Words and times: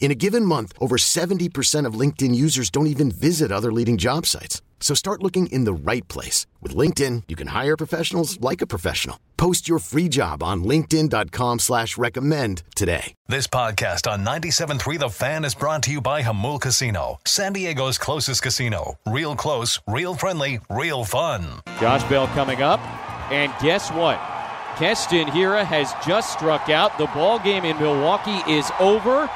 In 0.00 0.10
a 0.10 0.14
given 0.14 0.44
month, 0.44 0.72
over 0.80 0.96
70% 0.96 1.84
of 1.84 1.94
LinkedIn 2.00 2.34
users 2.34 2.70
don't 2.70 2.86
even 2.86 3.10
visit 3.10 3.52
other 3.52 3.72
leading 3.72 3.98
job 3.98 4.24
sites. 4.24 4.62
So 4.80 4.94
start 4.94 5.22
looking 5.22 5.48
in 5.48 5.64
the 5.64 5.72
right 5.72 6.06
place. 6.08 6.46
With 6.62 6.74
LinkedIn, 6.74 7.24
you 7.28 7.36
can 7.36 7.48
hire 7.48 7.76
professionals 7.76 8.40
like 8.40 8.62
a 8.62 8.66
professional. 8.66 9.18
Post 9.36 9.68
your 9.68 9.80
free 9.80 10.08
job 10.08 10.42
on 10.42 10.62
linkedin.com 10.62 11.58
slash 11.58 11.98
recommend 11.98 12.62
today. 12.76 13.14
This 13.26 13.46
podcast 13.48 14.10
on 14.10 14.24
97.3 14.24 14.98
The 15.00 15.08
Fan 15.08 15.44
is 15.44 15.54
brought 15.54 15.82
to 15.84 15.90
you 15.90 16.00
by 16.00 16.22
Jamul 16.22 16.60
Casino, 16.60 17.18
San 17.26 17.52
Diego's 17.52 17.98
closest 17.98 18.42
casino. 18.42 18.94
Real 19.06 19.34
close, 19.34 19.80
real 19.88 20.14
friendly, 20.14 20.60
real 20.70 21.04
fun. 21.04 21.44
Josh 21.80 22.04
Bell 22.04 22.28
coming 22.28 22.62
up, 22.62 22.80
and 23.32 23.52
guess 23.60 23.90
what? 23.90 24.20
Keston 24.76 25.26
Hiura 25.26 25.64
has 25.64 25.92
just 26.06 26.32
struck 26.32 26.68
out. 26.68 26.98
The 26.98 27.06
ball 27.08 27.40
game 27.40 27.64
in 27.64 27.76
Milwaukee 27.80 28.48
is 28.50 28.70
over, 28.78 29.28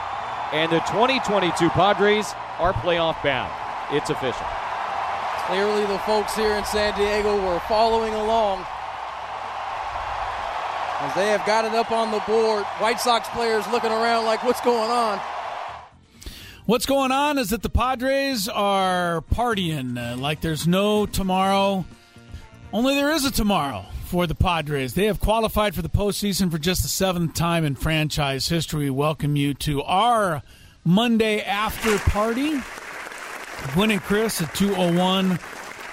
and 0.53 0.71
the 0.71 0.81
2022 0.81 1.71
Padres 1.71 2.35
are 2.59 2.73
playoff 2.75 3.23
bound. 3.23 3.53
It's 3.91 4.11
official. 4.11 4.47
Clearly, 5.47 5.85
the 5.87 5.99
folks 6.01 6.37
here 6.37 6.53
in 6.55 6.65
San 6.65 6.97
Diego 6.97 7.35
were 7.45 7.59
following 7.61 8.15
along 8.15 8.65
as 11.01 11.15
they 11.15 11.29
have 11.29 11.45
got 11.45 11.65
it 11.65 11.75
up 11.75 11.91
on 11.91 12.13
the 12.13 12.21
board. 12.21 12.65
White 12.79 13.01
Sox 13.01 13.29
players 13.31 13.67
looking 13.69 13.91
around 13.91 14.25
like, 14.25 14.45
what's 14.45 14.61
going 14.61 14.91
on? 14.91 15.21
What's 16.65 16.87
going 16.87 17.11
on 17.11 17.39
is 17.39 17.51
that 17.51 17.63
the 17.63 17.69
Padres 17.69 18.49
are 18.49 19.23
partying 19.35 19.99
uh, 19.99 20.17
like 20.17 20.43
there's 20.43 20.67
no 20.67 21.07
tomorrow. 21.07 21.85
Only 22.73 22.95
there 22.95 23.11
is 23.11 23.25
a 23.25 23.33
tomorrow 23.33 23.85
for 24.13 24.27
the 24.27 24.35
Padres. 24.35 24.93
They 24.93 25.07
have 25.07 25.21
qualified 25.21 25.75
for 25.75 25.81
the 25.81 25.89
postseason 25.89 26.51
for 26.51 26.59
just 26.59 26.83
the 26.83 26.89
seventh 26.91 27.33
time 27.33 27.65
in 27.65 27.75
franchise 27.75 28.47
history. 28.47 28.85
We 28.85 28.91
welcome 28.91 29.37
you 29.37 29.55
to 29.55 29.83
our 29.85 30.43
Monday 30.85 31.41
after 31.41 31.97
party. 32.11 32.61
Gwynn 33.73 33.91
and 33.91 34.03
Chris 34.03 34.43
at 34.43 34.55
201 34.55 35.39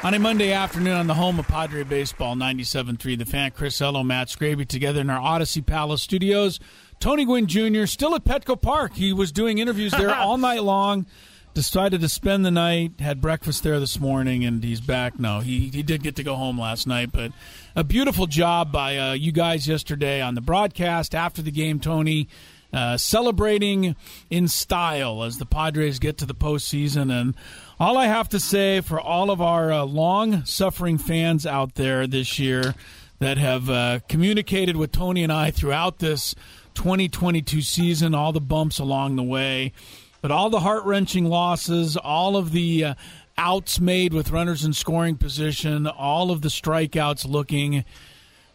on 0.04 0.14
a 0.14 0.20
Monday 0.20 0.52
afternoon 0.52 0.98
on 0.98 1.08
the 1.08 1.14
home 1.14 1.40
of 1.40 1.48
Padre 1.48 1.84
Baseball 1.84 2.36
97.3. 2.36 3.18
The 3.18 3.24
fan 3.24 3.52
Chris 3.52 3.80
Ello, 3.80 4.04
Matt 4.04 4.28
Scraby 4.28 4.68
together 4.68 5.00
in 5.00 5.10
our 5.10 5.22
Audacy 5.22 5.66
Palace 5.66 6.02
studios. 6.02 6.60
Tony 7.00 7.24
Gwynn 7.24 7.48
Jr. 7.48 7.86
still 7.86 8.14
at 8.16 8.26
Petco 8.26 8.62
Park. 8.62 8.96
He 8.96 9.14
was 9.14 9.32
doing 9.32 9.60
interviews 9.60 9.94
there 9.94 10.14
all 10.14 10.38
night 10.38 10.64
long. 10.64 11.06
Decided 11.54 12.02
to 12.02 12.10
spend 12.10 12.46
the 12.46 12.52
night, 12.52 12.94
had 13.00 13.20
breakfast 13.20 13.64
there 13.64 13.80
this 13.80 14.00
morning, 14.00 14.46
and 14.46 14.64
he's 14.64 14.80
back. 14.80 15.20
No, 15.20 15.40
he, 15.40 15.70
he 15.70 15.84
did 15.84 16.04
get 16.04 16.16
to 16.18 16.24
go 16.24 16.36
home 16.36 16.60
last 16.60 16.88
night, 16.88 17.12
but 17.12 17.32
a 17.76 17.84
beautiful 17.84 18.28
job 18.28 18.72
by 18.72 18.98
uh, 18.98 19.14
you 19.14 19.32
guys 19.32 19.68
yesterday 19.68 20.22
on 20.22 20.36
the 20.36 20.42
broadcast 20.42 21.14
after 21.16 21.42
the 21.42 21.52
game, 21.52 21.80
Tony. 21.80 22.28
Uh, 22.72 22.98
celebrating 22.98 23.96
in 24.30 24.48
style 24.48 25.24
as 25.24 25.40
the 25.40 25.46
Padres 25.46 25.98
get 25.98 26.20
to 26.20 26.26
the 26.28 26.36
postseason. 26.36 27.12
And 27.12 27.34
all 27.80 27.98
I 27.98 28.06
have 28.06 28.30
to 28.30 28.40
say 28.40 28.82
for 28.82 29.02
all 29.02 29.32
of 29.32 29.42
our 29.42 29.72
uh, 29.72 29.86
long 29.86 30.46
suffering 30.46 31.00
fans 31.00 31.48
out 31.48 31.74
there 31.74 32.06
this 32.06 32.38
year 32.38 32.76
that 33.18 33.40
have 33.40 33.72
uh, 33.72 34.00
communicated 34.08 34.78
with 34.78 34.92
Tony 34.92 35.24
and 35.24 35.34
I 35.34 35.50
throughout 35.50 35.98
this 35.98 36.36
2022 36.76 37.62
season, 37.62 38.14
all 38.14 38.32
the 38.32 38.40
bumps 38.40 38.78
along 38.80 39.16
the 39.16 39.24
way, 39.24 39.74
but 40.22 40.32
all 40.32 40.50
the 40.50 40.60
heart 40.60 40.86
wrenching 40.86 41.26
losses, 41.26 41.98
all 41.98 42.36
of 42.36 42.52
the 42.52 42.86
uh, 42.86 42.94
outs 43.38 43.80
made 43.80 44.14
with 44.14 44.32
runners 44.32 44.64
in 44.64 44.74
scoring 44.74 45.16
position, 45.16 45.88
all 45.88 46.32
of 46.32 46.42
the 46.42 46.50
strikeouts 46.50 47.28
looking 47.28 47.86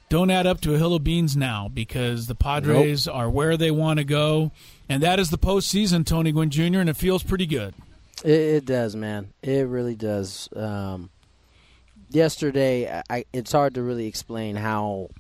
don't 0.09 0.31
add 0.31 0.47
up 0.47 0.61
to 0.61 0.75
a 0.75 0.79
hill 0.79 0.95
of 0.95 1.03
beans 1.03 1.37
now 1.37 1.69
because 1.73 2.27
the 2.27 2.35
Padres 2.35 3.07
nope. 3.07 3.17
are 3.17 3.31
where 3.31 3.57
they 3.57 3.71
want 3.71 3.99
to 3.99 4.05
go, 4.05 4.53
and 4.89 5.03
that 5.03 5.19
is 5.19 5.31
the 5.31 5.39
postseason, 5.39 6.07
Tony 6.07 6.31
Gwynn 6.31 6.51
Jr., 6.51 6.79
and 6.79 6.89
it 6.89 6.97
feels 6.97 7.23
pretty 7.23 7.47
good. 7.47 7.75
It, 8.23 8.31
it 8.31 8.65
does, 8.65 8.95
man. 8.95 9.33
It 9.43 9.67
really 9.67 9.95
does. 9.95 10.49
Um, 10.55 11.11
yesterday, 12.11 13.03
I, 13.11 13.25
it's 13.33 13.53
hard 13.53 13.75
to 13.75 13.83
really 13.83 14.07
explain 14.07 14.57
how 14.57 15.11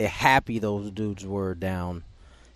happy 0.00 0.58
those 0.58 0.90
dudes 0.90 1.24
were 1.24 1.54
down 1.54 2.02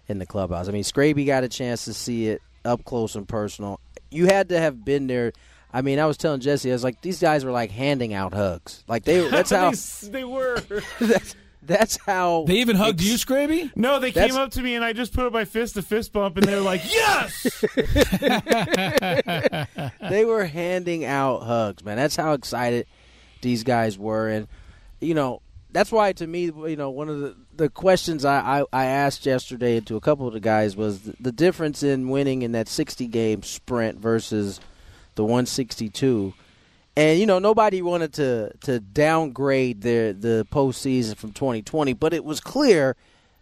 in 0.08 0.18
the 0.18 0.26
clubhouse. 0.26 0.68
I 0.68 0.72
mean, 0.72 0.82
Scraby 0.82 1.26
got 1.26 1.44
a 1.44 1.48
chance 1.48 1.84
to 1.84 1.94
see 1.94 2.28
it 2.28 2.42
up 2.66 2.84
close 2.84 3.14
and 3.14 3.26
personal. 3.26 3.80
You 4.10 4.26
had 4.26 4.50
to 4.50 4.60
have 4.60 4.84
been 4.84 5.06
there. 5.06 5.32
I 5.72 5.82
mean, 5.82 5.98
I 5.98 6.06
was 6.06 6.16
telling 6.16 6.40
Jesse, 6.40 6.70
I 6.70 6.72
was 6.72 6.84
like, 6.84 7.00
these 7.00 7.20
guys 7.20 7.44
were 7.44 7.50
like 7.50 7.70
handing 7.70 8.14
out 8.14 8.34
hugs. 8.34 8.84
Like 8.88 9.04
they, 9.04 9.22
were 9.22 9.28
that's 9.30 9.50
how 9.50 9.70
they, 9.70 10.08
they 10.08 10.24
were. 10.24 10.62
that's, 11.00 11.34
that's 11.66 11.98
how 12.06 12.44
they 12.46 12.58
even 12.58 12.76
hugged 12.76 13.02
you, 13.02 13.14
Scraby. 13.14 13.72
No, 13.74 13.98
they 13.98 14.12
came 14.12 14.36
up 14.36 14.52
to 14.52 14.62
me 14.62 14.76
and 14.76 14.84
I 14.84 14.92
just 14.92 15.12
put 15.12 15.26
up 15.26 15.32
my 15.32 15.44
fist 15.44 15.76
a 15.76 15.82
fist 15.82 16.12
bump, 16.12 16.36
and 16.36 16.46
they 16.46 16.54
were 16.54 16.60
like, 16.60 16.82
"Yes!" 16.84 17.64
they 20.08 20.24
were 20.24 20.44
handing 20.44 21.04
out 21.04 21.42
hugs, 21.42 21.84
man. 21.84 21.96
That's 21.96 22.14
how 22.14 22.34
excited 22.34 22.86
these 23.42 23.64
guys 23.64 23.98
were, 23.98 24.28
and 24.28 24.46
you 25.00 25.14
know, 25.14 25.42
that's 25.76 25.92
why 25.92 26.12
to 26.12 26.26
me, 26.26 26.44
you 26.44 26.76
know, 26.76 26.90
one 26.90 27.08
of 27.08 27.20
the, 27.20 27.36
the 27.54 27.68
questions 27.68 28.24
I, 28.24 28.60
I, 28.60 28.64
I 28.72 28.84
asked 28.86 29.26
yesterday 29.26 29.80
to 29.80 29.96
a 29.96 30.00
couple 30.00 30.26
of 30.26 30.32
the 30.32 30.40
guys 30.40 30.74
was 30.76 31.02
the, 31.02 31.32
difference 31.32 31.82
in 31.82 32.08
winning 32.08 32.42
in 32.42 32.52
that 32.52 32.66
sixty 32.66 33.06
game 33.06 33.42
sprint 33.42 33.98
versus 33.98 34.58
the 35.16 35.24
one 35.24 35.44
sixty 35.44 35.90
two 35.90 36.32
and 36.96 37.20
you 37.20 37.26
know 37.26 37.38
nobody 37.38 37.82
wanted 37.82 38.14
to 38.14 38.52
to 38.62 38.80
downgrade 38.80 39.82
their 39.82 40.12
the 40.12 40.46
postseason 40.50 41.16
from 41.16 41.32
2020, 41.32 41.92
but 41.92 42.14
it 42.14 42.24
was 42.24 42.40
clear 42.40 42.96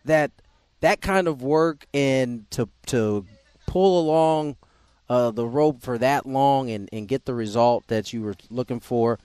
that 0.04 0.32
that 0.80 1.00
kind 1.00 1.28
of 1.28 1.40
work 1.40 1.86
and 1.94 2.50
to 2.50 2.68
to 2.86 3.24
pull 3.66 4.00
along 4.00 4.56
uh, 5.08 5.30
the 5.30 5.46
rope 5.46 5.82
for 5.82 5.98
that 5.98 6.26
long 6.26 6.70
and, 6.70 6.88
and 6.92 7.06
get 7.06 7.24
the 7.24 7.34
result 7.34 7.86
that 7.86 8.12
you 8.12 8.22
were 8.22 8.34
looking 8.50 8.80
for, 8.80 9.18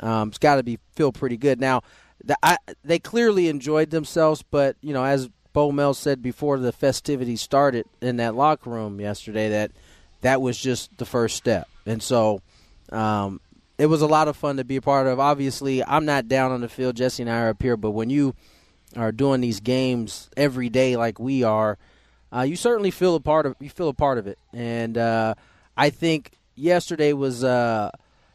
um, 0.00 0.28
it's 0.28 0.38
got 0.38 0.56
to 0.56 0.62
be 0.62 0.78
feel 0.94 1.12
pretty 1.12 1.36
good. 1.36 1.58
Now, 1.58 1.82
the, 2.24 2.36
I, 2.42 2.58
they 2.84 2.98
clearly 2.98 3.48
enjoyed 3.48 3.90
themselves, 3.90 4.42
but 4.42 4.76
you 4.80 4.92
know, 4.92 5.04
as 5.04 5.28
Bo 5.52 5.72
Mel 5.72 5.94
said 5.94 6.22
before 6.22 6.58
the 6.58 6.72
festivities 6.72 7.40
started 7.40 7.86
in 8.00 8.16
that 8.16 8.34
locker 8.34 8.70
room 8.70 9.00
yesterday, 9.00 9.50
that 9.50 9.72
that 10.20 10.40
was 10.40 10.58
just 10.58 10.96
the 10.98 11.06
first 11.06 11.36
step, 11.36 11.68
and 11.86 12.02
so. 12.02 12.40
Um, 12.90 13.40
it 13.78 13.86
was 13.86 14.02
a 14.02 14.06
lot 14.06 14.28
of 14.28 14.36
fun 14.36 14.58
to 14.58 14.64
be 14.64 14.76
a 14.76 14.82
part 14.82 15.06
of. 15.06 15.18
Obviously, 15.18 15.82
I'm 15.82 16.04
not 16.04 16.28
down 16.28 16.52
on 16.52 16.60
the 16.60 16.68
field. 16.68 16.96
Jesse 16.96 17.22
and 17.22 17.30
I 17.30 17.40
are 17.44 17.48
up 17.48 17.62
here, 17.62 17.78
but 17.78 17.92
when 17.92 18.10
you 18.10 18.34
are 18.94 19.10
doing 19.10 19.40
these 19.40 19.60
games 19.60 20.28
every 20.36 20.68
day 20.68 20.96
like 20.96 21.18
we 21.18 21.44
are, 21.44 21.78
uh, 22.30 22.42
you 22.42 22.56
certainly 22.56 22.90
feel 22.90 23.14
a 23.14 23.20
part 23.20 23.46
of 23.46 23.56
you 23.58 23.70
feel 23.70 23.88
a 23.88 23.94
part 23.94 24.18
of 24.18 24.26
it. 24.26 24.38
And 24.52 24.98
uh, 24.98 25.34
I 25.78 25.88
think 25.88 26.32
yesterday 26.56 27.14
was, 27.14 27.42
uh, 27.42 27.90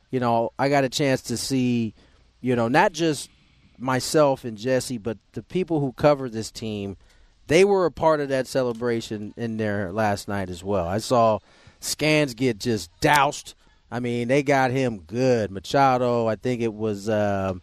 you 0.10 0.20
know, 0.20 0.52
I 0.58 0.70
got 0.70 0.84
a 0.84 0.90
chance 0.90 1.22
to 1.24 1.38
see, 1.38 1.94
you 2.42 2.56
know, 2.56 2.68
not 2.68 2.92
just 2.92 3.30
myself 3.78 4.44
and 4.44 4.58
Jesse, 4.58 4.98
but 4.98 5.18
the 5.34 5.44
people 5.44 5.80
who 5.80 5.94
cover 5.94 6.30
this 6.30 6.52
team. 6.52 6.98
They 7.48 7.64
were 7.64 7.86
a 7.86 7.92
part 7.92 8.22
of 8.22 8.30
that 8.30 8.48
celebration 8.48 9.32
in 9.38 9.58
there 9.58 9.92
last 9.92 10.28
night 10.28 10.50
as 10.50 10.64
well. 10.64 10.88
I 10.88 10.98
saw 10.98 11.38
scans 11.80 12.34
get 12.34 12.58
just 12.58 12.90
doused 13.02 13.54
I 13.92 14.00
mean, 14.00 14.28
they 14.28 14.44
got 14.44 14.72
him 14.72 15.00
good. 15.00 15.52
Machado, 15.52 16.28
I 16.28 16.36
think 16.36 16.62
it 16.62 16.74
was 16.74 17.08
um, 17.08 17.62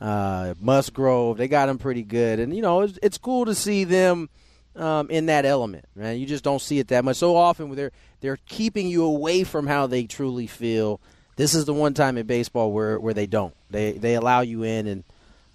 uh, 0.00 0.54
Musgrove. 0.60 1.36
They 1.36 1.48
got 1.48 1.68
him 1.68 1.78
pretty 1.78 2.02
good, 2.02 2.40
and 2.40 2.54
you 2.54 2.62
know, 2.62 2.82
it's, 2.82 2.98
it's 3.02 3.18
cool 3.18 3.44
to 3.44 3.54
see 3.54 3.84
them 3.84 4.28
um, 4.76 5.10
in 5.10 5.26
that 5.26 5.44
element. 5.44 5.84
Man, 5.94 6.18
you 6.18 6.26
just 6.26 6.44
don't 6.44 6.60
see 6.60 6.78
it 6.78 6.88
that 6.88 7.04
much. 7.04 7.16
So 7.16 7.36
often, 7.36 7.74
they're 7.74 7.92
they're 8.20 8.38
keeping 8.46 8.88
you 8.88 9.04
away 9.04 9.44
from 9.44 9.66
how 9.66 9.86
they 9.86 10.04
truly 10.04 10.46
feel. 10.46 11.00
This 11.36 11.54
is 11.54 11.66
the 11.66 11.74
one 11.74 11.94
time 11.94 12.18
in 12.18 12.26
baseball 12.26 12.72
where, 12.72 12.98
where 12.98 13.14
they 13.14 13.26
don't. 13.26 13.54
They 13.70 13.92
they 13.92 14.14
allow 14.14 14.40
you 14.40 14.62
in, 14.62 14.86
and 14.86 15.04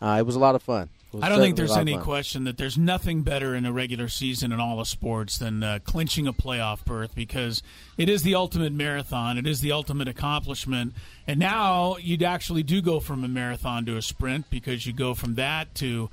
uh, 0.03 0.17
it 0.19 0.25
was 0.25 0.35
a 0.35 0.39
lot 0.39 0.53
of 0.53 0.61
fun. 0.61 0.89
I 1.21 1.29
don't 1.29 1.39
think 1.39 1.55
there's 1.55 1.77
any 1.77 1.93
on. 1.93 2.01
question 2.01 2.45
that 2.45 2.57
there's 2.57 2.77
nothing 2.77 3.21
better 3.21 3.53
in 3.55 3.65
a 3.65 3.71
regular 3.71 4.07
season 4.07 4.51
in 4.51 4.59
all 4.59 4.79
of 4.79 4.87
sports 4.87 5.37
than 5.37 5.61
uh, 5.61 5.79
clinching 5.83 6.27
a 6.27 6.33
playoff 6.33 6.83
berth 6.85 7.13
because 7.13 7.61
it 7.97 8.09
is 8.09 8.23
the 8.23 8.35
ultimate 8.35 8.73
marathon. 8.73 9.37
It 9.37 9.45
is 9.45 9.61
the 9.61 9.71
ultimate 9.71 10.07
accomplishment. 10.07 10.93
And 11.27 11.39
now 11.39 11.97
you'd 11.97 12.23
actually 12.23 12.63
do 12.63 12.81
go 12.81 12.99
from 12.99 13.23
a 13.23 13.27
marathon 13.27 13.85
to 13.85 13.95
a 13.95 14.01
sprint 14.01 14.49
because 14.49 14.87
you 14.87 14.93
go 14.93 15.13
from 15.13 15.35
that 15.35 15.75
to 15.75 16.09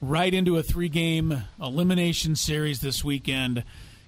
right 0.00 0.32
into 0.34 0.58
a 0.58 0.62
three 0.62 0.90
game 0.90 1.44
elimination 1.60 2.36
series 2.36 2.80
this 2.80 3.02
weekend. 3.02 3.64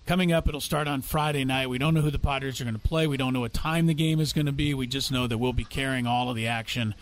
Coming 0.07 0.31
up, 0.31 0.47
it'll 0.47 0.61
start 0.61 0.87
on 0.87 1.01
Friday 1.01 1.47
night. 1.47 1.71
We 1.71 1.79
don't 1.79 1.95
know 1.95 2.03
who 2.03 2.11
the 2.11 2.19
Padres 2.19 2.61
are 2.61 2.65
going 2.65 2.75
to 2.75 2.81
play. 2.81 3.07
We 3.07 3.17
don't 3.17 3.33
know 3.33 3.41
what 3.41 3.55
time 3.55 3.87
the 3.87 3.95
game 3.95 4.21
is 4.21 4.35
going 4.35 4.47
to 4.47 4.53
be. 4.53 4.75
We 4.75 4.87
just 4.87 5.11
know 5.11 5.27
that 5.27 5.39
we'll 5.39 5.55
be 5.55 5.65
carrying 5.65 6.07
all 6.07 6.29
of 6.29 6.37
the 6.37 6.47
action 6.47 6.95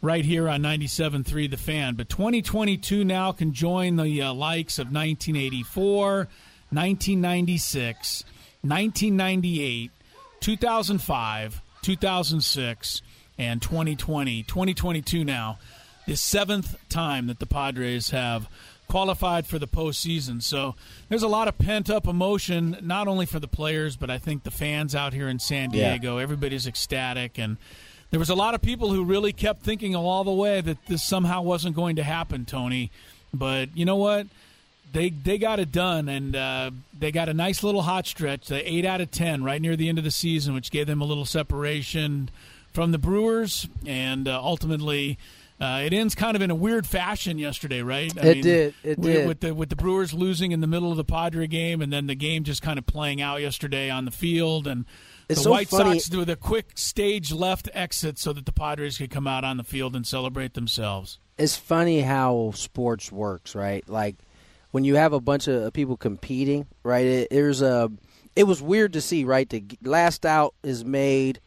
right 0.00 0.24
here 0.24 0.48
on 0.48 0.62
97.3 0.62 1.50
The 1.50 1.56
Fan. 1.56 1.94
But 1.94 2.08
2022 2.08 3.04
now 3.04 3.32
can 3.32 3.52
join 3.52 3.96
the 3.96 4.22
uh, 4.22 4.32
likes 4.34 4.78
of 4.78 4.86
1984, 4.92 6.28
1996, 6.70 8.24
1998, 8.62 9.90
2005, 10.40 11.62
2006, 11.82 13.02
and 13.38 13.62
2020. 13.62 14.42
2022 14.42 15.24
now, 15.24 15.58
the 16.06 16.16
seventh 16.16 16.76
time 16.88 17.26
that 17.26 17.38
the 17.38 17.46
Padres 17.46 18.10
have 18.10 18.48
qualified 18.88 19.46
for 19.46 19.58
the 19.58 19.68
postseason. 19.68 20.42
So 20.42 20.74
there's 21.08 21.22
a 21.22 21.28
lot 21.28 21.46
of 21.48 21.58
pent 21.58 21.90
up 21.90 22.06
emotion, 22.06 22.76
not 22.80 23.06
only 23.06 23.26
for 23.26 23.38
the 23.38 23.46
players, 23.48 23.96
but 23.96 24.08
I 24.10 24.16
think 24.18 24.44
the 24.44 24.50
fans 24.50 24.94
out 24.94 25.12
here 25.12 25.28
in 25.28 25.38
San 25.38 25.72
Yeah. 25.72 25.90
Diego. 25.90 26.16
Everybody's 26.18 26.66
ecstatic. 26.66 27.38
And 27.38 27.58
there 28.10 28.18
was 28.18 28.30
a 28.30 28.34
lot 28.34 28.54
of 28.54 28.62
people 28.62 28.92
who 28.92 29.04
really 29.04 29.32
kept 29.32 29.62
thinking 29.62 29.94
all 29.94 30.24
the 30.24 30.32
way 30.32 30.60
that 30.60 30.86
this 30.86 31.02
somehow 31.02 31.42
wasn't 31.42 31.76
going 31.76 31.96
to 31.96 32.02
happen, 32.02 32.44
Tony. 32.44 32.90
But 33.34 33.76
you 33.76 33.84
know 33.84 33.96
what? 33.96 34.26
They 34.92 35.10
they 35.10 35.36
got 35.36 35.60
it 35.60 35.70
done, 35.70 36.08
and 36.08 36.34
uh, 36.34 36.70
they 36.98 37.12
got 37.12 37.28
a 37.28 37.34
nice 37.34 37.62
little 37.62 37.82
hot 37.82 38.06
stretch. 38.06 38.46
The 38.46 38.66
eight 38.70 38.86
out 38.86 39.02
of 39.02 39.10
ten 39.10 39.44
right 39.44 39.60
near 39.60 39.76
the 39.76 39.88
end 39.88 39.98
of 39.98 40.04
the 40.04 40.10
season, 40.10 40.54
which 40.54 40.70
gave 40.70 40.86
them 40.86 41.02
a 41.02 41.04
little 41.04 41.26
separation 41.26 42.30
from 42.72 42.92
the 42.92 42.98
Brewers, 42.98 43.68
and 43.86 44.26
uh, 44.26 44.40
ultimately. 44.42 45.18
Uh, 45.60 45.82
it 45.84 45.92
ends 45.92 46.14
kind 46.14 46.36
of 46.36 46.40
in 46.40 46.52
a 46.52 46.54
weird 46.54 46.86
fashion 46.86 47.36
yesterday, 47.36 47.82
right? 47.82 48.16
It 48.16 48.42
did. 48.42 48.74
It 48.84 48.96
with, 48.96 49.12
did. 49.12 49.26
With 49.26 49.40
the 49.40 49.54
with 49.56 49.70
the 49.70 49.74
Brewers 49.74 50.14
losing 50.14 50.52
in 50.52 50.60
the 50.60 50.68
middle 50.68 50.92
of 50.92 50.96
the 50.96 51.02
Padre 51.02 51.48
game, 51.48 51.82
and 51.82 51.92
then 51.92 52.06
the 52.06 52.14
game 52.14 52.44
just 52.44 52.62
kind 52.62 52.78
of 52.78 52.86
playing 52.86 53.20
out 53.20 53.40
yesterday 53.40 53.90
on 53.90 54.04
the 54.04 54.12
field, 54.12 54.68
and 54.68 54.84
It's 55.28 55.40
the 55.40 55.44
so 55.44 55.50
White 55.50 55.68
funny- 55.68 55.98
Sox 55.98 56.08
do 56.08 56.24
the 56.24 56.36
quick 56.36 56.72
stage 56.74 57.32
left 57.32 57.68
exit 57.74 58.18
so 58.18 58.32
that 58.32 58.46
the 58.46 58.52
Padres 58.52 58.98
could 58.98 59.10
come 59.10 59.26
out 59.26 59.44
on 59.44 59.56
the 59.58 59.64
field 59.64 59.94
and 59.94 60.06
celebrate 60.06 60.54
themselves. 60.54 61.18
it's 61.36 61.56
funny 61.56 62.00
how 62.00 62.52
sports 62.54 63.12
works, 63.12 63.54
right? 63.54 63.86
Like 63.88 64.16
when 64.70 64.84
you 64.84 64.96
have 64.96 65.12
a 65.12 65.20
bunch 65.20 65.46
of 65.48 65.72
people 65.72 65.96
competing, 65.96 66.66
right? 66.82 67.04
It, 67.06 67.28
there's 67.30 67.62
a. 67.62 67.90
It 68.36 68.44
was 68.44 68.62
weird 68.62 68.92
to 68.94 69.00
see, 69.00 69.24
right? 69.24 69.48
The 69.48 69.64
last 69.82 70.24
out 70.24 70.54
is 70.62 70.84
made, 70.84 71.40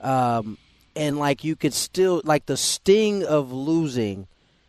um, 0.00 0.58
and 0.96 1.18
like 1.18 1.44
you 1.44 1.56
could 1.56 1.74
still 1.74 2.22
like 2.24 2.46
the 2.46 2.56
sting 2.56 3.24
of 3.24 3.52
losing 3.52 4.26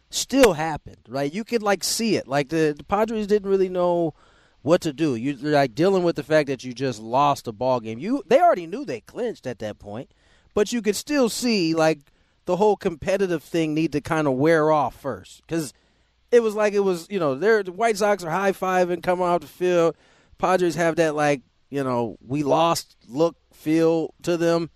still 0.10 0.54
happened, 0.54 0.98
right? 1.08 1.34
You 1.34 1.44
could 1.44 1.64
like 1.64 1.84
see 1.84 2.16
it. 2.18 2.28
Like 2.28 2.50
the, 2.50 2.74
the 2.78 2.84
Padres 2.84 3.28
didn't 3.28 3.50
really 3.50 3.70
know 3.70 4.14
what 4.63 4.81
to 4.81 4.92
do. 4.92 5.15
You- 5.15 5.33
You're 5.33 5.51
like 5.54 5.75
dealing 5.75 6.01
with 6.04 6.15
the 6.15 6.24
fact 6.24 6.48
that 6.48 6.63
you 6.63 6.74
just 6.74 7.00
lost 7.00 7.48
a 7.48 7.51
ball 7.51 7.80
game. 7.80 8.00
You 8.00 8.24
they 8.25 8.39
already 8.42 8.65
knew 8.65 8.83
they 8.83 9.01
clinched 9.01 9.45
at 9.45 9.60
that 9.60 9.77
point, 9.77 10.12
but 10.56 10.74
you 10.74 10.81
could 10.81 10.95
still 10.95 11.30
see 11.30 11.75
like 11.75 12.00
the 12.45 12.56
whole 12.57 12.75
competitive 12.75 13.44
thing 13.44 13.74
need 13.75 13.92
to 13.92 14.01
kind 14.01 14.27
of 14.27 14.33
wear 14.33 14.71
off 14.71 15.00
first 15.00 15.42
because 15.45 15.71
it 16.31 16.42
was 16.42 16.56
like 16.56 16.74
it 16.74 16.80
was 16.80 17.07
you 17.12 17.19
know 17.19 17.36
the 17.36 17.71
White 17.71 17.98
Sox 17.98 18.24
are 18.24 18.31
high 18.31 18.51
fiving 18.54 19.04
coming 19.04 19.25
off 19.25 19.42
the 19.42 19.48
field. 19.48 19.95
Padres 20.39 20.75
have 20.75 20.95
that 20.95 21.13
like 21.15 21.42
you 21.69 21.83
know 21.83 22.18
we 22.25 22.42
lost 22.44 22.95
look 23.07 23.36
feel 23.54 24.13
to 24.24 24.36
them, 24.36 24.69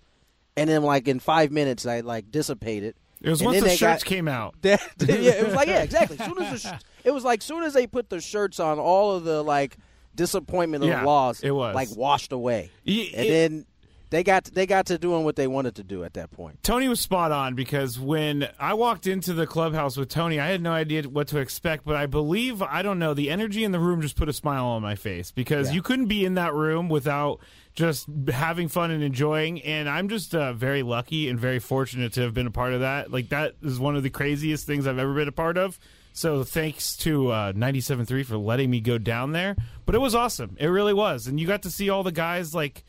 and 0.56 0.70
then 0.70 0.84
like 0.84 1.08
in 1.08 1.20
five 1.20 1.52
minutes 1.52 1.86
I 1.86 2.02
like 2.02 2.32
dissipated. 2.32 2.96
It 3.20 3.30
was 3.32 3.42
And 3.42 3.48
once 3.48 3.64
the 3.64 3.70
shirts 3.70 4.04
got- 4.04 4.10
came 4.10 4.28
out. 4.28 4.54
That, 4.62 4.80
yeah, 5.00 5.32
it 5.32 5.46
was 5.46 5.56
like 5.56 5.68
yeah, 5.68 5.82
exactly. 5.84 6.18
As 6.20 6.26
Soon 6.26 6.44
as 6.44 6.64
the 6.64 6.80
it 7.08 7.14
was 7.14 7.24
like 7.24 7.42
soon 7.42 7.64
as 7.64 7.74
they 7.74 7.88
put 7.88 8.10
the 8.10 8.22
shirts 8.22 8.60
on, 8.60 8.78
all 8.78 9.14
of 9.16 9.24
the 9.24 9.42
like 9.44 9.78
disappointment 10.16 10.84
of 10.84 10.90
Yeah, 10.90 11.04
loss 11.04 11.42
it 11.42 11.52
was. 11.52 11.74
like 11.76 11.90
washed 11.96 12.32
away, 12.32 12.70
Y- 12.86 13.10
and 13.16 13.26
it- 13.26 13.30
then 13.30 13.66
they 14.10 14.24
got 14.24 14.46
they 14.46 14.66
got 14.66 14.86
to 14.86 14.98
doing 14.98 15.26
what 15.26 15.36
they 15.36 15.48
wanted 15.48 15.76
to 15.76 15.84
do 15.84 16.04
at 16.06 16.14
that 16.14 16.32
point. 16.32 16.64
Tony 16.64 16.88
was 16.88 17.00
spot 17.02 17.32
on 17.34 17.56
because 17.56 18.00
when 18.00 18.48
I 18.58 18.74
walked 18.74 19.06
into 19.06 19.34
the 19.34 19.46
clubhouse 19.46 19.98
with 19.98 20.08
Tony, 20.10 20.40
I 20.40 20.48
had 20.48 20.62
no 20.62 20.72
idea 20.72 21.04
what 21.04 21.28
to 21.30 21.40
expect, 21.40 21.84
but 21.86 21.96
I 21.98 22.06
believe, 22.06 22.62
I 22.62 22.82
don't 22.84 23.00
know, 23.00 23.14
the 23.14 23.30
energy 23.30 23.64
in 23.66 23.74
the 23.74 23.80
room 23.80 24.02
just 24.02 24.16
put 24.16 24.30
a 24.30 24.34
smile 24.34 24.66
on 24.66 24.82
my 24.82 24.96
face 24.96 25.32
because 25.32 25.68
Yeah. 25.70 25.74
you 25.76 25.82
couldn't 25.82 26.06
be 26.08 26.24
in 26.26 26.36
that 26.36 26.54
room 26.54 26.88
without 26.88 27.40
just 27.76 28.08
having 28.30 28.70
fun 28.70 28.92
and 28.92 29.04
enjoying. 29.04 29.62
And 29.62 29.88
I'm 29.90 30.08
just 30.10 30.34
uh, 30.34 30.54
very 30.54 30.84
lucky 30.84 31.28
and 31.30 31.38
very 31.38 31.60
fortunate 31.60 32.14
to 32.14 32.22
have 32.22 32.34
been 32.34 32.48
a 32.48 32.52
part 32.52 32.72
of 32.74 32.80
that. 32.80 33.12
Like, 33.12 33.28
that 33.30 33.56
is 33.62 33.78
one 33.78 33.96
of 33.98 34.04
the 34.04 34.10
craziest 34.10 34.66
things 34.66 34.88
I've 34.88 34.98
ever 34.98 35.14
been 35.14 35.28
a 35.28 35.32
part 35.34 35.58
of. 35.58 35.78
So 36.18 36.44
thanks 36.44 36.96
to 36.98 37.30
uh, 37.30 37.54
97.3 37.54 38.26
for 38.26 38.38
letting 38.38 38.72
me 38.72 38.80
go 38.80 38.98
down 38.98 39.34
there. 39.34 39.56
But 39.86 39.94
it 39.94 40.00
was 40.00 40.16
awesome. 40.16 40.58
It 40.60 40.66
really 40.66 40.96
was. 40.96 41.28
And 41.28 41.40
you 41.40 41.46
got 41.46 41.62
to 41.62 41.70
see 41.70 41.92
all 41.92 42.02
the 42.02 42.12
guys 42.12 42.56
like 42.56 42.84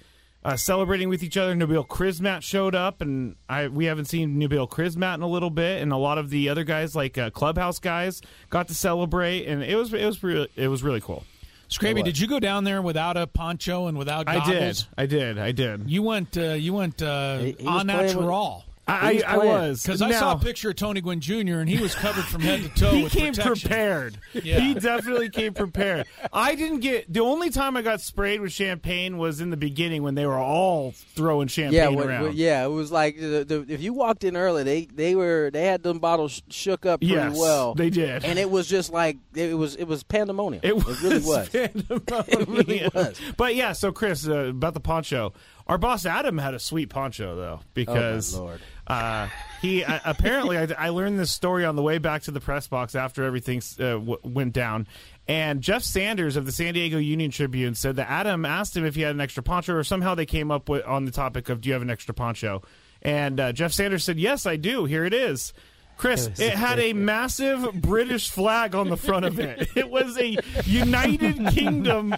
uh, 0.47 0.57
celebrating 0.57 1.11
with 1.11 1.23
each 1.23 1.37
other. 1.37 1.55
Nabil 1.55 1.87
Crismatt 1.87 2.41
showed 2.41 2.75
up, 2.75 3.03
and 3.03 3.37
I 3.47 3.69
we 3.69 3.85
haven't 3.85 4.07
seen 4.07 4.41
Nabil 4.41 4.67
Crismatt 4.71 5.17
in 5.17 5.21
a 5.23 5.29
little 5.29 5.51
bit, 5.51 5.83
and 5.83 5.93
a 5.93 5.99
lot 5.99 6.17
of 6.17 6.31
the 6.31 6.49
other 6.49 6.65
guys, 6.65 6.97
like 6.97 7.19
uh, 7.19 7.29
clubhouse 7.29 7.79
guys, 7.79 8.23
got 8.49 8.69
to 8.69 8.75
celebrate, 8.75 9.45
and 9.45 9.63
it 9.63 9.77
was 9.77 9.93
it 9.93 10.07
was 10.07 10.23
really 10.23 10.49
it 10.57 10.69
was 10.69 10.83
really 10.83 11.03
cool. 11.03 11.25
Scraby, 11.69 12.03
did 12.03 12.19
you 12.19 12.27
go 12.29 12.41
down 12.41 12.65
there 12.65 12.81
without 12.81 13.19
a 13.19 13.27
poncho 13.27 13.89
and 13.89 13.99
without 13.99 14.25
goggles? 14.25 14.49
I 14.49 14.53
did, 14.55 14.87
I 14.97 15.07
did, 15.07 15.39
I 15.39 15.53
did. 15.53 15.91
You 15.91 16.03
went. 16.03 16.39
Uh, 16.39 16.53
you 16.55 16.73
went 16.73 17.03
uh, 17.03 17.41
He- 17.41 17.57
he 17.61 17.67
on 17.67 17.87
playing 17.89 18.07
with- 18.07 18.17
natural. 18.17 18.65
I, 18.89 19.23
I, 19.27 19.35
I 19.35 19.37
was 19.39 19.83
Because 19.83 20.01
I 20.03 20.11
saw 20.13 20.33
a 20.33 20.39
picture 20.39 20.71
of 20.71 20.77
Tony 20.77 21.01
Gwynn 21.01 21.21
Jr. 21.21 21.59
and 21.59 21.69
he 21.69 21.79
was 21.81 21.95
covered 21.95 22.25
from 22.25 22.41
head 22.41 22.63
to 22.63 22.69
toe. 22.71 22.91
he 22.93 23.03
with 23.05 23.13
came 23.13 23.35
protection. 23.35 23.69
prepared. 23.69 24.19
Yeah. 24.49 24.61
He 24.61 24.75
definitely 24.75 25.29
came 25.31 25.53
prepared. 25.53 26.07
I 26.33 26.55
didn't 26.55 26.81
get 26.81 27.13
the 27.13 27.21
only 27.21 27.51
time 27.51 27.77
I 27.77 27.83
got 27.83 28.01
sprayed 28.01 28.41
with 28.41 28.53
champagne 28.53 29.19
was 29.19 29.41
in 29.41 29.51
the 29.51 29.57
beginning 29.57 30.03
when 30.03 30.15
they 30.15 30.25
were 30.27 30.39
all 30.39 30.93
throwing 30.93 31.49
champagne 31.49 31.75
Yeah, 31.75 31.89
when, 31.89 32.09
around. 32.09 32.23
when- 32.25 32.33
yeah, 32.37 32.65
it 32.65 32.69
was 32.69 32.91
like 32.93 33.19
the, 33.19 33.45
the, 33.45 33.67
if 33.73 33.83
you 33.83 33.93
walked 33.93 34.25
in 34.25 34.37
early, 34.37 34.63
they 34.63 34.85
they 34.87 35.15
were 35.15 35.51
they 35.53 35.65
had 35.65 35.83
them 35.83 35.99
bottles 35.99 36.41
shook 36.51 36.87
up 36.87 37.01
pretty 37.01 37.15
Yes, 37.15 37.37
well. 37.39 37.75
they 37.75 37.91
did. 37.91 38.25
and 38.25 38.39
it 38.39 38.51
was 38.51 38.69
just 38.69 38.93
like 38.93 39.19
it 39.35 39.57
was 39.57 39.75
it 39.77 39.85
was 39.85 40.03
pandemonium. 40.05 40.61
It, 40.65 40.77
was 40.77 41.03
really 41.03 41.19
was. 41.21 41.49
It 41.55 42.49
really 42.49 42.89
was. 42.95 43.21
But 43.37 43.55
yeah, 43.55 43.73
so 43.73 43.93
Chris, 43.93 44.27
uh, 44.29 44.47
about 44.47 44.75
the 44.75 44.81
poncho. 44.81 45.33
Our 45.67 45.77
boss 45.79 46.07
Adam 46.07 46.39
had 46.39 46.55
a 46.55 46.59
sweet 46.59 46.89
poncho 46.89 47.37
though, 47.37 47.61
because 47.75 48.35
Oh, 48.37 48.45
Lord. 48.45 48.61
Uh, 48.89 49.29
he 49.61 49.85
uh, 49.85 50.01
apparently 50.05 50.57
I, 50.57 50.69
I 50.79 50.89
learned 50.89 51.19
this 51.21 51.31
story 51.31 51.65
on 51.65 51.77
the 51.77 51.83
way 51.83 51.99
back 51.99 52.23
to 52.23 52.31
the 52.31 52.41
press 52.41 52.67
box 52.67 52.95
after 52.95 53.23
everything 53.25 53.61
uh, 53.79 53.99
w- 53.99 54.19
went 54.23 54.55
down. 54.55 54.87
And 55.27 55.61
Jeff 55.61 55.83
Sanders 55.83 56.37
of 56.37 56.47
the 56.47 56.53
San 56.53 56.73
Diego 56.73 56.97
Union 56.97 57.31
Tribune 57.31 57.75
said 57.75 57.97
that 57.97 58.09
Adam 58.09 58.47
asked 58.47 58.75
him 58.77 58.87
if 58.87 58.95
he 58.95 59.03
had 59.03 59.15
an 59.15 59.21
extra 59.21 59.43
poncho, 59.43 59.75
or 59.75 59.85
somehow 59.85 60.15
they 60.15 60.25
came 60.27 60.51
up 60.51 60.71
with 60.71 60.87
on 60.87 61.05
the 61.05 61.11
topic 61.11 61.51
of 61.51 61.61
"Do 61.61 61.69
you 61.69 61.75
have 61.75 61.83
an 61.83 61.91
extra 61.91 62.15
poncho?" 62.15 62.63
And 63.03 63.39
uh, 63.39 63.53
Jeff 63.53 63.73
Sanders 63.73 64.05
said, 64.05 64.19
"Yes, 64.19 64.47
I 64.47 64.57
do. 64.57 64.87
Here 64.87 65.05
it 65.05 65.13
is." 65.13 65.53
Chris, 65.99 66.29
it 66.39 66.53
had 66.55 66.79
a 66.79 66.93
massive 66.95 67.73
British 67.75 68.31
flag 68.31 68.75
on 68.75 68.89
the 68.89 68.97
front 68.97 69.25
of 69.27 69.39
it. 69.39 69.69
It 69.77 69.91
was 69.91 70.17
a 70.19 70.37
United 70.65 71.49
Kingdom 71.49 72.15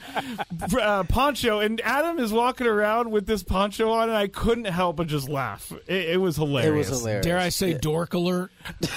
uh, 0.80 1.04
poncho, 1.04 1.60
and 1.60 1.80
Adam 1.82 2.18
is 2.18 2.32
walking 2.32 2.66
around 2.66 3.10
with 3.10 3.26
this 3.26 3.42
poncho 3.42 3.90
on, 3.90 4.08
and 4.08 4.16
I 4.16 4.28
couldn't 4.28 4.64
help 4.66 4.96
but 4.96 5.06
just 5.08 5.28
laugh. 5.28 5.72
It, 5.86 6.10
it 6.10 6.20
was 6.20 6.36
It 6.38 6.42
hilarious. 6.42 6.90
was 6.90 7.00
hilarious. 7.00 7.26
Dare 7.26 7.38
I 7.38 7.48
say, 7.48 7.74
dork 7.74 8.14
alert? 8.14 8.50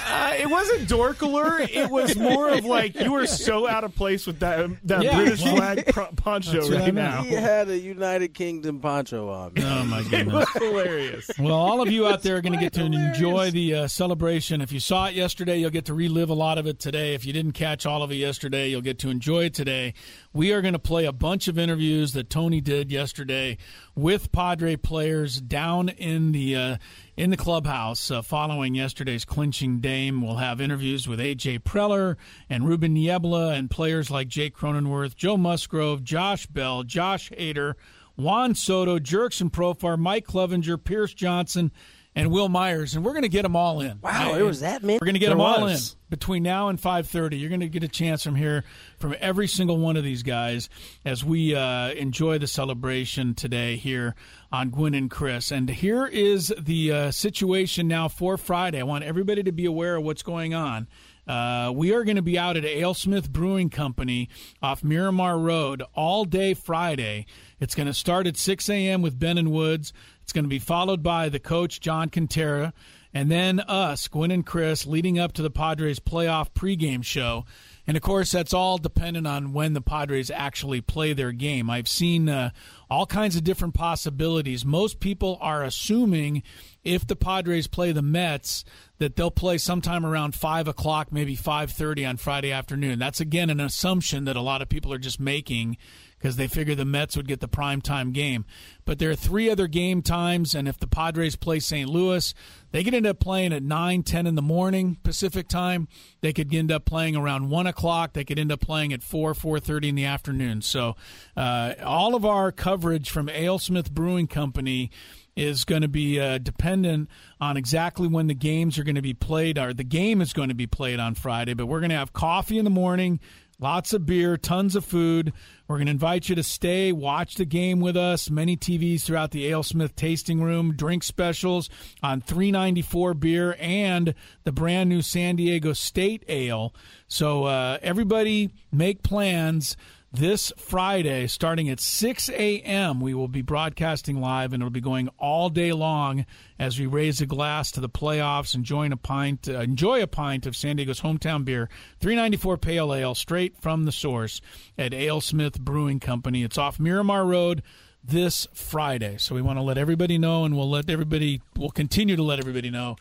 Uh, 0.08 0.34
it 0.38 0.48
wasn't 0.48 0.88
dork 0.88 1.22
alert. 1.22 1.70
It 1.70 1.90
was 1.90 2.16
more 2.16 2.50
of 2.50 2.64
like 2.64 2.98
you 2.98 3.12
were 3.12 3.26
so 3.26 3.68
out 3.68 3.84
of 3.84 3.94
place 3.94 4.26
with 4.26 4.40
that 4.40 4.70
that 4.84 5.02
Yeah. 5.02 5.16
British 5.16 5.42
flag 5.54 5.86
pro- 5.92 6.06
poncho 6.12 6.52
That's 6.52 6.68
what 6.68 6.78
I 6.78 6.84
right 6.84 6.94
now. 6.94 7.22
He 7.22 7.32
had 7.34 7.68
a 7.68 7.78
United 7.78 8.34
Kingdom 8.34 8.80
poncho 8.80 9.28
on. 9.30 9.52
man. 9.54 9.64
Oh 9.66 9.84
my 9.86 10.02
goodness, 10.02 10.26
It 10.26 10.32
was 10.32 10.48
hilarious. 10.62 11.30
Well, 11.38 11.54
all 11.54 11.80
of 11.80 11.90
you 11.90 12.06
out 12.06 12.22
there 12.22 12.36
are 12.36 12.40
going 12.42 12.52
to 12.52 12.58
get 12.60 12.72
to 12.74 12.84
enjoy 12.84 13.50
the 13.50 13.74
uh, 13.74 13.88
celebration. 13.88 14.60
If 14.60 14.72
you 14.74 14.80
saw 14.80 15.06
it 15.06 15.14
yesterday, 15.14 15.58
you'll 15.58 15.70
get 15.70 15.84
to 15.84 15.94
relive 15.94 16.28
a 16.28 16.34
lot 16.34 16.58
of 16.58 16.66
it 16.66 16.80
today. 16.80 17.14
If 17.14 17.24
you 17.24 17.32
didn't 17.32 17.52
catch 17.52 17.86
all 17.86 18.02
of 18.02 18.10
it 18.10 18.16
yesterday, 18.16 18.68
you'll 18.68 18.80
get 18.80 18.98
to 18.98 19.08
enjoy 19.08 19.44
it 19.44 19.54
today. 19.54 19.94
We 20.32 20.52
are 20.52 20.60
going 20.60 20.72
to 20.72 20.80
play 20.80 21.04
a 21.04 21.12
bunch 21.12 21.46
of 21.46 21.58
interviews 21.58 22.12
that 22.14 22.28
Tony 22.28 22.60
did 22.60 22.90
yesterday 22.90 23.56
with 23.94 24.32
Padre 24.32 24.74
players 24.74 25.40
down 25.40 25.88
in 25.88 26.32
the 26.32 26.56
uh, 26.56 26.76
in 27.16 27.30
the 27.30 27.36
clubhouse 27.36 28.10
uh, 28.10 28.20
following 28.20 28.74
yesterday's 28.74 29.24
clinching 29.24 29.78
game. 29.78 30.20
We'll 30.20 30.36
have 30.36 30.60
interviews 30.60 31.06
with 31.06 31.20
AJ 31.20 31.60
Preller 31.60 32.16
and 32.50 32.66
Ruben 32.66 32.94
Niebla 32.94 33.54
and 33.54 33.70
players 33.70 34.10
like 34.10 34.26
Jake 34.26 34.56
Cronenworth, 34.56 35.14
Joe 35.14 35.36
Musgrove, 35.36 36.02
Josh 36.02 36.46
Bell, 36.46 36.82
Josh 36.82 37.30
Hader. 37.30 37.74
Juan 38.16 38.54
Soto, 38.54 39.00
Jurickson 39.00 39.50
Profar, 39.50 39.98
Mike 39.98 40.24
Clevinger, 40.24 40.82
Pierce 40.82 41.12
Johnson, 41.12 41.72
and 42.16 42.30
Wil 42.30 42.48
Myers, 42.48 42.94
and 42.94 43.04
we're 43.04 43.12
going 43.12 43.22
to 43.22 43.28
get 43.28 43.42
them 43.42 43.56
all 43.56 43.80
in. 43.80 43.98
Wow, 44.00 44.32
I- 44.32 44.34
there 44.36 44.44
was 44.44 44.60
that 44.60 44.82
many. 44.82 44.94
We're 45.00 45.06
going 45.06 45.14
to 45.14 45.18
get 45.18 45.26
There 45.26 45.36
them 45.36 45.40
all 45.40 45.66
in 45.66 45.78
between 46.10 46.42
now 46.42 46.68
and 46.68 46.80
5:30. 46.80 47.40
You're 47.40 47.48
going 47.48 47.60
to 47.60 47.68
get 47.68 47.82
a 47.82 47.88
chance 47.88 48.22
from 48.22 48.36
here 48.36 48.64
from 48.98 49.14
every 49.20 49.48
single 49.48 49.78
one 49.78 49.96
of 49.96 50.04
these 50.04 50.22
guys 50.22 50.68
as 51.04 51.24
we 51.24 51.54
uh, 51.54 51.90
enjoy 51.90 52.38
the 52.38 52.46
celebration 52.46 53.34
today 53.34 53.76
here 53.76 54.14
on 54.52 54.70
Gwynn 54.70 54.94
and 54.94 55.10
Chris. 55.10 55.50
And 55.50 55.68
here 55.68 56.06
is 56.06 56.52
the 56.58 56.92
uh, 56.92 57.10
situation 57.10 57.88
now 57.88 58.08
for 58.08 58.36
Friday. 58.36 58.78
I 58.80 58.84
want 58.84 59.04
everybody 59.04 59.42
to 59.42 59.52
be 59.52 59.64
aware 59.66 59.96
of 59.96 60.04
what's 60.04 60.22
going 60.22 60.54
on. 60.54 60.86
Uh, 61.26 61.72
we 61.74 61.90
are 61.94 62.04
going 62.04 62.16
to 62.16 62.22
be 62.22 62.38
out 62.38 62.54
at 62.54 62.64
Alesmith 62.64 63.30
Brewing 63.30 63.70
Company 63.70 64.28
off 64.62 64.84
Miramar 64.84 65.38
Road 65.38 65.82
all 65.94 66.26
day 66.26 66.52
Friday. 66.52 67.24
It's 67.58 67.74
going 67.74 67.86
to 67.86 67.94
start 67.94 68.26
at 68.26 68.36
6 68.36 68.68
a.m. 68.68 69.00
with 69.00 69.18
Ben 69.18 69.38
and 69.38 69.50
Woods. 69.50 69.94
It's 70.24 70.32
going 70.32 70.44
to 70.44 70.48
be 70.48 70.58
followed 70.58 71.02
by 71.02 71.28
the 71.28 71.38
coach, 71.38 71.80
John 71.80 72.08
Kentera, 72.08 72.72
and 73.12 73.30
then 73.30 73.60
us, 73.60 74.08
Gwynn 74.08 74.30
and 74.30 74.44
Chris, 74.44 74.86
leading 74.86 75.18
up 75.18 75.34
to 75.34 75.42
the 75.42 75.50
Padres 75.50 76.00
playoff 76.00 76.50
pregame 76.52 77.04
show. 77.04 77.44
And 77.86 77.94
of 77.94 78.02
course, 78.02 78.32
that's 78.32 78.54
all 78.54 78.78
dependent 78.78 79.26
on 79.26 79.52
when 79.52 79.74
the 79.74 79.82
Padres 79.82 80.30
actually 80.30 80.80
play 80.80 81.12
their 81.12 81.30
game. 81.30 81.68
I've 81.68 81.86
seen 81.86 82.30
uh, 82.30 82.50
all 82.88 83.04
kinds 83.04 83.36
of 83.36 83.44
different 83.44 83.74
possibilities. 83.74 84.64
Most 84.64 84.98
people 84.98 85.36
are 85.42 85.62
assuming 85.62 86.42
if 86.82 87.06
the 87.06 87.16
Padres 87.16 87.66
play 87.66 87.92
the 87.92 88.02
Mets, 88.02 88.64
that 88.98 89.16
they'll 89.16 89.30
play 89.30 89.58
sometime 89.58 90.06
around 90.06 90.34
five 90.34 90.66
o'clock, 90.68 91.12
maybe 91.12 91.36
five 91.36 91.70
thirty 91.70 92.04
on 92.06 92.16
Friday 92.16 92.52
afternoon. 92.52 92.98
That's 92.98 93.20
again 93.20 93.50
an 93.50 93.60
assumption 93.60 94.24
that 94.24 94.36
a 94.36 94.40
lot 94.40 94.62
of 94.62 94.70
people 94.70 94.92
are 94.92 94.98
just 94.98 95.20
making 95.20 95.76
because 96.24 96.36
they 96.36 96.48
figure 96.48 96.74
the 96.74 96.86
Mets 96.86 97.18
would 97.18 97.28
get 97.28 97.40
the 97.40 97.48
prime 97.48 97.82
time 97.82 98.10
game. 98.10 98.46
But 98.86 98.98
there 98.98 99.10
are 99.10 99.14
three 99.14 99.50
other 99.50 99.66
game 99.66 100.00
times, 100.00 100.54
and 100.54 100.66
if 100.66 100.78
the 100.78 100.86
Padres 100.86 101.36
play 101.36 101.60
St. 101.60 101.86
Louis, 101.86 102.32
they 102.70 102.82
could 102.82 102.94
end 102.94 103.06
up 103.06 103.20
playing 103.20 103.52
at 103.52 103.62
9, 103.62 104.02
10 104.02 104.26
in 104.26 104.34
the 104.34 104.40
morning 104.40 104.96
Pacific 105.02 105.48
time. 105.48 105.86
They 106.22 106.32
could 106.32 106.54
end 106.54 106.72
up 106.72 106.86
playing 106.86 107.14
around 107.14 107.50
1 107.50 107.66
o'clock. 107.66 108.14
They 108.14 108.24
could 108.24 108.38
end 108.38 108.50
up 108.50 108.62
playing 108.62 108.94
at 108.94 109.02
4, 109.02 109.34
4.30 109.34 109.88
in 109.90 109.94
the 109.96 110.06
afternoon. 110.06 110.62
So 110.62 110.96
uh, 111.36 111.74
all 111.84 112.14
of 112.14 112.24
our 112.24 112.50
coverage 112.50 113.10
from 113.10 113.26
Alesmith 113.26 113.90
Brewing 113.90 114.26
Company 114.26 114.90
is 115.36 115.64
going 115.64 115.82
to 115.82 115.88
be 115.88 116.20
uh, 116.20 116.38
dependent 116.38 117.10
on 117.40 117.56
exactly 117.56 118.08
when 118.08 118.28
the 118.28 118.34
games 118.34 118.78
are 118.78 118.84
going 118.84 118.94
to 118.94 119.02
be 119.02 119.14
played, 119.14 119.58
or 119.58 119.74
the 119.74 119.84
game 119.84 120.20
is 120.20 120.32
going 120.32 120.48
to 120.48 120.54
be 120.54 120.66
played 120.66 121.00
on 121.00 121.14
Friday. 121.14 121.54
But 121.54 121.66
we're 121.66 121.80
going 121.80 121.90
to 121.90 121.96
have 121.96 122.12
coffee 122.12 122.58
in 122.58 122.64
the 122.64 122.70
morning, 122.70 123.20
lots 123.58 123.92
of 123.92 124.06
beer, 124.06 124.36
tons 124.36 124.76
of 124.76 124.84
food. 124.84 125.32
We're 125.66 125.76
going 125.76 125.86
to 125.86 125.92
invite 125.92 126.28
you 126.28 126.34
to 126.34 126.42
stay, 126.42 126.92
watch 126.92 127.36
the 127.36 127.44
game 127.44 127.80
with 127.80 127.96
us. 127.96 128.28
Many 128.28 128.56
TVs 128.56 129.02
throughout 129.02 129.30
the 129.30 129.50
Alesmith 129.50 129.96
tasting 129.96 130.42
room, 130.42 130.74
drink 130.76 131.02
specials 131.02 131.70
on 132.02 132.20
394 132.20 133.14
beer 133.14 133.56
and 133.58 134.14
the 134.44 134.52
brand 134.52 134.90
new 134.90 135.00
San 135.00 135.36
Diego 135.36 135.72
State 135.72 136.24
Ale. 136.28 136.74
So 137.08 137.44
uh, 137.44 137.78
everybody 137.80 138.50
make 138.70 139.02
plans 139.02 139.76
this 140.14 140.52
Friday, 140.56 141.26
starting 141.26 141.68
at 141.68 141.80
6 141.80 142.28
a.m., 142.30 143.00
we 143.00 143.14
will 143.14 143.28
be 143.28 143.42
broadcasting 143.42 144.20
live, 144.20 144.52
and 144.52 144.62
it'll 144.62 144.70
be 144.70 144.80
going 144.80 145.08
all 145.18 145.50
day 145.50 145.72
long 145.72 146.24
as 146.58 146.78
we 146.78 146.86
raise 146.86 147.20
a 147.20 147.26
glass 147.26 147.72
to 147.72 147.80
the 147.80 147.88
playoffs, 147.88 148.54
enjoying 148.54 148.92
a 148.92 148.96
pint, 148.96 149.48
uh, 149.48 149.60
enjoy 149.60 150.02
a 150.02 150.06
pint 150.06 150.46
of 150.46 150.54
San 150.54 150.76
Diego's 150.76 151.00
hometown 151.00 151.44
beer, 151.44 151.68
394 152.00 152.58
Pale 152.58 152.94
Ale, 152.94 153.14
straight 153.14 153.60
from 153.60 153.84
the 153.84 153.92
source 153.92 154.40
at 154.78 154.92
Alesmith 154.92 155.58
Brewing 155.58 155.98
Company. 155.98 156.44
It's 156.44 156.58
off 156.58 156.78
Miramar 156.78 157.26
Road 157.26 157.62
this 158.02 158.46
Friday, 158.54 159.16
so 159.18 159.34
we 159.34 159.42
want 159.42 159.58
to 159.58 159.62
let 159.62 159.78
everybody 159.78 160.16
know, 160.16 160.44
and 160.44 160.56
we'll 160.56 160.70
let 160.70 160.88
everybody, 160.88 161.42
we'll 161.56 161.70
continue 161.70 162.14
to 162.14 162.22
let 162.22 162.38
everybody 162.38 162.70
know 162.70 162.96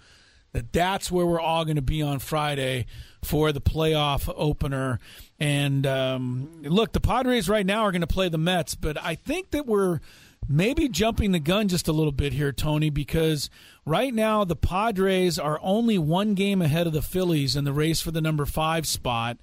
that 0.53 0.71
that's 0.71 1.11
where 1.11 1.25
we're 1.25 1.41
all 1.41 1.65
going 1.65 1.75
to 1.75 1.81
be 1.81 2.01
on 2.01 2.19
Friday 2.19 2.85
for 3.23 3.51
the 3.51 3.61
playoff 3.61 4.31
opener. 4.35 4.99
And 5.39 5.85
um, 5.85 6.61
look, 6.63 6.93
the 6.93 7.01
Padres 7.01 7.49
right 7.49 7.65
now 7.65 7.83
are 7.83 7.91
going 7.91 8.01
to 8.01 8.07
play 8.07 8.29
the 8.29 8.37
Mets, 8.37 8.75
but 8.75 8.97
I 9.03 9.15
think 9.15 9.51
that 9.51 9.65
we're 9.65 9.99
maybe 10.47 10.87
jumping 10.89 11.31
the 11.31 11.39
gun 11.39 11.67
just 11.67 11.87
a 11.87 11.91
little 11.91 12.11
bit 12.11 12.33
here, 12.33 12.51
Tony, 12.51 12.89
because 12.89 13.49
right 13.85 14.13
now 14.13 14.43
the 14.43 14.55
Padres 14.55 15.39
are 15.39 15.59
only 15.61 15.97
one 15.97 16.33
game 16.33 16.61
ahead 16.61 16.87
of 16.87 16.93
the 16.93 17.01
Phillies 17.01 17.55
in 17.55 17.63
the 17.63 17.73
race 17.73 18.01
for 18.01 18.11
the 18.11 18.21
number 18.21 18.45
five 18.45 18.85
spot. 18.85 19.37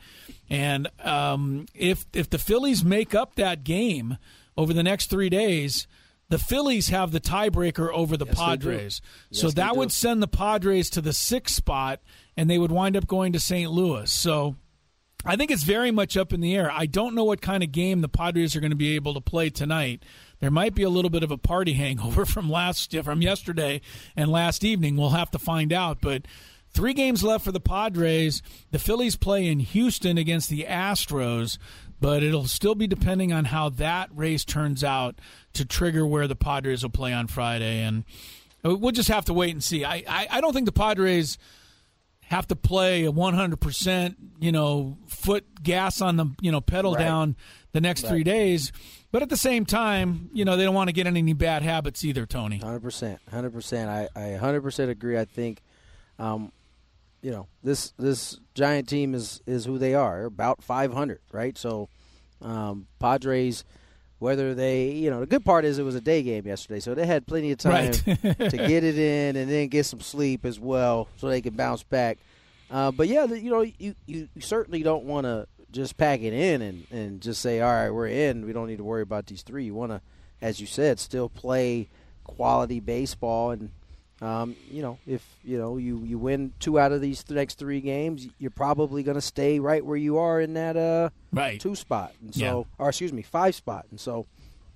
And 0.48 0.88
um, 1.02 1.66
if 1.74 2.06
if 2.12 2.28
the 2.30 2.38
Phillies 2.38 2.84
make 2.84 3.14
up 3.14 3.34
that 3.36 3.64
game 3.64 4.18
over 4.56 4.72
the 4.72 4.82
next 4.82 5.10
three 5.10 5.30
days, 5.30 5.86
the 6.30 6.38
Phillies 6.38 6.88
have 6.88 7.10
the 7.12 7.20
tiebreaker 7.20 7.92
over 7.92 8.16
the 8.16 8.24
Yes. 8.24 8.34
Padres. 8.34 9.02
so 9.30 9.48
Yes, 9.48 9.54
they 9.54 9.62
that 9.62 9.76
would 9.76 9.92
send 9.92 10.22
the 10.22 10.28
Padres 10.28 10.88
to 10.90 11.00
the 11.00 11.12
sixth 11.12 11.54
spot, 11.54 12.00
and 12.36 12.48
they 12.48 12.56
would 12.58 12.72
wind 12.72 12.96
up 12.96 13.06
going 13.06 13.32
to 13.34 13.40
St. 13.40 13.70
Louis. 13.70 14.10
So 14.10 14.56
I 15.26 15.36
think 15.36 15.50
it's 15.50 15.64
very 15.64 15.90
much 15.90 16.16
up 16.16 16.32
in 16.32 16.40
the 16.40 16.56
air. 16.56 16.70
I 16.72 16.86
don't 16.86 17.14
know 17.14 17.24
what 17.24 17.42
kind 17.42 17.62
of 17.62 17.72
game 17.72 18.00
the 18.00 18.08
Padres 18.08 18.56
are 18.56 18.60
going 18.60 18.70
to 18.70 18.76
be 18.76 18.94
able 18.94 19.12
to 19.14 19.20
play 19.20 19.50
tonight. 19.50 20.04
There 20.38 20.50
might 20.50 20.74
be 20.74 20.82
a 20.84 20.88
little 20.88 21.10
bit 21.10 21.22
of 21.22 21.30
a 21.30 21.36
party 21.36 21.72
hangover 21.84 22.24
from 22.24 22.48
last 22.48 22.96
from 23.02 23.20
yesterday 23.20 23.80
and 24.16 24.30
last 24.30 24.64
evening. 24.64 24.96
We'll 24.96 25.10
have 25.10 25.30
to 25.32 25.38
find 25.38 25.72
out, 25.72 25.98
but 26.00 26.22
Three 26.72 26.94
games 26.94 27.24
left 27.24 27.44
for 27.44 27.50
the 27.52 27.60
Padres. 27.60 28.42
The 28.70 28.78
Phillies 28.78 29.16
play 29.16 29.46
in 29.48 29.58
Houston 29.58 30.16
against 30.16 30.48
the 30.48 30.66
Astros, 30.68 31.58
but 32.00 32.22
it'll 32.22 32.46
still 32.46 32.76
be 32.76 32.86
depending 32.86 33.32
on 33.32 33.46
how 33.46 33.70
that 33.70 34.08
race 34.14 34.44
turns 34.44 34.84
out 34.84 35.18
to 35.54 35.64
trigger 35.64 36.06
where 36.06 36.26
the 36.26 36.36
Padres 36.36 36.82
will 36.82 36.90
play 36.90 37.12
on 37.12 37.26
Friday. 37.26 37.80
And 37.82 38.04
we'll 38.62 38.92
just 38.92 39.08
have 39.08 39.24
to 39.26 39.32
wait 39.34 39.50
and 39.52 39.62
see. 39.62 39.84
I, 39.84 40.04
I, 40.08 40.26
I 40.30 40.40
don't 40.40 40.52
think 40.52 40.66
the 40.66 40.72
Padres 40.72 41.38
have 42.22 42.46
to 42.46 42.54
play 42.56 43.04
a 43.06 43.10
100%, 43.12 44.14
you 44.38 44.52
know, 44.52 44.96
foot 45.08 45.44
gas 45.62 46.00
on 46.00 46.16
the, 46.16 46.26
you 46.40 46.52
know, 46.52 46.60
pedal 46.60 46.92
Right. 46.94 47.00
down 47.02 47.36
the 47.72 47.80
next 47.80 48.06
three 48.06 48.22
days. 48.22 48.70
But 49.12 49.22
at 49.22 49.28
the 49.28 49.36
same 49.36 49.64
time, 49.66 50.30
you 50.32 50.44
know, 50.44 50.56
they 50.56 50.62
don't 50.62 50.74
want 50.74 50.88
to 50.88 50.92
get 50.92 51.08
any 51.08 51.32
bad 51.32 51.62
habits 51.62 52.04
either, 52.04 52.26
Tony. 52.26 52.58
Hundred 52.58 52.82
percent, 52.82 53.18
hundred 53.28 53.52
percent. 53.52 53.90
I 53.90 54.08
I 54.14 54.36
hundred 54.36 54.60
percent 54.62 54.88
agree. 54.92 55.18
I 55.18 55.24
think, 55.24 55.62
um, 56.20 56.52
you 57.20 57.32
know, 57.32 57.48
this 57.64 57.92
this 57.98 58.38
giant 58.54 58.88
team 58.88 59.12
is 59.12 59.40
is 59.48 59.64
who 59.64 59.78
they 59.78 59.94
are. 59.94 60.18
They're 60.18 60.26
about 60.26 60.62
five 60.62 60.92
hundred, 60.92 61.18
right? 61.32 61.58
So, 61.58 61.88
um, 62.40 62.86
Padres, 63.00 63.64
whether 64.20 64.54
they, 64.54 64.90
you 64.92 65.10
know, 65.10 65.18
the 65.20 65.26
good 65.26 65.44
part 65.44 65.64
is 65.64 65.78
it 65.78 65.82
was 65.82 65.96
a 65.96 66.00
day 66.00 66.22
game 66.22 66.46
yesterday, 66.46 66.78
so 66.78 66.94
they 66.94 67.04
had 67.06 67.26
plenty 67.26 67.50
of 67.50 67.58
time 67.58 67.86
Right. 67.86 67.92
to 68.04 68.56
get 68.56 68.84
it 68.84 68.96
in 68.98 69.34
and 69.34 69.50
then 69.50 69.66
get 69.68 69.84
some 69.86 70.00
sleep 70.00 70.44
as 70.44 70.60
well, 70.60 71.08
so 71.16 71.28
they 71.28 71.40
can 71.40 71.54
bounce 71.54 71.82
back. 71.82 72.18
Uh, 72.70 72.92
but 72.92 73.08
yeah, 73.08 73.26
the- 73.26 73.40
you 73.40 73.50
know, 73.50 73.62
you 73.62 73.94
you, 74.06 74.28
you 74.34 74.40
certainly 74.40 74.82
don't 74.84 75.04
want 75.04 75.24
to 75.24 75.48
just 75.72 75.96
pack 75.96 76.20
it 76.20 76.32
in 76.32 76.62
and, 76.62 76.86
and 76.92 77.20
just 77.20 77.40
say, 77.40 77.60
all 77.60 77.72
right, 77.72 77.90
we're 77.90 78.06
in. 78.08 78.44
We 78.46 78.52
don't 78.52 78.66
need 78.68 78.78
to 78.78 78.84
worry 78.84 79.02
about 79.02 79.26
these 79.26 79.42
three. 79.42 79.64
You 79.64 79.74
want 79.74 79.92
to, 79.92 80.00
as 80.42 80.60
you 80.60 80.66
said, 80.66 80.98
still 81.00 81.28
play 81.28 81.88
quality 82.24 82.78
baseball. 82.80 83.52
And, 83.52 83.70
um, 84.20 84.54
you 84.70 84.82
know, 84.82 84.98
if, 85.06 85.24
you 85.44 85.56
know, 85.58 85.76
you, 85.78 86.02
you 86.04 86.18
win 86.18 86.52
two 86.60 86.78
out 86.78 86.92
of 86.92 87.00
these 87.00 87.24
th- 87.24 87.34
next 87.36 87.58
three 87.58 87.80
games, 87.80 88.28
you're 88.38 88.50
probably 88.50 89.02
going 89.02 89.14
to 89.14 89.20
stay 89.22 89.58
right 89.60 89.84
where 89.84 89.96
you 89.96 90.18
are 90.18 90.40
in 90.40 90.54
that 90.54 90.76
uh, 90.76 91.10
Right. 91.32 91.60
two 91.60 91.74
spot. 91.74 92.12
And 92.22 92.34
so, 92.34 92.40
Yeah. 92.40 92.62
or 92.84 92.88
excuse 92.90 93.12
me, 93.12 93.22
five 93.22 93.54
spot. 93.54 93.86
And 93.90 93.98
so 93.98 94.26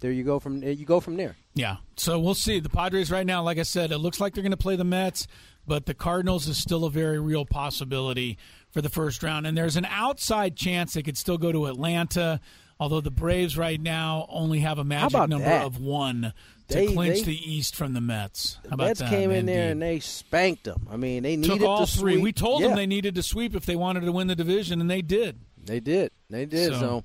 there 0.01 0.11
you 0.13 0.25
go 0.25 0.39
from, 0.39 0.63
you 0.63 0.85
go 0.87 0.99
from 1.01 1.17
there. 1.17 1.37
Yeah. 1.55 1.77
So 1.97 2.19
we'll 2.19 2.35
see. 2.35 2.59
The 2.61 2.69
Padres 2.71 3.11
right 3.11 3.27
now, 3.27 3.43
like 3.43 3.59
I 3.59 3.63
said, 3.65 3.93
it 3.93 3.99
looks 3.99 4.19
like 4.21 4.35
they're 4.35 4.43
going 4.43 4.51
to 4.53 4.57
play 4.57 4.77
the 4.77 4.85
Mets, 4.85 5.27
but 5.67 5.87
the 5.87 5.95
Cardinals 5.95 6.49
is 6.49 6.57
still 6.59 6.85
a 6.85 6.91
very 6.91 7.19
real 7.21 7.45
possibility 7.45 8.39
for 8.71 8.81
the 8.83 8.89
first 8.89 9.23
round. 9.23 9.47
And 9.47 9.57
there's 9.57 9.77
an 9.77 9.85
outside 9.87 10.57
chance 10.57 10.95
they 10.95 11.03
could 11.03 11.17
still 11.19 11.39
go 11.39 11.53
to 11.53 11.67
Atlanta, 11.67 12.41
although 12.81 13.01
the 13.01 13.11
Braves 13.11 13.57
right 13.57 13.81
now 13.81 14.27
only 14.31 14.61
have 14.61 14.79
a 14.79 14.85
magic 14.85 15.29
number 15.29 15.39
that? 15.45 15.65
of 15.65 15.79
one 15.79 16.33
to 16.69 16.75
They- 16.77 16.87
clinch 16.93 17.19
they- 17.21 17.33
the 17.33 17.53
East 17.53 17.77
from 17.77 17.93
the 17.95 18.01
Mets. 18.01 18.59
How 18.69 18.75
about 18.75 18.87
Mets 18.87 19.01
that? 19.01 19.11
came 19.11 19.31
in 19.31 19.47
there 19.47 19.71
and 19.71 19.83
they 19.83 20.01
spanked 20.01 20.65
them. 20.65 20.89
I 20.91 20.97
mean, 20.97 21.23
they 21.23 21.37
needed 21.37 21.59
took 21.59 21.69
all 21.69 21.87
to 21.87 21.93
three. 21.99 22.15
sweep. 22.15 22.23
We 22.25 22.33
told 22.33 22.63
yeah, 22.63 22.69
them 22.69 22.77
they 22.77 22.87
needed 22.87 23.15
to 23.17 23.23
sweep 23.23 23.55
if 23.55 23.67
they 23.67 23.77
wanted 23.77 24.01
to 24.01 24.13
win 24.13 24.27
the 24.29 24.35
division, 24.37 24.81
and 24.81 24.91
they 24.91 25.03
did. 25.03 25.39
They 25.65 25.81
did. 25.81 26.11
They 26.31 26.47
did. 26.47 26.73
So, 26.73 26.81
so 26.81 27.05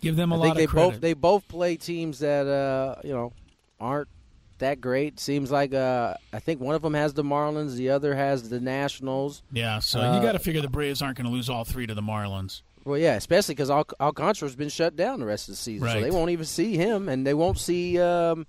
Give 0.00 0.16
them 0.16 0.30
a 0.32 0.34
I 0.34 0.48
lot 0.48 0.56
they 0.56 0.66
credit. 0.66 0.90
both 0.92 1.00
they 1.00 1.12
both 1.14 1.48
play 1.48 1.76
teams 1.76 2.18
that 2.18 2.46
uh, 2.46 3.00
you 3.02 3.12
know 3.12 3.32
aren't 3.80 4.08
that 4.58 4.80
great. 4.80 5.18
Seems 5.20 5.50
like 5.50 5.72
uh, 5.74 6.14
I 6.32 6.38
think 6.38 6.60
one 6.60 6.74
of 6.74 6.82
them 6.82 6.94
has 6.94 7.14
the 7.14 7.24
Marlins, 7.24 7.76
the 7.76 7.90
other 7.90 8.14
has 8.14 8.48
the 8.50 8.60
Nationals. 8.60 9.42
yeah, 9.52 9.78
so 9.78 10.00
uh, 10.00 10.16
you 10.16 10.22
got 10.22 10.32
to 10.32 10.38
figure 10.38 10.60
the 10.60 10.68
Braves 10.68 11.00
aren't 11.02 11.16
going 11.16 11.26
to 11.26 11.32
lose 11.32 11.48
all 11.50 11.64
three 11.64 11.86
to 11.86 11.94
the 11.94 12.02
Marlins. 12.02 12.62
Well, 12.84 12.98
yeah, 12.98 13.14
especially 13.16 13.54
because 13.56 13.68
Al- 13.70 13.86
Alcantara's 14.00 14.54
been 14.54 14.68
shut 14.68 14.94
down 14.96 15.18
the 15.18 15.26
rest 15.26 15.48
of 15.48 15.52
the 15.54 15.56
season, 15.56 15.88
so 15.88 16.00
they 16.00 16.10
won't 16.10 16.30
even 16.30 16.44
see 16.44 16.76
him, 16.76 17.08
and 17.08 17.26
they 17.26 17.34
won't 17.34 17.58
see 17.58 17.98
um, 18.00 18.46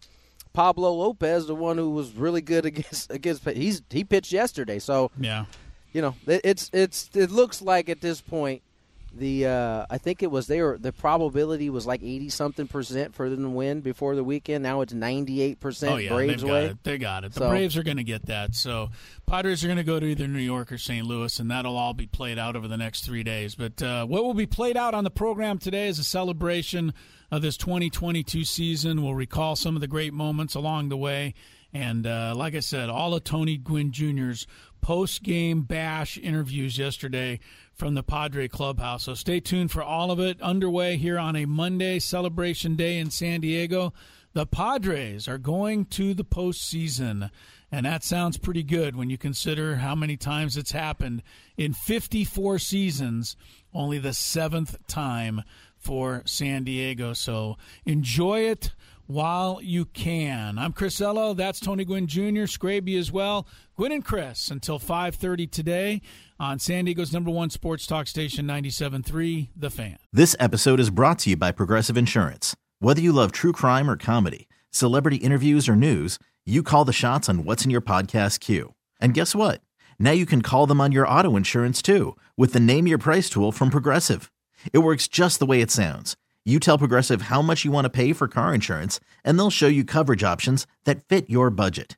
Pablo 0.54 0.92
Lopez, 0.94 1.48
the 1.48 1.56
one 1.56 1.78
who 1.78 1.90
was 1.92 2.14
really 2.14 2.42
good 2.42 2.66
against 2.66 3.12
against. 3.18 3.48
He's 3.50 3.82
he 3.90 4.04
pitched 4.04 4.32
yesterday, 4.32 4.80
so 4.80 5.12
Yeah. 5.20 5.46
you 5.94 6.02
know 6.02 6.16
it, 6.26 6.42
it's 6.44 6.70
it's 6.74 7.10
it 7.14 7.32
looks 7.32 7.62
like 7.62 7.90
at 7.90 8.02
this 8.02 8.22
point 8.22 8.62
the 9.18 9.48
uh, 9.48 9.86
I 9.90 9.98
think 9.98 10.24
it 10.24 10.32
was 10.32 10.48
they 10.48 10.62
were 10.62 10.78
the 10.78 10.92
probability 10.94 11.70
was 11.70 11.86
like 11.86 12.02
eighty 12.04 12.30
something 12.30 12.68
percent 12.68 13.14
for 13.16 13.30
them 13.30 13.44
to 13.44 13.50
win 13.50 13.82
before 13.82 14.16
the 14.16 14.24
weekend. 14.24 14.64
Now 14.64 14.82
it's 14.82 14.94
ninety 14.94 15.42
eight 15.42 15.60
percent. 15.60 15.92
Oh 15.94 15.98
yeah, 15.98 16.10
Braves 16.14 16.44
got 16.44 16.52
way. 16.52 16.66
it. 16.68 16.84
They 16.84 16.98
got 16.98 17.24
it. 17.24 17.34
The 17.34 17.40
So- 17.42 17.50
Braves 17.50 17.76
are 17.78 17.84
going 17.84 17.98
to 17.98 18.04
get 18.04 18.28
that. 18.28 18.56
So 18.56 18.90
Padres 19.26 19.64
are 19.64 19.68
going 19.68 19.78
to 19.78 19.84
go 19.84 20.00
to 20.00 20.06
either 20.06 20.28
New 20.28 20.40
York 20.40 20.72
or 20.72 20.78
St. 20.78 21.06
Louis, 21.06 21.40
and 21.40 21.52
that'll 21.52 21.76
all 21.78 21.94
be 21.94 22.08
played 22.08 22.38
out 22.40 22.56
over 22.56 22.68
the 22.68 22.78
next 22.78 23.06
three 23.06 23.24
days. 23.24 23.56
But 23.56 23.82
uh, 23.82 24.06
what 24.06 24.24
will 24.24 24.34
be 24.34 24.46
played 24.46 24.78
out 24.78 24.94
on 24.94 25.04
the 25.04 25.10
program 25.12 25.58
today 25.58 25.88
is 25.88 26.00
a 26.00 26.04
celebration 26.04 26.94
of 27.32 27.42
this 27.42 27.58
2022 27.58 28.44
season. 28.46 29.04
We'll 29.04 29.16
recall 29.16 29.56
some 29.56 29.76
of 29.76 29.82
the 29.82 29.88
great 29.88 30.14
moments 30.14 30.56
along 30.56 30.90
the 30.90 30.98
way. 30.98 31.34
And 31.74 32.08
uh, 32.08 32.34
like 32.36 32.56
I 32.56 32.62
said, 32.62 32.90
all 32.90 33.14
of 33.14 33.26
Tony 33.26 33.58
Gwynn 33.58 33.92
Jr.'s 33.92 34.48
post 34.80 35.22
game 35.24 35.64
bash 35.64 36.18
interviews 36.18 36.78
yesterday 36.78 37.40
from 37.78 37.94
the 37.94 38.04
Padre 38.04 38.48
clubhouse. 38.48 39.04
So 39.04 39.14
stay 39.14 39.40
tuned 39.40 39.72
for 39.72 39.84
all 39.84 40.10
of 40.12 40.20
it 40.20 40.42
underway 40.42 40.98
here 40.98 41.20
on 41.20 41.36
a 41.36 41.46
Monday 41.46 42.00
celebration 42.00 42.76
day 42.76 42.98
in 42.98 43.12
San 43.12 43.42
Diego. 43.42 43.94
The 44.34 44.48
Padres 44.48 45.28
are 45.28 45.38
going 45.38 45.86
to 45.86 46.14
the 46.14 46.26
postseason, 46.26 47.30
and 47.72 47.86
that 47.86 48.04
sounds 48.04 48.38
pretty 48.38 48.64
good 48.64 48.96
when 48.96 49.10
you 49.10 49.18
consider 49.18 49.78
how 49.78 49.96
many 49.96 50.18
times 50.18 50.58
it's 50.58 50.72
happened 50.72 51.22
in 51.56 51.74
54 51.74 52.60
seasons, 52.60 53.36
only 53.74 54.00
the 54.00 54.14
seventh 54.14 54.76
time 54.88 55.44
for 55.78 56.24
San 56.26 56.64
Diego. 56.64 57.14
So 57.14 57.58
enjoy 57.86 58.42
it 58.42 58.74
while 59.06 59.60
you 59.62 59.86
can. 59.86 60.60
I'm 60.60 60.74
Chris 60.74 61.00
Ello. 61.00 61.34
That's 61.34 61.60
Tony 61.60 61.86
Gwynn 61.86 62.08
Jr., 62.08 62.46
Scraby 62.46 63.00
as 63.00 63.12
well. 63.12 63.48
Gwynn 63.76 63.92
and 63.92 64.06
Chris 64.06 64.52
until 64.52 64.80
5.30 64.80 65.50
today 65.50 66.02
on 66.40 66.60
San 66.60 66.86
Diego's 66.86 67.14
number 67.14 67.32
one 67.32 67.50
sports 67.50 67.88
talk 67.88 68.08
station, 68.08 68.46
97.3 68.46 69.50
The 69.56 69.70
Fan. 69.70 69.98
This 70.14 70.36
episode 70.40 70.80
is 70.80 70.90
brought 70.90 71.20
to 71.20 71.32
you 71.32 71.38
by 71.38 71.52
Progressive 71.52 71.98
Insurance. 71.98 72.56
Whether 72.80 73.02
you 73.02 73.12
love 73.12 73.32
true 73.32 73.52
crime 73.52 73.90
or 73.90 73.98
comedy, 73.98 74.48
celebrity 74.72 75.18
interviews 75.18 75.68
or 75.68 75.76
news, 75.76 76.20
you 76.46 76.64
call 76.64 76.86
the 76.86 76.94
shots 76.94 77.28
on 77.30 77.44
what's 77.44 77.66
in 77.66 77.72
your 77.72 77.82
podcast 77.82 78.40
queue. 78.40 78.74
And 79.00 79.14
guess 79.14 79.36
what? 79.36 79.62
Now 80.00 80.12
you 80.12 80.26
can 80.26 80.42
call 80.42 80.66
them 80.68 80.82
on 80.82 80.92
your 80.92 81.08
auto 81.08 81.36
insurance 81.36 81.82
too 81.82 82.16
with 82.36 82.54
the 82.54 82.60
Name 82.60 82.88
Your 82.88 82.98
Price 82.98 83.30
tool 83.30 83.52
from 83.52 83.70
Progressive. 83.70 84.32
It 84.74 84.80
works 84.80 85.08
just 85.08 85.40
the 85.40 85.46
way 85.46 85.62
it 85.62 85.72
sounds. 85.72 86.16
You 86.46 86.60
tell 86.60 86.78
Progressive 86.78 87.24
how 87.24 87.42
much 87.42 87.66
you 87.66 87.72
want 87.72 87.86
to 87.86 87.90
pay 87.90 88.14
for 88.14 88.28
car 88.30 88.54
insurance, 88.54 89.02
and 89.26 89.38
they'll 89.38 89.50
show 89.50 89.68
you 89.68 89.84
coverage 89.84 90.24
options 90.24 90.66
that 90.86 91.04
fit 91.04 91.30
your 91.30 91.50
budget. 91.50 91.98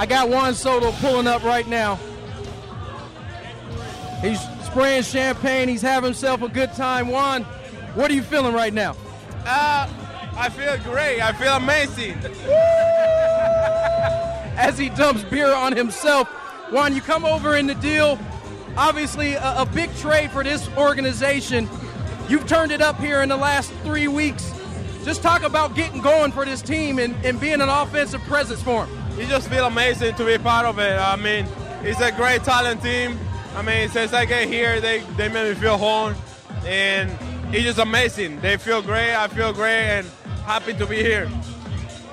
I 0.00 0.06
got 0.06 0.30
Juan 0.30 0.54
Soto 0.54 0.92
pulling 0.92 1.26
up 1.26 1.42
right 1.42 1.68
now. 1.68 1.96
He's 4.22 4.40
spraying 4.64 5.02
champagne. 5.02 5.68
He's 5.68 5.82
having 5.82 6.06
himself 6.06 6.40
a 6.40 6.48
good 6.48 6.72
time. 6.72 7.08
Juan, 7.08 7.42
what 7.94 8.10
are 8.10 8.14
you 8.14 8.22
feeling 8.22 8.54
right 8.54 8.72
now? 8.72 8.96
Uh, 9.44 9.86
I 10.38 10.48
feel 10.48 10.78
great. 10.90 11.20
I 11.20 11.34
feel 11.34 11.52
amazing. 11.52 12.14
As 14.56 14.78
he 14.78 14.88
dumps 14.88 15.22
beer 15.24 15.52
on 15.52 15.76
himself. 15.76 16.28
Juan, 16.72 16.94
you 16.94 17.02
come 17.02 17.26
over 17.26 17.56
in 17.56 17.66
the 17.66 17.74
deal. 17.74 18.18
Obviously, 18.78 19.34
a, 19.34 19.60
a 19.60 19.66
big 19.66 19.94
trade 19.96 20.30
for 20.30 20.42
this 20.42 20.66
organization. 20.78 21.68
You've 22.26 22.46
turned 22.46 22.72
it 22.72 22.80
up 22.80 22.98
here 23.00 23.20
in 23.20 23.28
the 23.28 23.36
last 23.36 23.70
three 23.84 24.08
weeks. 24.08 24.50
Just 25.04 25.20
talk 25.20 25.42
about 25.42 25.74
getting 25.74 26.00
going 26.00 26.32
for 26.32 26.46
this 26.46 26.62
team 26.62 26.98
and, 26.98 27.14
and 27.22 27.38
being 27.38 27.60
an 27.60 27.68
offensive 27.68 28.22
presence 28.22 28.62
for 28.62 28.86
them. 28.86 28.99
You 29.16 29.26
just 29.26 29.48
feel 29.48 29.66
amazing 29.66 30.14
to 30.14 30.24
be 30.24 30.38
part 30.38 30.66
of 30.66 30.78
it. 30.78 30.98
I 30.98 31.16
mean, 31.16 31.46
it's 31.82 32.00
a 32.00 32.12
great 32.12 32.42
talent 32.44 32.82
team. 32.82 33.18
I 33.54 33.62
mean, 33.62 33.88
since 33.88 34.12
I 34.12 34.24
get 34.24 34.48
here, 34.48 34.80
they, 34.80 35.00
they 35.16 35.28
make 35.28 35.48
me 35.48 35.54
feel 35.54 35.76
home. 35.76 36.14
And 36.64 37.10
it's 37.54 37.64
just 37.64 37.78
amazing. 37.78 38.40
They 38.40 38.56
feel 38.56 38.80
great. 38.80 39.14
I 39.14 39.28
feel 39.28 39.52
great 39.52 39.82
and 39.82 40.06
happy 40.44 40.72
to 40.74 40.86
be 40.86 40.96
here. 40.96 41.30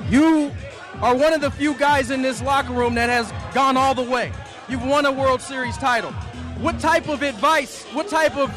You 0.09 0.51
are 1.01 1.15
one 1.15 1.33
of 1.33 1.41
the 1.41 1.51
few 1.51 1.75
guys 1.75 2.11
in 2.11 2.21
this 2.21 2.41
locker 2.41 2.73
room 2.73 2.95
that 2.95 3.09
has 3.09 3.31
gone 3.53 3.77
all 3.77 3.93
the 3.93 4.03
way. 4.03 4.31
You've 4.67 4.83
won 4.83 5.05
a 5.05 5.11
World 5.11 5.41
Series 5.41 5.77
title. 5.77 6.11
What 6.59 6.79
type 6.79 7.07
of 7.07 7.21
advice, 7.21 7.83
what 7.93 8.07
type 8.07 8.35
of 8.35 8.51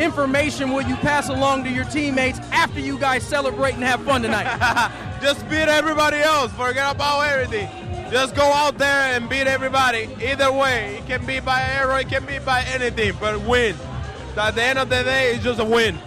information 0.00 0.70
will 0.70 0.82
you 0.82 0.94
pass 0.96 1.28
along 1.28 1.64
to 1.64 1.70
your 1.70 1.84
teammates 1.84 2.38
after 2.52 2.80
you 2.80 2.98
guys 2.98 3.26
celebrate 3.26 3.74
and 3.74 3.82
have 3.82 4.02
fun 4.04 4.22
tonight? 4.22 5.00
just 5.20 5.48
beat 5.48 5.68
everybody 5.68 6.18
else. 6.18 6.52
Forget 6.52 6.94
about 6.96 7.20
everything. 7.22 7.68
Just 8.10 8.34
go 8.34 8.42
out 8.42 8.78
there 8.78 9.14
and 9.16 9.28
beat 9.28 9.46
everybody. 9.46 10.08
Either 10.22 10.52
way, 10.52 10.96
it 10.98 11.06
can 11.06 11.24
be 11.26 11.38
by 11.40 11.62
arrow, 11.62 11.96
it 11.96 12.08
can 12.08 12.26
be 12.26 12.38
by 12.40 12.62
anything, 12.64 13.14
but 13.20 13.40
win. 13.42 13.76
At 14.36 14.54
the 14.54 14.62
end 14.62 14.78
of 14.78 14.88
the 14.88 15.02
day, 15.04 15.34
it's 15.34 15.44
just 15.44 15.60
a 15.60 15.64
win. 15.64 15.98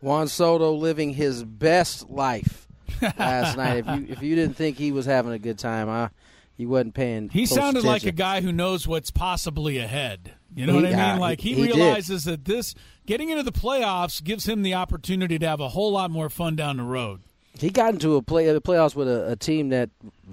Juan 0.00 0.28
Soto 0.28 0.72
living 0.72 1.12
his 1.12 1.44
best 1.44 2.08
life 2.08 2.66
last 3.18 3.56
night. 3.56 3.84
If 3.86 3.98
you 3.98 4.06
if 4.08 4.22
you 4.22 4.34
didn't 4.34 4.56
think 4.56 4.76
he 4.78 4.92
was 4.92 5.06
having 5.06 5.32
a 5.32 5.38
good 5.38 5.58
time, 5.58 5.88
I 5.88 6.10
he 6.56 6.66
wasn't 6.66 6.94
paying. 6.94 7.28
He 7.30 7.46
close 7.46 7.58
sounded 7.58 7.84
like 7.84 8.04
a 8.04 8.12
guy 8.12 8.40
who 8.40 8.52
knows 8.52 8.86
what's 8.86 9.10
possibly 9.10 9.78
ahead. 9.78 10.32
You 10.54 10.66
know 10.66 10.72
He- 10.74 10.78
what 10.82 10.86
I 10.86 10.90
yeah, 10.90 11.12
mean? 11.12 11.20
Like 11.20 11.40
he, 11.40 11.54
he 11.54 11.66
did. 11.66 11.76
realizes 11.76 12.24
that 12.24 12.44
this 12.44 12.74
getting 13.06 13.30
into 13.30 13.42
the 13.42 13.52
playoffs 13.52 14.22
gives 14.22 14.46
him 14.48 14.62
the 14.62 14.74
opportunity 14.74 15.38
to 15.38 15.46
have 15.48 15.60
a 15.60 15.68
whole 15.70 15.92
lot 15.92 16.10
more 16.10 16.28
fun 16.30 16.56
down 16.56 16.76
the 16.78 16.82
road. 16.82 17.20
He 17.60 17.70
got 17.70 17.92
into 17.92 18.16
a 18.16 18.22
play 18.22 18.50
the 18.50 18.60
playoffs 18.60 18.94
with 18.94 19.08
a, 19.08 19.32
a 19.32 19.36
team 19.36 19.68
that 19.68 19.90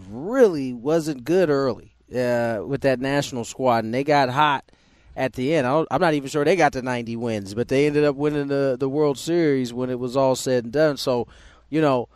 really 0.10 0.74
wasn't 0.74 1.26
good 1.26 1.50
early 1.50 1.94
uh, 2.16 2.62
with 2.66 2.82
that 2.82 3.00
national 3.00 3.44
squad, 3.44 3.84
and 3.84 3.94
they 3.94 4.04
got 4.04 4.30
hot 4.30 4.64
at 5.16 5.34
the 5.34 5.54
end. 5.54 5.68
I 5.68 5.84
I'm 5.92 6.00
not 6.00 6.14
even 6.14 6.30
sure 6.30 6.46
they 6.46 6.56
got 6.56 6.74
to 6.74 6.82
90 6.82 7.16
wins, 7.18 7.54
but 7.54 7.68
they 7.68 7.88
ended 7.88 8.06
up 8.06 8.16
winning 8.16 8.48
the 8.48 8.78
the 8.80 8.88
World 8.88 9.18
Series 9.18 9.74
when 9.74 9.90
it 9.90 10.00
was 10.00 10.16
all 10.16 10.36
said 10.36 10.64
and 10.64 10.74
done. 10.74 10.96
So, 10.96 11.28
you 11.70 11.82
know, 11.82 12.08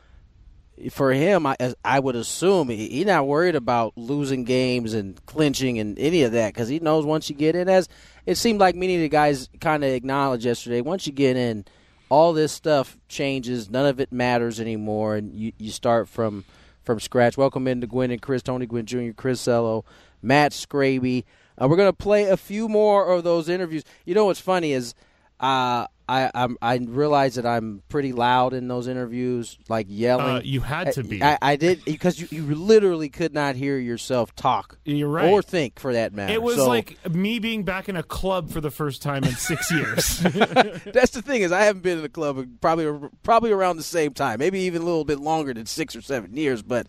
for 0.91 1.11
him, 1.11 1.45
I, 1.45 1.57
I 1.83 1.99
would 1.99 2.15
assume 2.15 2.69
he's 2.69 2.89
he 2.91 3.03
not 3.03 3.27
worried 3.27 3.55
about 3.55 3.93
losing 3.97 4.45
games 4.45 4.93
and 4.93 5.23
clinching 5.25 5.79
and 5.79 5.99
any 5.99 6.23
of 6.23 6.31
that 6.31 6.53
because 6.53 6.69
he 6.69 6.79
knows 6.79 7.05
once 7.05 7.29
you 7.29 7.35
get 7.35 7.55
in, 7.55 7.67
as 7.67 7.89
it 8.25 8.35
seemed 8.35 8.59
like 8.59 8.75
many 8.75 8.95
of 8.95 9.01
the 9.01 9.09
guys 9.09 9.49
kind 9.59 9.83
of 9.83 9.91
acknowledged 9.91 10.45
yesterday, 10.45 10.81
once 10.81 11.05
you 11.05 11.13
get 11.13 11.35
in, 11.35 11.65
all 12.11 12.33
this 12.33 12.51
stuff 12.51 12.97
changes. 13.07 13.69
None 13.69 13.85
of 13.85 14.01
it 14.01 14.11
matters 14.11 14.59
anymore, 14.59 15.15
and 15.15 15.33
you, 15.33 15.53
you 15.57 15.71
start 15.71 16.09
from 16.09 16.43
from 16.83 16.99
scratch. 16.99 17.37
Welcome 17.37 17.67
into 17.69 17.87
Gwynn 17.87 18.11
and 18.11 18.21
Chris, 18.21 18.43
Tony 18.43 18.65
Gwynn 18.65 18.85
Jr., 18.85 19.11
Chris 19.15 19.47
Ello, 19.47 19.85
Matt 20.21 20.51
Scraby. 20.51 21.23
Uh, 21.57 21.69
we're 21.69 21.77
gonna 21.77 21.93
play 21.93 22.25
a 22.25 22.35
few 22.35 22.67
more 22.67 23.07
of 23.13 23.23
those 23.23 23.47
interviews. 23.47 23.85
You 24.03 24.13
know 24.13 24.25
what's 24.25 24.41
funny 24.41 24.73
is 24.73 24.93
uh, 25.39 25.87
I 26.11 26.29
I'm, 26.35 26.57
I 26.61 26.75
realize 26.77 27.35
that 27.35 27.45
I'm 27.45 27.81
pretty 27.87 28.11
loud 28.11 28.53
in 28.53 28.67
those 28.67 28.87
interviews, 28.87 29.57
like 29.69 29.87
yelling. 29.89 30.25
Uh, 30.37 30.41
you 30.43 30.59
had 30.59 30.91
to 30.93 31.03
be. 31.03 31.23
I, 31.23 31.37
I 31.41 31.55
did 31.55 31.85
because 31.85 32.19
you, 32.19 32.27
you 32.31 32.53
literally 32.53 33.07
could 33.09 33.33
not 33.33 33.55
hear 33.55 33.77
yourself 33.77 34.35
talk. 34.35 34.77
You're 34.83 35.07
right. 35.07 35.29
or 35.29 35.41
think 35.41 35.79
for 35.79 35.93
that 35.93 36.13
matter. 36.13 36.33
It 36.33 36.41
was 36.41 36.57
So- 36.57 36.67
like 36.67 36.97
me 37.09 37.39
being 37.39 37.63
back 37.63 37.87
in 37.87 37.95
a 37.95 38.03
club 38.03 38.49
for 38.51 38.59
the 38.59 38.71
first 38.71 39.01
time 39.01 39.23
in 39.23 39.31
six 39.35 39.71
years. 39.71 40.19
That's 40.19 41.11
the 41.11 41.21
thing 41.23 41.43
is 41.43 41.51
I 41.51 41.61
haven't 41.61 41.83
been 41.83 41.99
in 41.99 42.05
a 42.05 42.09
club 42.09 42.45
probably 42.59 43.09
probably 43.23 43.51
around 43.51 43.77
the 43.77 43.83
same 43.83 44.13
time, 44.13 44.39
maybe 44.39 44.59
even 44.61 44.81
a 44.81 44.85
little 44.85 45.05
bit 45.05 45.19
longer 45.19 45.53
than 45.53 45.65
six 45.65 45.95
or 45.95 46.01
seven 46.01 46.35
years. 46.35 46.61
But 46.61 46.87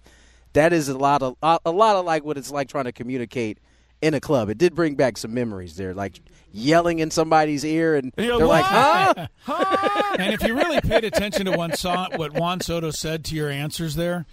that 0.54 0.72
is 0.72 0.88
a 0.88 0.98
lot 0.98 1.22
of 1.22 1.37
a 1.64 1.70
lot 1.70 1.96
of 1.96 2.04
like 2.04 2.24
what 2.24 2.37
it's 2.37 2.50
like 2.50 2.68
trying 2.68 2.85
to 2.85 2.92
communicate 2.92 3.58
in 4.03 4.15
a 4.15 4.21
club. 4.21 4.51
It 4.51 4.59
did 4.59 4.75
bring 4.75 4.97
back 4.97 5.17
some 5.17 5.33
memories 5.33 5.77
there, 5.77 5.95
like 5.95 6.21
yelling 6.53 6.99
in 6.99 7.11
somebody's 7.11 7.65
ear, 7.65 7.95
and 7.97 8.12
you're 8.19 8.38
they're 8.38 8.47
like, 8.47 9.17
"What?" 9.17 9.31
"Huh?" 9.45 10.17
and 10.19 10.35
if 10.35 10.43
you 10.43 10.55
really 10.55 10.81
paid 10.81 11.05
attention 11.05 11.47
to 11.47 11.53
one 11.53 11.73
so- 11.75 12.09
what 12.17 12.35
Juan 12.35 12.61
Soto 12.61 12.91
said 12.91 13.25
to 13.27 13.35
your 13.35 13.49
answers 13.49 13.95
there, 13.95 14.27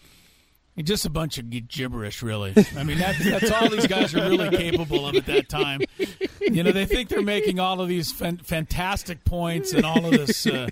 just 0.83 1.05
a 1.05 1.09
bunch 1.09 1.37
of 1.37 1.49
gibberish, 1.67 2.23
really. 2.23 2.53
I 2.77 2.83
mean, 2.83 2.97
that's, 2.97 3.23
that's 3.23 3.51
all 3.51 3.69
these 3.69 3.87
guys 3.87 4.15
are 4.15 4.29
really 4.29 4.49
capable 4.55 5.07
of 5.07 5.15
at 5.15 5.25
that 5.25 5.49
time. 5.49 5.81
You 6.41 6.63
know, 6.63 6.71
they 6.71 6.85
think 6.85 7.09
they're 7.09 7.21
making 7.21 7.59
all 7.59 7.81
of 7.81 7.89
these 7.89 8.11
fan- 8.11 8.37
fantastic 8.37 9.23
points 9.25 9.73
and 9.73 9.85
all 9.85 10.05
of 10.05 10.11
this. 10.11 10.45
Uh, 10.47 10.69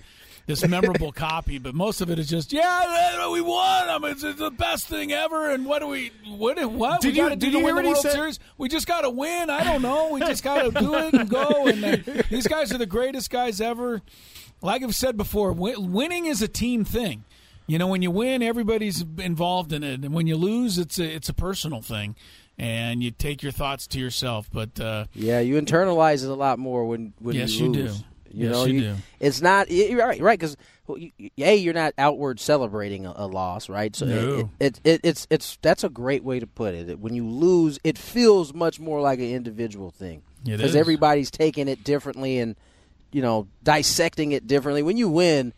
this 0.48 0.68
memorable 0.68 1.12
copy, 1.28 1.60
but 1.60 1.76
most 1.76 2.02
of 2.02 2.10
it 2.10 2.18
is 2.18 2.28
just, 2.28 2.52
yeah, 2.52 3.30
we 3.30 3.42
won. 3.42 3.90
I 3.90 4.00
mean, 4.00 4.12
it's, 4.14 4.24
it's 4.24 4.40
the 4.40 4.50
best 4.50 4.88
thing 4.88 5.12
ever. 5.12 5.52
And 5.52 5.66
what 5.66 5.80
do 5.80 5.88
we, 5.88 6.12
what, 6.28 6.58
what 6.72 7.02
Did 7.02 7.14
we 7.14 7.22
you- 7.22 7.30
do 7.30 7.36
did 7.36 7.54
you 7.54 7.60
win 7.60 7.66
hear 7.66 7.74
the 7.74 7.76
what 7.76 7.84
he 7.86 7.90
World 7.92 8.02
said? 8.02 8.12
Series? 8.14 8.40
We 8.58 8.70
just 8.70 8.88
got 8.88 9.02
to 9.02 9.10
win. 9.12 9.50
I 9.52 9.64
don't 9.64 9.82
know. 9.84 10.10
We 10.10 10.22
just 10.22 10.44
got 10.44 10.64
to 10.64 10.72
do 10.72 10.96
it 10.96 11.14
and 11.14 11.30
go. 11.30 11.68
And 11.68 11.84
uh, 11.86 12.24
these 12.32 12.48
guys 12.48 12.74
are 12.74 12.78
the 12.80 12.86
greatest 12.88 13.30
guys 13.30 13.62
ever. 13.62 14.02
Like 14.62 14.82
I've 14.82 14.96
said 14.96 15.18
before, 15.18 15.52
win- 15.52 15.92
winning 15.92 16.26
is 16.26 16.42
a 16.42 16.48
team 16.48 16.84
thing. 16.84 17.26
You 17.68 17.78
know, 17.78 17.88
when 17.88 18.02
you 18.02 18.10
win, 18.10 18.42
everybody's 18.42 19.04
involved 19.18 19.74
in 19.74 19.84
it, 19.84 20.06
and 20.06 20.14
when 20.14 20.26
you 20.26 20.38
lose, 20.38 20.78
it's 20.78 20.98
a 21.00 21.04
it's 21.04 21.28
a 21.28 21.34
personal 21.34 21.82
thing, 21.82 22.16
and 22.58 23.04
you 23.04 23.12
take 23.12 23.44
your 23.44 23.52
thoughts 23.52 23.86
to 23.88 24.00
yourself. 24.00 24.50
But 24.54 24.80
uh, 24.80 25.06
Yeah, 25.14 25.42
you 25.42 25.62
internalize 25.62 26.24
it 26.24 26.30
a 26.30 26.34
lot 26.34 26.60
more 26.60 26.86
when 26.86 27.12
when 27.20 27.36
Yes, 27.36 27.52
you 27.56 27.66
you 27.66 27.72
lose. 27.74 28.00
do. 28.00 28.06
You 28.32 28.46
Yes, 28.46 28.54
know, 28.54 28.66
you 28.66 28.82
do. 28.82 28.96
It's 29.20 29.42
not 29.42 29.70
you're 29.72 30.00
right, 30.06 30.22
right? 30.22 30.40
Because 30.40 30.58
a 30.90 31.56
you're 31.56 31.74
not 31.74 31.94
outward 31.98 32.40
celebrating 32.40 33.06
a, 33.06 33.14
a 33.16 33.28
loss, 33.28 33.70
right? 33.70 33.96
So 33.96 34.06
No. 34.06 34.52
it, 34.60 34.78
it, 34.78 34.82
it 34.84 35.02
it's 35.04 35.28
it's 35.30 35.58
that's 35.62 35.84
a 35.84 35.90
great 35.90 36.24
way 36.24 36.40
to 36.40 36.48
put 36.48 36.74
it. 36.76 37.00
When 37.00 37.14
you 37.14 37.28
lose, 37.28 37.80
it 37.84 37.98
feels 37.98 38.54
much 38.54 38.80
more 38.80 39.02
like 39.02 39.20
an 39.20 39.30
individual 39.32 39.92
thing 39.92 40.22
because 40.58 40.76
everybody's 40.76 41.32
taking 41.32 41.68
it 41.68 41.84
differently 41.84 42.40
and 42.40 42.56
you 43.12 43.22
know 43.22 43.48
dissecting 43.64 44.32
it 44.32 44.48
differently. 44.48 44.84
When 44.84 44.98
you 44.98 45.10
win, 45.10 45.54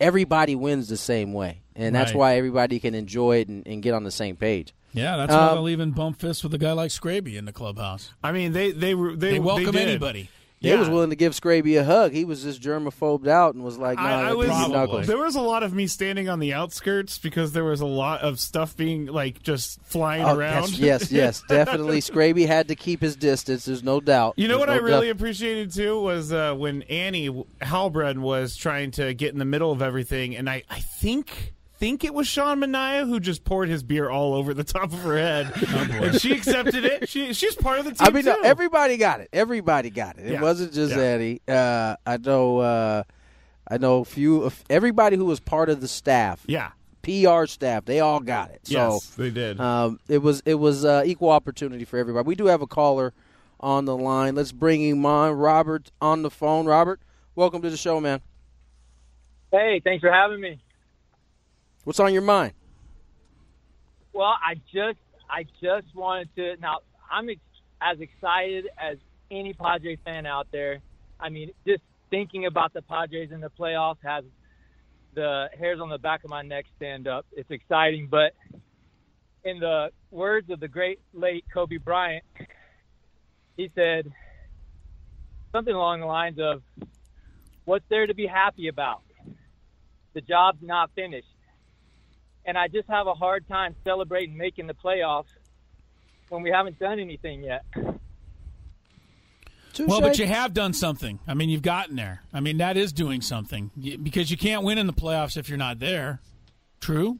everybody 0.00 0.54
wins 0.54 0.88
the 0.88 0.96
same 0.96 1.32
way, 1.32 1.62
and 1.74 1.94
that's 1.94 2.12
Right. 2.12 2.18
why 2.18 2.36
everybody 2.36 2.80
can 2.80 2.94
enjoy 2.94 3.38
it 3.38 3.48
and, 3.48 3.66
and 3.66 3.82
get 3.82 3.94
on 3.94 4.04
the 4.04 4.10
same 4.10 4.36
page. 4.36 4.74
yeah, 4.92 5.16
that's 5.16 5.30
why 5.32 5.48
Um, 5.48 5.54
they'll 5.56 5.68
even 5.70 5.90
bump 5.92 6.20
fists 6.20 6.42
with 6.42 6.52
a 6.54 6.58
guy 6.58 6.72
like 6.72 6.90
Scraby 6.90 7.36
in 7.36 7.44
the 7.46 7.52
clubhouse. 7.52 8.12
I 8.22 8.32
mean, 8.32 8.52
they 8.52 8.72
they 8.72 8.94
were 8.94 9.16
they, 9.16 9.32
They 9.32 9.38
welcome 9.38 9.72
did. 9.72 9.88
anybody. 9.88 10.28
They 10.62 10.76
was 10.76 10.88
willing 10.88 11.10
to 11.10 11.16
give 11.16 11.32
Scraby 11.34 11.78
a 11.78 11.84
hug. 11.84 12.12
He 12.12 12.24
was 12.24 12.42
just 12.42 12.62
germaphobed 12.62 13.26
out 13.26 13.54
and 13.54 13.62
was 13.64 13.78
like, 13.78 13.98
"No, 13.98 14.04
I, 14.04 14.30
I 14.30 14.32
was 14.34 14.48
knuckles." 14.48 15.06
there 15.06 15.18
was 15.18 15.34
a 15.34 15.40
lot 15.40 15.62
of 15.62 15.74
me 15.74 15.86
standing 15.86 16.28
on 16.28 16.38
the 16.38 16.54
outskirts 16.54 17.18
because 17.18 17.52
there 17.52 17.64
was 17.64 17.80
a 17.80 17.86
lot 17.86 18.20
of 18.20 18.38
stuff 18.40 18.76
being 18.76 19.06
like 19.06 19.42
just 19.42 19.82
flying 19.82 20.24
Oh, 20.24 20.36
around. 20.36 20.62
that's- 20.72 20.78
yes, 20.78 21.10
yes, 21.12 21.42
definitely. 21.48 22.00
Scraby 22.00 22.46
had 22.46 22.68
to 22.68 22.74
keep 22.74 23.00
his 23.00 23.16
distance. 23.16 23.64
There's 23.64 23.82
no 23.82 24.00
doubt. 24.00 24.34
You 24.36 24.48
know 24.48 24.58
There's 24.58 24.68
what 24.68 24.70
I 24.70 24.76
really 24.76 25.08
doubt. 25.08 25.16
appreciated 25.16 25.72
too 25.72 26.00
was 26.00 26.32
uh, 26.32 26.54
when 26.54 26.82
Annie 26.82 27.28
Heilbrunn 27.60 28.18
was 28.18 28.56
trying 28.56 28.90
to 28.92 29.14
get 29.14 29.32
in 29.32 29.38
the 29.38 29.44
middle 29.44 29.72
of 29.72 29.82
everything, 29.82 30.36
and 30.36 30.48
I, 30.48 30.62
I 30.70 30.80
think 30.80 31.54
think 31.82 32.04
it 32.04 32.14
was 32.14 32.28
Sean 32.28 32.60
Manaea 32.60 33.08
who 33.08 33.18
just 33.18 33.42
poured 33.42 33.68
his 33.68 33.82
beer 33.82 34.08
all 34.08 34.34
over 34.34 34.54
the 34.54 34.62
top 34.62 34.92
of 34.92 35.00
her 35.00 35.16
head, 35.18 35.52
and 35.90 36.20
she 36.20 36.30
accepted 36.32 36.84
it. 36.84 37.08
She 37.08 37.32
she's 37.32 37.56
part 37.56 37.80
of 37.80 37.86
the 37.86 37.90
team. 37.90 37.98
Oh, 38.02 38.06
I 38.06 38.10
mean, 38.10 38.22
too. 38.22 38.30
no, 38.30 38.40
everybody 38.48 38.96
got 38.96 39.18
it. 39.18 39.28
Everybody 39.32 39.90
got 39.90 40.16
it. 40.16 40.26
It 40.26 40.32
Yeah. 40.34 40.40
wasn't 40.42 40.72
just 40.72 40.94
Yeah. 40.94 41.02
Eddie. 41.02 41.42
Uh, 41.48 41.96
I 42.06 42.18
know. 42.18 42.58
Uh, 42.58 43.02
I 43.68 43.78
know 43.78 43.98
a 43.98 44.04
few. 44.04 44.42
of 44.44 44.62
Everybody 44.70 45.16
who 45.16 45.24
was 45.24 45.40
part 45.40 45.68
of 45.70 45.80
the 45.80 45.88
staff. 45.88 46.44
Yeah. 46.46 46.70
PR 47.02 47.46
staff. 47.46 47.84
They 47.84 47.98
all 47.98 48.20
got 48.20 48.52
it. 48.52 48.60
So 48.68 48.74
Yes, 48.92 49.06
they 49.16 49.30
did. 49.30 49.58
Um, 49.60 49.98
it 50.08 50.18
was 50.18 50.40
it 50.46 50.54
was 50.54 50.84
uh, 50.84 51.02
equal 51.04 51.30
opportunity 51.30 51.84
for 51.84 51.98
everybody. 51.98 52.24
We 52.28 52.36
do 52.36 52.46
have 52.46 52.62
a 52.62 52.66
caller 52.68 53.12
on 53.58 53.86
the 53.86 53.96
line. 53.96 54.36
Let's 54.36 54.52
bring 54.52 54.80
him 54.82 55.04
on. 55.04 55.32
Robert 55.32 55.90
on 56.00 56.22
the 56.22 56.30
phone. 56.30 56.64
Robert, 56.66 57.00
welcome 57.34 57.60
to 57.62 57.70
the 57.70 57.76
show, 57.76 58.00
man. 58.00 58.20
Hey, 59.50 59.80
thanks 59.82 60.00
for 60.00 60.12
having 60.12 60.40
me. 60.40 60.60
What's 61.84 61.98
on 61.98 62.12
your 62.12 62.22
mind? 62.22 62.52
Well, 64.12 64.34
I 64.46 64.54
just 64.72 64.98
I 65.28 65.44
just 65.60 65.94
wanted 65.94 66.28
to 66.36 66.56
now 66.60 66.78
I'm 67.10 67.28
ex- 67.28 67.40
as 67.80 67.98
excited 68.00 68.68
as 68.78 68.98
any 69.30 69.52
Padres 69.52 69.98
fan 70.04 70.26
out 70.26 70.46
there. 70.52 70.78
I 71.18 71.28
mean, 71.28 71.50
just 71.66 71.82
thinking 72.10 72.46
about 72.46 72.72
the 72.72 72.82
Padres 72.82 73.30
in 73.32 73.40
the 73.40 73.50
playoffs 73.50 73.96
has 74.04 74.24
the 75.14 75.48
hairs 75.58 75.80
on 75.80 75.88
the 75.88 75.98
back 75.98 76.24
of 76.24 76.30
my 76.30 76.42
neck 76.42 76.66
stand 76.76 77.08
up. 77.08 77.26
It's 77.32 77.50
exciting, 77.50 78.08
but 78.10 78.32
in 79.44 79.58
the 79.58 79.90
words 80.10 80.50
of 80.50 80.60
the 80.60 80.68
great 80.68 81.00
late 81.12 81.44
Kobe 81.52 81.78
Bryant, 81.78 82.24
he 83.56 83.70
said 83.74 84.10
something 85.50 85.74
along 85.74 86.00
the 86.00 86.06
lines 86.06 86.38
of, 86.38 86.62
"What's 87.64 87.84
there 87.88 88.06
to 88.06 88.14
be 88.14 88.26
happy 88.26 88.68
about? 88.68 89.02
The 90.12 90.20
job's 90.20 90.62
not 90.62 90.92
finished." 90.94 91.31
And 92.44 92.58
I 92.58 92.68
just 92.68 92.88
have 92.88 93.06
a 93.06 93.14
hard 93.14 93.46
time 93.48 93.74
celebrating 93.84 94.36
making 94.36 94.66
the 94.66 94.74
playoffs 94.74 95.26
when 96.28 96.42
we 96.42 96.50
haven't 96.50 96.78
done 96.78 96.98
anything 96.98 97.42
yet. 97.42 97.64
Well, 99.78 100.00
but 100.00 100.18
you 100.18 100.26
have 100.26 100.52
done 100.52 100.74
something. 100.74 101.18
I 101.26 101.34
mean, 101.34 101.48
you've 101.48 101.62
gotten 101.62 101.96
there. 101.96 102.22
I 102.32 102.40
mean, 102.40 102.58
that 102.58 102.76
is 102.76 102.92
doing 102.92 103.22
something 103.22 103.70
because 104.02 104.30
you 104.30 104.36
can't 104.36 104.64
win 104.64 104.78
in 104.78 104.86
the 104.86 104.92
playoffs 104.92 105.36
if 105.36 105.48
you're 105.48 105.58
not 105.58 105.78
there. 105.78 106.20
True. 106.80 107.18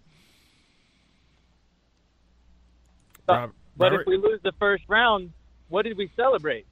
But, 3.27 3.51
but 3.77 3.95
if 3.95 4.01
we 4.07 4.17
lose 4.17 4.41
the 4.43 4.53
first 4.59 4.85
round, 4.89 5.33
what 5.69 5.85
did 5.85 5.97
we 5.97 6.11
celebrate? 6.17 6.67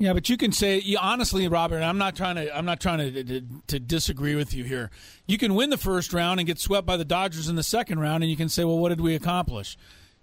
Yeah, 0.00 0.14
but 0.14 0.30
you 0.30 0.38
can 0.38 0.50
say 0.50 0.78
you, 0.78 0.96
honestly, 0.98 1.46
Robert. 1.46 1.82
I'm 1.82 1.98
not 1.98 2.16
trying 2.16 2.36
to. 2.36 2.56
I'm 2.56 2.64
not 2.64 2.80
trying 2.80 3.12
to, 3.12 3.22
to 3.22 3.42
to 3.66 3.78
disagree 3.78 4.34
with 4.34 4.54
you 4.54 4.64
here. 4.64 4.90
You 5.26 5.36
can 5.36 5.54
win 5.54 5.68
the 5.68 5.76
first 5.76 6.14
round 6.14 6.40
and 6.40 6.46
get 6.46 6.58
swept 6.58 6.86
by 6.86 6.96
the 6.96 7.04
Dodgers 7.04 7.50
in 7.50 7.56
the 7.56 7.62
second 7.62 8.00
round, 8.00 8.24
and 8.24 8.30
you 8.30 8.36
can 8.36 8.48
say, 8.48 8.64
"Well, 8.64 8.78
what 8.78 8.88
did 8.88 9.02
we 9.02 9.14
accomplish?" 9.14 9.76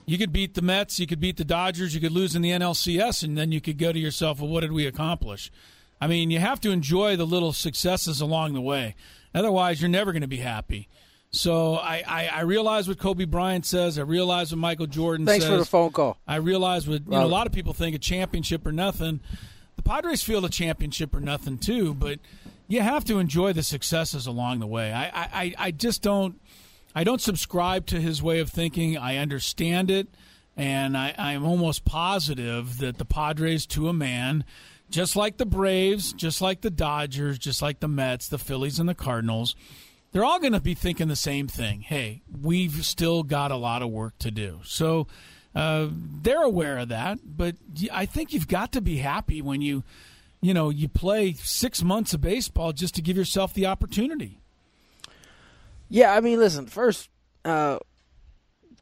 You 0.08 0.18
could 0.18 0.34
beat 0.34 0.56
the 0.56 0.64
Mets, 0.64 1.00
you 1.00 1.06
could 1.06 1.20
beat 1.20 1.38
the 1.38 1.46
Dodgers, 1.46 1.94
you 1.94 2.02
could 2.02 2.14
lose 2.14 2.36
in 2.36 2.42
the 2.42 2.50
NLCS, 2.50 3.24
and 3.24 3.38
then 3.38 3.52
you 3.52 3.62
could 3.62 3.78
go 3.78 3.92
to 3.92 4.00
yourself, 4.00 4.40
"Well, 4.42 4.50
what 4.50 4.62
did 4.62 4.72
we 4.72 4.88
accomplish?" 4.88 5.52
I 6.02 6.08
mean, 6.08 6.32
you 6.32 6.40
have 6.40 6.60
to 6.62 6.72
enjoy 6.72 7.16
the 7.16 7.28
little 7.28 7.54
successes 7.54 8.20
along 8.20 8.56
the 8.56 8.62
way. 8.62 8.96
Otherwise, 9.36 9.80
you're 9.80 9.90
never 9.90 10.12
going 10.12 10.22
to 10.22 10.28
be 10.28 10.38
happy. 10.38 10.88
So 11.30 11.76
I, 11.76 12.04
I, 12.08 12.28
I 12.28 12.42
realize 12.42 12.88
what 12.88 12.98
Kobe 12.98 13.26
Bryant 13.26 13.66
says. 13.66 14.00
I 14.00 14.04
realize 14.04 14.52
what 14.52 14.60
Michael 14.60 14.88
Jordan 14.88 15.28
Thanks 15.28 15.46
says. 15.46 15.52
Thanks 15.52 15.60
for 15.60 15.66
the 15.66 15.70
phone 15.70 15.92
call. 15.92 16.18
I 16.28 16.38
realize 16.38 16.88
what 16.88 17.02
you 17.06 17.12
know, 17.12 17.26
a 17.26 17.28
lot 17.28 17.46
of 17.46 17.54
people 17.54 17.74
think 17.74 17.96
a 17.96 18.00
championship 18.00 18.66
or 18.66 18.72
nothing. 18.72 19.20
The 19.78 19.82
Padres 19.84 20.22
feel 20.22 20.44
a 20.44 20.50
championship 20.50 21.16
or 21.16 21.22
nothing 21.22 21.58
too, 21.58 21.94
but 21.94 22.20
you 22.68 22.82
have 22.82 23.06
to 23.06 23.20
enjoy 23.20 23.54
the 23.54 23.64
successes 23.64 24.28
along 24.28 24.60
the 24.60 24.68
way. 24.68 24.92
I, 24.92 25.06
I, 25.08 25.54
I- 25.58 25.72
just 25.72 26.02
don't 26.02 26.40
I 26.96 27.04
don't 27.04 27.22
subscribe 27.22 27.86
to 27.88 28.02
his 28.02 28.22
way 28.24 28.40
of 28.40 28.50
thinking. 28.50 28.98
I 28.98 29.18
understand 29.18 29.92
it, 29.92 30.08
and 30.56 30.98
I, 30.98 31.14
I'm 31.18 31.46
almost 31.46 31.86
positive 31.86 32.80
that 32.80 32.98
the 32.98 33.06
Padres 33.06 33.68
to 33.68 33.88
a 33.88 33.94
man, 33.94 34.44
just 34.90 35.16
like 35.16 35.38
the 35.38 35.46
Braves, 35.46 36.12
just 36.12 36.42
like 36.42 36.62
the 36.62 36.72
Dodgers, 36.72 37.38
just 37.38 37.62
like 37.62 37.80
the 37.82 37.88
Mets, 37.88 38.28
the 38.28 38.40
Phillies 38.40 38.80
and 38.80 38.90
the 38.90 38.96
Cardinals, 38.96 39.56
they're 40.12 40.26
all 40.26 40.40
going 40.40 40.54
to 40.54 40.60
be 40.60 40.74
thinking 40.74 41.08
the 41.08 41.16
same 41.16 41.48
thing. 41.48 41.82
Hey, 41.82 42.24
we've 42.42 42.84
still 42.84 43.22
got 43.22 43.52
a 43.52 43.58
lot 43.58 43.84
of 43.84 43.90
work 43.92 44.18
to 44.20 44.32
do. 44.32 44.62
So 44.64 45.06
uh, 45.58 45.88
they're 46.22 46.44
aware 46.44 46.78
of 46.78 46.90
that, 46.90 47.18
but 47.26 47.56
I 47.92 48.06
think 48.06 48.32
you've 48.32 48.48
got 48.48 48.74
to 48.74 48.82
be 48.82 48.98
happy 48.98 49.42
when 49.42 49.60
you, 49.60 49.84
you 50.40 50.54
know, 50.54 50.70
you 50.70 50.88
play 50.88 51.34
six 51.34 51.82
months 51.82 52.14
of 52.14 52.22
baseball 52.22 52.74
just 52.74 52.94
to 52.94 53.02
give 53.02 53.18
yourself 53.18 53.56
the 53.56 53.66
opportunity. 53.66 54.40
Yeah, 55.90 56.14
I 56.14 56.22
mean, 56.22 56.38
listen. 56.38 56.68
First, 56.68 57.10
uh, 57.44 57.80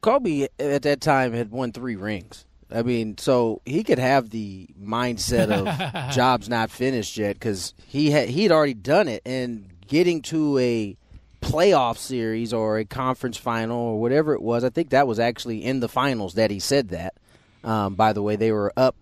Kobe 0.02 0.48
at 0.58 0.82
that 0.82 1.00
time 1.00 1.32
had 1.32 1.50
won 1.50 1.72
three 1.72 1.96
rings. 1.96 2.44
I 2.70 2.82
mean, 2.82 3.16
so 3.16 3.62
he 3.64 3.82
could 3.82 3.98
have 3.98 4.28
the 4.28 4.68
mindset 4.78 5.50
of 5.50 6.10
jobs 6.14 6.46
not 6.46 6.70
finished 6.70 7.16
yet 7.16 7.36
because 7.36 7.72
he 7.86 8.10
had 8.10 8.28
he'd 8.28 8.52
already 8.52 8.74
done 8.74 9.08
it, 9.08 9.22
and 9.24 9.70
getting 9.86 10.20
to 10.22 10.58
a 10.58 10.98
playoff 11.46 11.96
series 11.96 12.52
or 12.52 12.78
a 12.78 12.84
conference 12.84 13.36
final 13.36 13.78
or 13.78 14.00
whatever 14.00 14.34
it 14.34 14.42
was. 14.42 14.64
I 14.64 14.70
think 14.70 14.90
that 14.90 15.06
was 15.06 15.20
actually 15.20 15.64
in 15.64 15.80
the 15.80 15.88
finals 15.88 16.34
that 16.34 16.50
he 16.50 16.58
said 16.58 16.88
that. 16.88 17.14
Um, 17.62 17.94
by 17.94 18.12
the 18.12 18.22
way, 18.22 18.36
they 18.36 18.52
were 18.52 18.72
up 18.76 18.96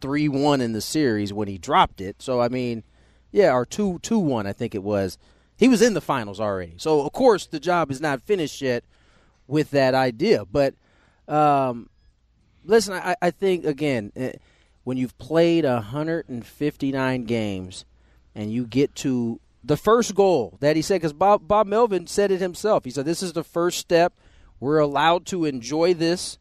three 0.00 0.28
one 0.28 0.60
in 0.60 0.72
the 0.72 0.80
series 0.80 1.32
when 1.32 1.48
he 1.48 1.56
dropped 1.56 2.00
it. 2.00 2.20
So 2.20 2.40
I 2.40 2.48
mean, 2.48 2.82
Yeah, 3.30 3.54
or 3.54 3.64
two 3.64 4.00
two 4.00 4.18
one, 4.18 4.46
I 4.46 4.52
think 4.52 4.74
it 4.74 4.82
was. 4.82 5.18
He 5.56 5.68
was 5.68 5.82
in 5.82 5.94
the 5.94 6.00
finals 6.00 6.40
already. 6.40 6.74
So 6.78 7.00
of 7.06 7.12
course 7.12 7.46
the 7.46 7.60
job 7.60 7.90
is 7.90 8.00
not 8.00 8.20
finished 8.20 8.60
yet 8.60 8.84
with 9.46 9.70
that 9.70 9.94
idea. 9.94 10.44
But 10.44 10.74
um, 11.28 11.88
listen, 12.64 12.94
I, 12.94 13.14
I 13.22 13.30
think 13.30 13.64
again, 13.64 14.12
eh, 14.16 14.32
when 14.82 14.96
you've 14.96 15.16
played 15.18 15.64
159 15.64 17.24
games 17.24 17.84
and 18.34 18.52
you 18.52 18.66
get 18.66 18.94
to 18.96 19.40
the 19.64 19.76
first 19.76 20.14
goal 20.14 20.58
that 20.60 20.76
he 20.76 20.82
said, 20.82 20.96
because 20.96 21.12
Bob 21.12 21.48
Bob 21.48 21.66
Melvin 21.66 22.06
said 22.06 22.30
it 22.30 22.40
himself. 22.40 22.84
He 22.84 22.90
said 22.90 23.06
this 23.06 23.22
is 23.22 23.32
the 23.32 23.44
first 23.44 23.78
step. 23.78 24.12
We're 24.60 24.78
allowed 24.78 25.26
to 25.26 25.44
enjoy 25.44 25.94
this. 25.94 26.38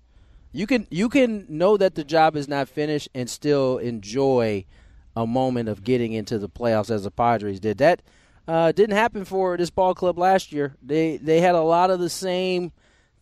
You 0.51 0.67
can 0.67 0.87
you 0.91 1.09
can 1.09 1.45
know 1.49 1.77
that 1.77 1.95
the 1.95 2.03
job 2.03 2.35
is 2.35 2.47
not 2.47 2.67
finished 2.67 3.09
and 3.15 3.29
still 3.29 3.77
enjoy 3.77 4.65
a 5.15 5.25
moment 5.25 5.69
of 5.69 5.83
getting 5.83 6.13
into 6.13 6.37
the 6.37 6.49
playoffs 6.49 6.91
as 6.91 7.03
the 7.03 7.11
Padres 7.11 7.59
did. 7.59 7.77
That 7.77 8.01
uh, 8.47 8.71
didn't 8.71 8.95
happen 8.95 9.25
for 9.25 9.55
this 9.57 9.69
ball 9.69 9.95
club 9.95 10.17
last 10.17 10.51
year. 10.51 10.75
They 10.81 11.17
they 11.17 11.39
had 11.39 11.55
a 11.55 11.61
lot 11.61 11.89
of 11.89 11.99
the 11.99 12.09
same 12.09 12.71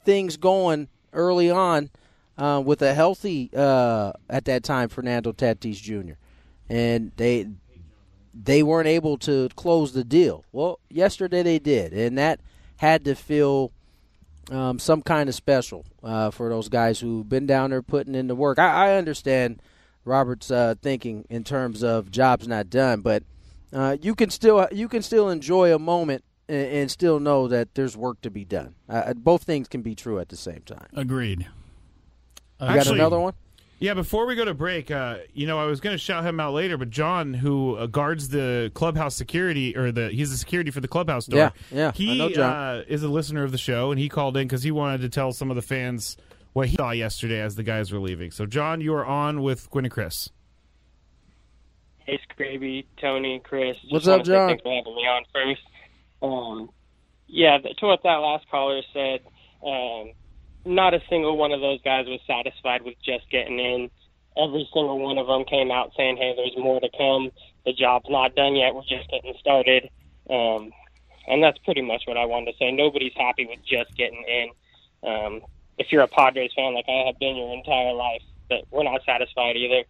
things 0.03 0.35
going 0.35 0.87
early 1.13 1.51
on 1.51 1.89
uh, 2.37 2.61
with 2.65 2.81
a 2.81 2.93
healthy 2.93 3.51
uh, 3.55 4.13
at 4.29 4.45
that 4.45 4.63
time 4.63 4.89
Fernando 4.89 5.31
Tatis 5.31 5.81
Jr. 5.81 6.13
and 6.69 7.11
they 7.17 7.47
they 8.33 8.63
weren't 8.63 8.87
able 8.87 9.17
to 9.19 9.49
close 9.55 9.93
the 9.93 10.03
deal. 10.03 10.45
Well, 10.51 10.79
yesterday 10.89 11.43
they 11.43 11.59
did, 11.59 11.93
and 11.93 12.17
that 12.17 12.39
had 12.77 13.05
to 13.05 13.15
feel 13.15 13.71
um, 14.49 14.79
some 14.79 15.01
kind 15.01 15.29
of 15.29 15.35
special 15.35 15.85
uh, 16.03 16.31
for 16.31 16.49
those 16.49 16.69
guys 16.69 16.99
who've 16.99 17.27
been 17.27 17.45
down 17.45 17.69
there 17.69 17.81
putting 17.81 18.15
in 18.15 18.27
the 18.27 18.35
work. 18.35 18.59
I, 18.59 18.89
I 18.89 18.97
understand 18.97 19.61
Robert's 20.05 20.49
uh, 20.49 20.75
thinking 20.81 21.25
in 21.29 21.43
terms 21.43 21.83
of 21.83 22.11
jobs 22.11 22.47
not 22.47 22.69
done, 22.69 23.01
but 23.01 23.23
uh, 23.73 23.97
you 24.01 24.15
can 24.15 24.29
still 24.29 24.67
you 24.71 24.87
can 24.87 25.01
still 25.01 25.29
enjoy 25.29 25.73
a 25.73 25.79
moment 25.79 26.23
and, 26.49 26.67
and 26.67 26.91
still 26.91 27.19
know 27.19 27.47
that 27.47 27.75
there's 27.75 27.95
work 27.95 28.21
to 28.21 28.31
be 28.31 28.43
done. 28.45 28.75
Uh, 28.89 29.13
both 29.13 29.43
things 29.43 29.67
can 29.67 29.81
be 29.81 29.95
true 29.95 30.19
at 30.19 30.29
the 30.29 30.37
same 30.37 30.61
time. 30.61 30.87
Agreed. 30.93 31.47
you 32.59 32.67
got 32.67 32.87
another 32.87 33.19
one? 33.19 33.33
Yeah, 33.81 33.95
before 33.95 34.27
we 34.27 34.35
go 34.35 34.45
to 34.45 34.53
break, 34.53 34.91
uh, 34.91 35.17
you 35.33 35.47
know, 35.47 35.57
I 35.57 35.65
was 35.65 35.79
going 35.79 35.95
to 35.95 35.97
shout 35.97 36.23
him 36.23 36.39
out 36.39 36.53
later, 36.53 36.77
but 36.77 36.91
John, 36.91 37.33
who 37.33 37.75
uh, 37.77 37.87
guards 37.87 38.29
the 38.29 38.71
clubhouse 38.75 39.15
security, 39.15 39.75
or 39.75 39.91
the 39.91 40.09
he's 40.09 40.29
the 40.29 40.37
security 40.37 40.69
for 40.69 40.81
the 40.81 40.87
clubhouse 40.87 41.25
door. 41.25 41.39
Yeah, 41.39 41.49
yeah, 41.71 41.91
He 41.91 42.11
I 42.11 42.17
know 42.17 42.29
John. 42.29 42.53
Uh, 42.53 42.83
is 42.87 43.01
a 43.01 43.07
listener 43.09 43.43
of 43.43 43.51
the 43.51 43.57
show, 43.57 43.89
and 43.89 43.99
he 43.99 44.07
called 44.07 44.37
in 44.37 44.47
because 44.47 44.61
he 44.61 44.69
wanted 44.69 45.01
to 45.01 45.09
tell 45.09 45.31
some 45.31 45.49
of 45.49 45.55
the 45.55 45.63
fans 45.63 46.15
what 46.53 46.67
he 46.67 46.75
saw 46.75 46.91
yesterday 46.91 47.41
as 47.41 47.55
the 47.55 47.63
guys 47.63 47.91
were 47.91 47.97
leaving. 47.97 48.29
So, 48.29 48.45
John, 48.45 48.81
you 48.81 48.93
are 48.93 49.05
on 49.05 49.41
with 49.41 49.67
Gwynn 49.71 49.85
and 49.85 49.91
Chris. 49.91 50.29
Hey, 52.05 52.19
Scraby, 52.29 52.85
Tony, 53.01 53.41
Chris. 53.43 53.77
Just 53.81 53.91
What's 53.91 54.05
wanna 54.05 54.19
up, 54.19 54.25
John? 54.27 54.49
Thanks 54.49 54.61
for 54.61 54.75
having 54.75 54.95
me 54.95 55.07
on 55.07 55.23
first. 55.33 55.61
Um, 56.21 56.69
yeah, 57.25 57.57
to 57.57 57.85
what 57.87 58.03
that 58.03 58.17
last 58.17 58.47
caller 58.51 58.83
said, 58.93 59.21
um, 59.65 60.11
not 60.65 60.93
a 60.93 61.01
single 61.09 61.37
one 61.37 61.51
of 61.51 61.61
those 61.61 61.81
guys 61.81 62.05
was 62.07 62.19
satisfied 62.27 62.83
with 62.83 62.95
just 63.03 63.29
getting 63.29 63.59
in. 63.59 63.89
Every 64.37 64.67
single 64.73 64.99
one 64.99 65.17
of 65.17 65.27
them 65.27 65.43
came 65.45 65.71
out 65.71 65.91
saying, 65.97 66.17
"Hey, 66.17 66.33
there's 66.35 66.57
more 66.57 66.79
to 66.79 66.89
come. 66.97 67.31
The 67.65 67.73
job's 67.73 68.09
not 68.09 68.35
done 68.35 68.55
yet. 68.55 68.73
We're 68.73 68.81
just 68.83 69.09
getting 69.09 69.33
started." 69.39 69.89
Um, 70.29 70.71
and 71.27 71.43
that's 71.43 71.57
pretty 71.59 71.81
much 71.81 72.03
what 72.05 72.17
I 72.17 72.25
wanted 72.25 72.51
to 72.53 72.57
say. 72.57 72.71
Nobody's 72.71 73.13
happy 73.15 73.45
with 73.45 73.59
just 73.65 73.95
getting 73.97 74.23
in. 74.27 75.09
Um, 75.09 75.41
if 75.77 75.91
you're 75.91 76.03
a 76.03 76.07
Padres 76.07 76.51
fan, 76.55 76.73
like 76.73 76.85
I 76.87 77.05
have 77.07 77.19
been 77.19 77.35
your 77.35 77.53
entire 77.53 77.93
life, 77.93 78.21
but 78.49 78.63
we're 78.71 78.83
not 78.83 79.01
satisfied 79.05 79.55
either. 79.57 79.83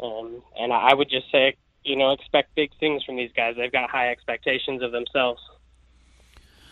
Um, 0.00 0.42
and 0.58 0.72
I 0.72 0.90
I 0.90 0.94
would 0.94 1.10
just 1.10 1.30
say, 1.32 1.56
you 1.84 1.96
know, 1.96 2.12
expect 2.12 2.54
big 2.54 2.70
things 2.78 3.02
from 3.02 3.16
these 3.16 3.32
guys. 3.34 3.56
They've 3.56 3.72
got 3.72 3.90
high 3.90 4.10
expectations 4.10 4.82
of 4.82 4.92
themselves. 4.92 5.40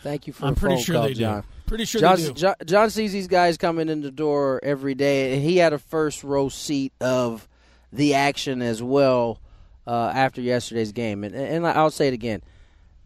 Thank 0.03 0.27
you 0.27 0.33
for 0.33 0.47
I'm 0.47 0.55
the 0.55 0.61
pretty 0.61 0.77
phone 0.77 0.85
sure 0.85 0.95
call, 0.95 1.05
they 1.05 1.15
do. 1.15 1.21
John. 1.21 1.45
Pretty 1.67 1.85
sure 1.85 2.01
John, 2.01 2.17
they 2.17 2.27
do. 2.29 2.33
John, 2.33 2.55
John 2.65 2.91
sees 2.91 3.13
these 3.13 3.27
guys 3.27 3.57
coming 3.57 3.89
in 3.89 4.01
the 4.01 4.11
door 4.11 4.61
every 4.63 4.95
day, 4.95 5.35
and 5.35 5.43
he 5.43 5.57
had 5.57 5.73
a 5.73 5.79
first 5.79 6.23
row 6.23 6.49
seat 6.49 6.93
of 7.01 7.49
the 7.93 8.15
action 8.15 8.63
as 8.63 8.83
well 8.83 9.41
uh, 9.87 10.13
after 10.15 10.41
yesterday's 10.41 10.93
game. 10.93 11.25
And, 11.25 11.35
and 11.35 11.67
I'll 11.67 11.91
say 11.91 12.09
it 12.09 12.15
again, 12.15 12.43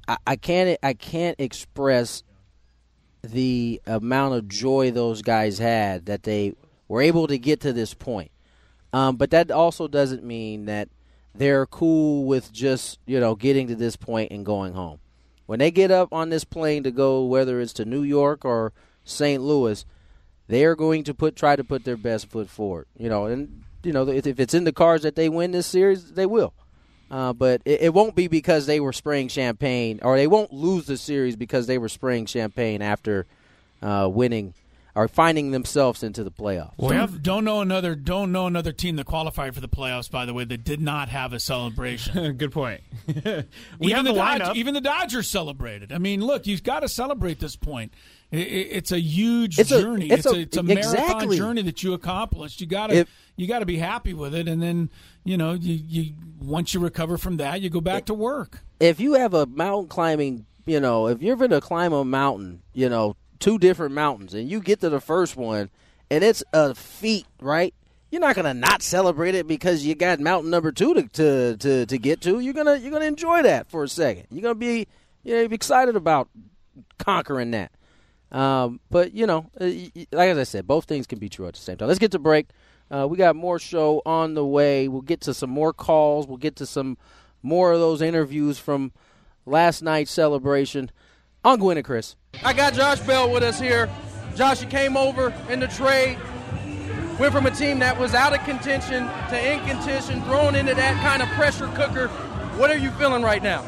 I, 0.06 0.16
I 0.26 0.36
can't 0.36 0.78
I 0.82 0.92
can't 0.94 1.36
express 1.38 2.22
the 3.22 3.80
amount 3.86 4.34
of 4.34 4.48
joy 4.48 4.90
those 4.90 5.22
guys 5.22 5.58
had 5.58 6.06
that 6.06 6.22
they 6.22 6.54
were 6.88 7.02
able 7.02 7.26
to 7.26 7.38
get 7.38 7.60
to 7.60 7.72
this 7.72 7.94
point. 7.94 8.30
Um, 8.92 9.16
but 9.16 9.30
that 9.30 9.50
also 9.50 9.88
doesn't 9.88 10.24
mean 10.24 10.64
that 10.64 10.88
they're 11.34 11.66
cool 11.66 12.24
with 12.24 12.52
just 12.52 12.98
you 13.06 13.20
know 13.20 13.34
getting 13.34 13.68
to 13.68 13.74
this 13.74 13.96
point 13.96 14.32
and 14.32 14.44
going 14.44 14.74
home. 14.74 14.98
When 15.50 15.58
they 15.58 15.72
get 15.72 15.90
up 15.90 16.12
on 16.12 16.30
this 16.30 16.44
plane 16.44 16.84
to 16.84 16.92
go, 16.92 17.24
whether 17.24 17.60
it's 17.60 17.72
to 17.72 17.84
New 17.84 18.04
York 18.04 18.44
or 18.44 18.72
St. 19.02 19.42
Louis, 19.42 19.84
they 20.46 20.64
are 20.64 20.76
going 20.76 21.02
to 21.02 21.12
put 21.12 21.34
try 21.34 21.56
to 21.56 21.64
put 21.64 21.82
their 21.82 21.96
best 21.96 22.30
foot 22.30 22.48
forward. 22.48 22.86
You 22.96 23.08
know, 23.08 23.26
and 23.26 23.64
you 23.82 23.92
know 23.92 24.06
if, 24.06 24.28
if 24.28 24.38
it's 24.38 24.54
in 24.54 24.62
the 24.62 24.72
cards 24.72 25.02
that 25.02 25.16
they 25.16 25.28
win 25.28 25.50
this 25.50 25.66
series, 25.66 26.12
they 26.12 26.24
will. 26.24 26.54
Uh, 27.10 27.32
but 27.32 27.62
it, 27.64 27.80
it 27.80 27.92
won't 27.92 28.14
be 28.14 28.28
because 28.28 28.66
they 28.66 28.78
were 28.78 28.92
spraying 28.92 29.26
champagne, 29.26 29.98
or 30.02 30.16
they 30.16 30.28
won't 30.28 30.52
lose 30.52 30.86
the 30.86 30.96
series 30.96 31.34
because 31.34 31.66
they 31.66 31.78
were 31.78 31.88
spraying 31.88 32.26
champagne 32.26 32.80
after 32.80 33.26
uh, 33.82 34.08
winning 34.08 34.54
or 35.00 35.08
finding 35.08 35.50
themselves 35.50 36.02
into 36.02 36.22
the 36.22 36.30
playoffs. 36.30 36.72
don't, 36.78 37.22
don't 37.22 37.44
know 37.44 37.62
another 37.62 37.94
don't 37.94 38.32
know 38.32 38.46
another 38.46 38.70
team 38.70 38.96
that 38.96 39.06
qualified 39.06 39.54
for 39.54 39.62
the 39.62 39.68
playoffs. 39.68 40.10
By 40.10 40.26
the 40.26 40.34
way, 40.34 40.44
that 40.44 40.62
did 40.62 40.78
not 40.80 41.08
have 41.08 41.32
a 41.32 41.40
celebration. 41.40 42.32
Good 42.36 42.52
point. 42.52 42.82
we 43.06 43.14
even 43.22 43.46
have 43.96 44.04
the, 44.04 44.12
the 44.12 44.18
Dodge- 44.18 44.56
even 44.58 44.74
the 44.74 44.80
Dodgers 44.82 45.26
celebrated. 45.26 45.90
I 45.90 45.96
mean, 45.96 46.20
look, 46.20 46.46
you've 46.46 46.62
got 46.62 46.80
to 46.80 46.88
celebrate 46.88 47.40
this 47.40 47.56
point. 47.56 47.94
I- 48.30 48.36
I- 48.36 48.40
it's 48.40 48.92
a 48.92 49.00
huge 49.00 49.58
It's 49.58 49.70
a- 49.70 49.80
journey. 49.80 50.10
it's 50.10 50.26
It's, 50.26 50.34
a- 50.34 50.36
a, 50.36 50.40
it's 50.40 50.56
a 50.58 50.62
marathon 50.62 51.32
journey 51.32 51.62
that 51.62 51.82
you 51.82 51.94
accomplished. 51.94 52.60
You 52.60 52.66
got 52.66 52.88
to 52.90 53.06
you 53.36 53.46
got 53.48 53.60
to 53.60 53.66
be 53.66 53.78
happy 53.78 54.12
with 54.12 54.34
it, 54.34 54.48
and 54.48 54.62
then 54.62 54.90
you 55.24 55.38
know 55.38 55.54
you, 55.54 55.74
you 55.88 56.12
once 56.42 56.74
you 56.74 56.80
recover 56.80 57.16
from 57.16 57.38
that, 57.38 57.62
you 57.62 57.70
go 57.70 57.80
back 57.80 58.04
to 58.04 58.14
work. 58.14 58.58
if 58.80 59.00
you 59.00 59.14
have 59.14 59.32
a 59.32 59.46
mountain 59.46 59.88
climbing, 59.88 60.44
you 60.66 60.78
know, 60.78 61.06
if 61.06 61.22
you're 61.22 61.36
going 61.36 61.50
to 61.52 61.60
climb 61.62 61.94
a 61.94 62.04
mountain, 62.04 62.60
you 62.74 62.90
know, 62.90 63.16
two 63.40 63.58
different 63.58 63.94
mountains, 63.94 64.34
and 64.34 64.48
you 64.48 64.60
get 64.60 64.80
to 64.80 64.88
the 64.88 65.00
first 65.00 65.36
one, 65.36 65.70
and 66.10 66.22
it's 66.22 66.44
a 66.52 66.74
feat, 66.74 67.26
right? 67.40 67.74
You're 68.10 68.20
not 68.20 68.34
to 68.34 68.54
not 68.54 68.82
celebrate 68.82 69.34
it 69.34 69.46
because 69.46 69.86
you 69.86 69.94
got 69.94 70.18
mountain 70.18 70.50
number 70.50 70.72
two 70.72 70.94
to, 70.94 71.02
to, 71.02 71.56
to, 71.56 71.86
to 71.86 71.98
get 71.98 72.20
to. 72.22 72.40
You're 72.40 72.54
gonna 72.54 72.76
you're 72.76 72.90
gonna 72.90 73.04
enjoy 73.04 73.42
that 73.42 73.70
for 73.70 73.84
a 73.84 73.88
second. 73.88 74.26
You're 74.30 74.42
gonna 74.42 74.54
be 74.56 74.88
you 75.22 75.34
know 75.34 75.42
excited 75.54 75.96
about 75.96 76.28
conquering 76.98 77.52
that. 77.52 77.70
Um, 78.32 78.80
but 78.90 79.12
you 79.14 79.26
know, 79.26 79.50
uh, 79.60 79.66
like 80.12 80.30
as 80.30 80.38
I 80.38 80.44
said, 80.44 80.66
both 80.66 80.86
things 80.86 81.06
can 81.06 81.18
be 81.18 81.28
true 81.28 81.46
at 81.46 81.54
the 81.54 81.60
same 81.60 81.76
time. 81.76 81.88
Let's 81.88 82.00
get 82.00 82.12
to 82.12 82.18
break. 82.18 82.48
Uh, 82.90 83.06
we 83.08 83.16
got 83.16 83.36
more 83.36 83.60
show 83.60 84.02
on 84.04 84.34
the 84.34 84.44
way. 84.44 84.88
We'll 84.88 85.02
get 85.02 85.20
to 85.22 85.34
some 85.34 85.50
more 85.50 85.72
calls. 85.72 86.26
We'll 86.26 86.36
get 86.36 86.56
to 86.56 86.66
some 86.66 86.98
more 87.42 87.72
of 87.72 87.78
those 87.78 88.02
interviews 88.02 88.58
from 88.58 88.92
last 89.46 89.82
night's 89.82 90.10
celebration. 90.10 90.90
On 91.44 91.58
Gwynn 91.58 91.78
and 91.78 91.86
Chris. 91.86 92.16
I 92.42 92.54
got 92.54 92.72
Josh 92.72 93.00
Bell 93.00 93.30
with 93.30 93.42
us 93.42 93.60
here. 93.60 93.88
Josh, 94.34 94.62
you 94.62 94.68
came 94.68 94.96
over 94.96 95.34
in 95.50 95.60
the 95.60 95.66
trade, 95.66 96.18
went 97.18 97.34
from 97.34 97.44
a 97.44 97.50
team 97.50 97.78
that 97.80 97.98
was 97.98 98.14
out 98.14 98.32
of 98.32 98.42
contention 98.44 99.06
to 99.28 99.52
in 99.52 99.60
contention, 99.66 100.22
thrown 100.22 100.54
into 100.54 100.74
that 100.74 101.02
kind 101.02 101.22
of 101.22 101.28
pressure 101.30 101.68
cooker. 101.74 102.08
What 102.56 102.70
are 102.70 102.78
you 102.78 102.90
feeling 102.92 103.22
right 103.22 103.42
now? 103.42 103.62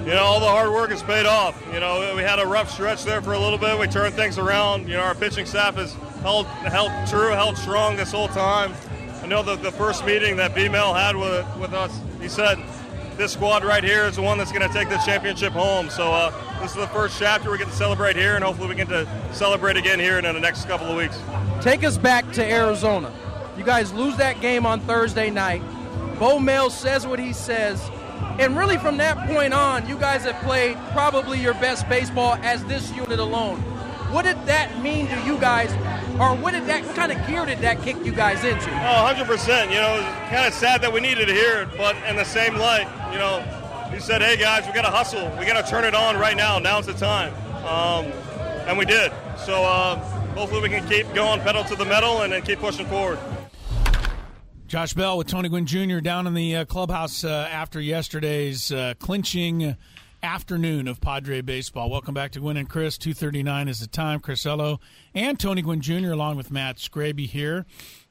You 0.00 0.14
know, 0.14 0.22
all 0.22 0.40
the 0.40 0.46
hard 0.46 0.72
work 0.72 0.90
has 0.90 1.02
paid 1.02 1.26
off. 1.26 1.62
You 1.72 1.78
know, 1.78 2.14
we 2.16 2.22
had 2.22 2.40
a 2.40 2.46
rough 2.46 2.70
stretch 2.70 3.04
there 3.04 3.22
for 3.22 3.34
a 3.34 3.38
little 3.38 3.58
bit. 3.58 3.78
We 3.78 3.86
turned 3.86 4.14
things 4.14 4.36
around. 4.36 4.88
You 4.88 4.96
know, 4.96 5.02
our 5.02 5.14
pitching 5.14 5.46
staff 5.46 5.76
has 5.76 5.92
held 6.22 6.46
held 6.46 6.90
true, 7.08 7.30
held 7.30 7.56
strong 7.56 7.96
this 7.96 8.10
whole 8.10 8.28
time. 8.28 8.74
I 9.22 9.26
know 9.26 9.42
that 9.44 9.62
the 9.62 9.72
first 9.72 10.04
meeting 10.04 10.36
that 10.36 10.54
B-Mail 10.54 10.94
had 10.94 11.14
with, 11.14 11.46
with 11.58 11.72
us, 11.72 12.00
he 12.20 12.28
said, 12.28 12.58
this 13.18 13.32
squad 13.32 13.64
right 13.64 13.82
here 13.82 14.04
is 14.04 14.16
the 14.16 14.22
one 14.22 14.38
that's 14.38 14.52
going 14.52 14.66
to 14.66 14.72
take 14.72 14.88
the 14.88 14.96
championship 14.98 15.52
home. 15.52 15.90
So 15.90 16.12
uh, 16.12 16.30
this 16.62 16.70
is 16.70 16.76
the 16.76 16.86
first 16.86 17.18
chapter 17.18 17.50
we 17.50 17.58
get 17.58 17.66
to 17.66 17.74
celebrate 17.74 18.14
here, 18.14 18.36
and 18.36 18.44
hopefully 18.44 18.68
we 18.68 18.76
get 18.76 18.88
to 18.88 19.06
celebrate 19.32 19.76
again 19.76 19.98
here 19.98 20.18
in 20.18 20.24
the 20.24 20.40
next 20.40 20.66
couple 20.66 20.86
of 20.86 20.96
weeks. 20.96 21.20
Take 21.60 21.82
us 21.82 21.98
back 21.98 22.30
to 22.32 22.44
Arizona. 22.44 23.12
You 23.58 23.64
guys 23.64 23.92
lose 23.92 24.16
that 24.18 24.40
game 24.40 24.64
on 24.64 24.80
Thursday 24.80 25.30
night. 25.30 25.62
Bo 26.20 26.38
Mel 26.38 26.70
says 26.70 27.06
what 27.06 27.18
he 27.18 27.32
says. 27.32 27.90
And 28.38 28.56
really, 28.56 28.78
from 28.78 28.96
that 28.98 29.26
point 29.26 29.52
on, 29.52 29.88
you 29.88 29.98
guys 29.98 30.22
have 30.22 30.40
played 30.44 30.76
probably 30.92 31.40
your 31.40 31.54
best 31.54 31.88
baseball 31.88 32.34
as 32.42 32.64
this 32.66 32.94
unit 32.94 33.18
alone. 33.18 33.62
What 34.10 34.24
did 34.24 34.46
that 34.46 34.82
mean 34.82 35.06
to 35.08 35.20
you 35.24 35.38
guys, 35.38 35.70
or 36.18 36.34
what 36.34 36.52
did 36.52 36.64
that 36.66 36.84
what 36.84 36.96
kind 36.96 37.12
of 37.12 37.26
gear 37.26 37.44
did 37.44 37.58
that 37.58 37.82
kick 37.82 37.96
you 38.04 38.12
guys 38.12 38.42
into? 38.42 38.70
Oh, 38.70 39.12
100%. 39.14 39.70
You 39.70 39.76
know, 39.76 39.96
it's 39.96 40.30
kind 40.30 40.46
of 40.46 40.54
sad 40.54 40.80
that 40.82 40.92
we 40.92 41.00
needed 41.00 41.26
to 41.26 41.34
hear 41.34 41.62
it, 41.62 41.68
but 41.76 41.94
in 42.08 42.16
the 42.16 42.24
same 42.24 42.56
light, 42.56 42.88
you 43.12 43.18
know, 43.18 43.40
he 43.92 44.00
said, 44.00 44.22
hey 44.22 44.36
guys, 44.36 44.66
we 44.66 44.72
got 44.72 44.82
to 44.82 44.90
hustle. 44.90 45.30
We 45.38 45.46
got 45.46 45.62
to 45.62 45.70
turn 45.70 45.84
it 45.84 45.94
on 45.94 46.16
right 46.16 46.36
now. 46.36 46.58
Now's 46.58 46.86
the 46.86 46.94
time. 46.94 47.34
Um, 47.64 48.06
and 48.66 48.78
we 48.78 48.84
did. 48.84 49.12
So 49.44 49.62
uh, 49.64 49.96
hopefully 50.34 50.62
we 50.62 50.68
can 50.68 50.86
keep 50.88 51.12
going 51.14 51.40
pedal 51.40 51.64
to 51.64 51.76
the 51.76 51.84
metal 51.84 52.22
and 52.22 52.32
then 52.32 52.42
keep 52.42 52.58
pushing 52.58 52.86
forward. 52.86 53.18
Josh 54.66 54.92
Bell 54.92 55.16
with 55.16 55.26
Tony 55.26 55.48
Gwynn 55.48 55.64
Jr. 55.64 56.00
down 56.00 56.26
in 56.26 56.34
the 56.34 56.56
uh, 56.56 56.64
clubhouse 56.66 57.24
uh, 57.24 57.48
after 57.50 57.80
yesterday's 57.80 58.70
uh, 58.70 58.92
clinching 58.98 59.76
afternoon 60.22 60.88
of 60.88 61.00
Padre 61.00 61.40
baseball. 61.40 61.90
Welcome 61.90 62.14
back 62.14 62.32
to 62.32 62.40
Gwynn 62.40 62.56
and 62.56 62.68
Chris. 62.68 62.98
Two 62.98 63.14
thirty 63.14 63.42
nine 63.42 63.68
is 63.68 63.80
the 63.80 63.86
time. 63.86 64.20
Chris 64.20 64.44
Ello 64.44 64.80
and 65.14 65.38
Tony 65.38 65.62
Gwynn 65.62 65.80
Jr. 65.80 66.10
along 66.10 66.36
with 66.36 66.50
Matt 66.50 66.76
Scraby 66.76 67.26
here 67.26 67.66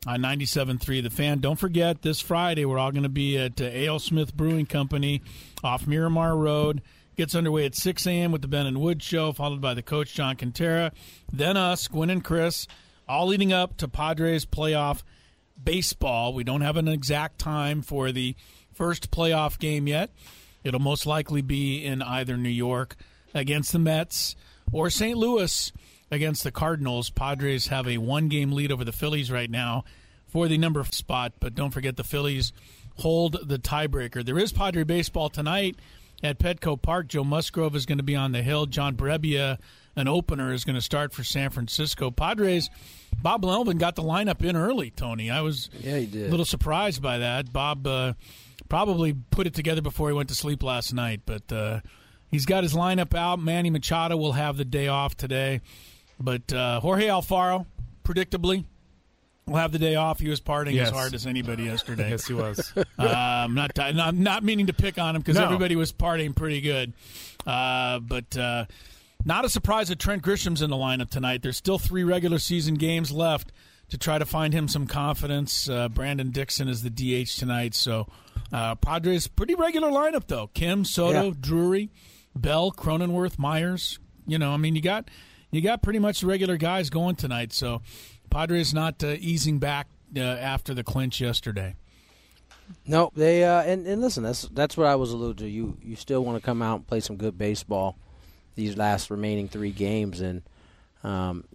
on 0.05 0.21
97.3 0.21 1.03
The 1.03 1.09
Fan. 1.09 1.39
Don't 1.39 1.59
forget 1.59 2.01
this 2.01 2.21
Friday 2.21 2.65
we're 2.65 2.79
all 2.79 2.91
going 2.91 3.03
to 3.03 3.09
be 3.09 3.37
at 3.37 3.59
uh, 3.59 3.65
AleSmith 3.65 4.33
Brewing 4.33 4.65
Company 4.65 5.21
off 5.63 5.87
Miramar 5.87 6.37
Road. 6.37 6.81
Gets 7.17 7.35
underway 7.35 7.65
at 7.65 7.75
6 7.75 8.05
a.m. 8.05 8.31
with 8.31 8.43
the 8.43 8.47
Ben 8.47 8.67
and 8.67 8.79
Wood 8.79 9.01
Show, 9.01 9.31
followed 9.31 9.59
by 9.59 9.73
the 9.73 9.81
coach 9.81 10.13
John 10.13 10.35
Kentera. 10.35 10.91
Then 11.33 11.57
us, 11.57 11.87
Gwynn 11.87 12.11
and 12.11 12.23
Chris, 12.23 12.67
all 13.07 13.27
leading 13.27 13.51
up 13.51 13.75
to 13.77 13.87
Padres 13.87 14.45
playoff 14.45 15.01
baseball. 15.61 16.33
We 16.33 16.43
don't 16.43 16.61
have 16.61 16.77
an 16.77 16.87
exact 16.87 17.39
time 17.39 17.81
for 17.81 18.11
the 18.11 18.35
first 18.71 19.09
playoff 19.09 19.57
game 19.57 19.87
yet. 19.87 20.11
It'll 20.67 20.79
most 20.79 21.05
likely 21.05 21.41
be 21.41 21.83
in 21.83 22.01
either 22.01 22.37
New 22.37 22.49
York 22.49 22.95
against 23.33 23.71
the 23.71 23.79
Mets 23.79 24.35
or 24.71 24.89
St. 24.89 25.17
Louis 25.17 25.71
against 26.11 26.43
the 26.43 26.51
Cardinals. 26.51 27.09
Padres 27.09 27.67
have 27.67 27.87
a 27.87 27.97
one 27.97 28.27
game 28.27 28.51
lead 28.51 28.71
over 28.71 28.83
the 28.83 28.91
Phillies 28.91 29.31
right 29.31 29.49
now 29.49 29.85
for 30.27 30.47
the 30.47 30.57
number 30.57 30.83
spot, 30.83 31.33
but 31.39 31.55
don't 31.55 31.71
forget 31.71 31.95
the 31.95 32.03
Phillies 32.03 32.51
hold 32.97 33.37
the 33.47 33.57
tiebreaker. 33.59 34.25
There 34.25 34.39
is 34.39 34.51
Padre 34.51 34.83
baseball 34.83 35.29
tonight 35.29 35.75
at 36.23 36.39
Petco 36.39 36.81
Park. 36.81 37.07
Joe 37.07 37.23
Musgrove 37.23 37.75
is 37.75 37.85
going 37.85 37.99
to 37.99 38.03
be 38.03 38.15
on 38.15 38.31
the 38.31 38.41
hill. 38.41 38.65
John 38.65 38.95
Brebbia, 38.95 39.59
an 39.95 40.07
opener, 40.07 40.51
is 40.51 40.65
going 40.65 40.75
to 40.75 40.81
start 40.81 41.13
for 41.13 41.23
San 41.23 41.49
Francisco. 41.49 42.11
Padres, 42.11 42.69
Bob 43.21 43.43
Melvin 43.43 43.77
got 43.77 43.95
the 43.95 44.03
lineup 44.03 44.43
in 44.43 44.55
early, 44.55 44.89
Tony. 44.89 45.29
I 45.29 45.41
was 45.41 45.69
yeah, 45.79 45.97
he 45.97 46.05
did. 46.07 46.27
a 46.27 46.31
little 46.31 46.45
surprised 46.45 47.01
by 47.01 47.19
that. 47.19 47.53
Bob. 47.53 47.87
Uh, 47.87 48.13
probably 48.69 49.13
put 49.31 49.47
it 49.47 49.53
together 49.53 49.81
before 49.81 50.09
he 50.09 50.15
went 50.15 50.29
to 50.29 50.35
sleep 50.35 50.63
last 50.63 50.93
night. 50.93 51.21
But 51.25 51.51
uh, 51.51 51.79
he's 52.29 52.45
got 52.45 52.63
his 52.63 52.73
lineup 52.73 53.15
out. 53.15 53.39
Manny 53.39 53.69
Machado 53.69 54.17
will 54.17 54.33
have 54.33 54.57
the 54.57 54.65
day 54.65 54.87
off 54.87 55.15
today. 55.17 55.61
But 56.19 56.51
uh, 56.51 56.79
Jorge 56.79 57.07
Alfaro, 57.07 57.65
predictably, 58.03 58.65
will 59.45 59.57
have 59.57 59.71
the 59.71 59.79
day 59.79 59.95
off. 59.95 60.19
He 60.19 60.29
was 60.29 60.41
partying 60.41 60.73
Yes. 60.73 60.87
as 60.89 60.93
hard 60.93 61.13
as 61.13 61.25
anybody 61.27 61.63
yesterday. 61.65 62.09
Yes, 62.09 62.27
he 62.27 62.33
was. 62.33 62.73
uh, 62.77 62.83
I'm 62.99 63.53
not, 63.53 63.71
not 63.77 64.15
not 64.15 64.43
meaning 64.43 64.67
to 64.67 64.73
pick 64.73 64.97
on 64.97 65.15
him 65.15 65.21
because 65.21 65.35
No. 65.37 65.43
everybody 65.45 65.75
was 65.75 65.93
partying 65.93 66.35
pretty 66.35 66.61
good. 66.61 66.93
Uh, 67.45 67.99
but 67.99 68.35
uh, 68.37 68.65
not 69.25 69.45
a 69.45 69.49
surprise 69.49 69.87
that 69.89 69.99
Trent 69.99 70.21
Grisham's 70.21 70.61
in 70.61 70.69
the 70.69 70.75
lineup 70.75 71.09
tonight. 71.09 71.41
There's 71.43 71.57
still 71.57 71.79
three 71.79 72.03
regular 72.03 72.39
season 72.39 72.75
games 72.75 73.11
left 73.11 73.51
to 73.89 73.97
try 73.97 74.17
to 74.17 74.25
find 74.25 74.53
him 74.53 74.67
some 74.67 74.85
confidence. 74.87 75.69
Uh, 75.69 75.87
Brandon 75.87 76.31
Dixon 76.31 76.67
is 76.67 76.83
the 76.83 76.89
DH 76.89 77.37
tonight, 77.37 77.73
so 77.73 78.07
uh, 78.51 78.75
Padres 78.75 79.27
pretty 79.27 79.55
regular 79.55 79.89
lineup 79.89 80.27
though. 80.27 80.47
Kim, 80.47 80.85
Soto, 80.85 81.27
Yeah. 81.27 81.33
Drury, 81.39 81.89
Bell, 82.35 82.71
Cronenworth, 82.71 83.37
Myers. 83.39 83.99
You 84.25 84.37
know, 84.37 84.51
I 84.51 84.57
mean, 84.57 84.75
you 84.75 84.81
got 84.81 85.09
you 85.51 85.61
got 85.61 85.81
pretty 85.81 85.99
much 85.99 86.21
the 86.21 86.27
regular 86.27 86.57
guys 86.57 86.89
going 86.89 87.15
tonight. 87.15 87.53
So 87.53 87.81
Padres 88.29 88.73
not 88.73 89.03
uh, 89.03 89.15
easing 89.19 89.59
back 89.59 89.87
uh, 90.15 90.19
after 90.19 90.73
the 90.73 90.83
clinch 90.83 91.21
yesterday. 91.21 91.75
No, 92.85 93.11
they 93.15 93.43
uh, 93.45 93.61
and 93.63 93.87
and 93.87 94.01
listen, 94.01 94.23
that's 94.23 94.43
that's 94.49 94.75
what 94.75 94.87
I 94.87 94.95
was 94.95 95.11
alluding 95.13 95.45
to. 95.45 95.49
You 95.49 95.77
you 95.81 95.95
still 95.95 96.23
want 96.25 96.37
to 96.37 96.45
come 96.45 96.61
out 96.61 96.75
and 96.75 96.87
play 96.87 96.99
some 96.99 97.15
good 97.15 97.37
baseball 97.37 97.97
these 98.55 98.75
last 98.75 99.09
remaining 99.09 99.47
three 99.47 99.71
games, 99.71 100.19
and 100.19 100.41
um, 101.03 101.45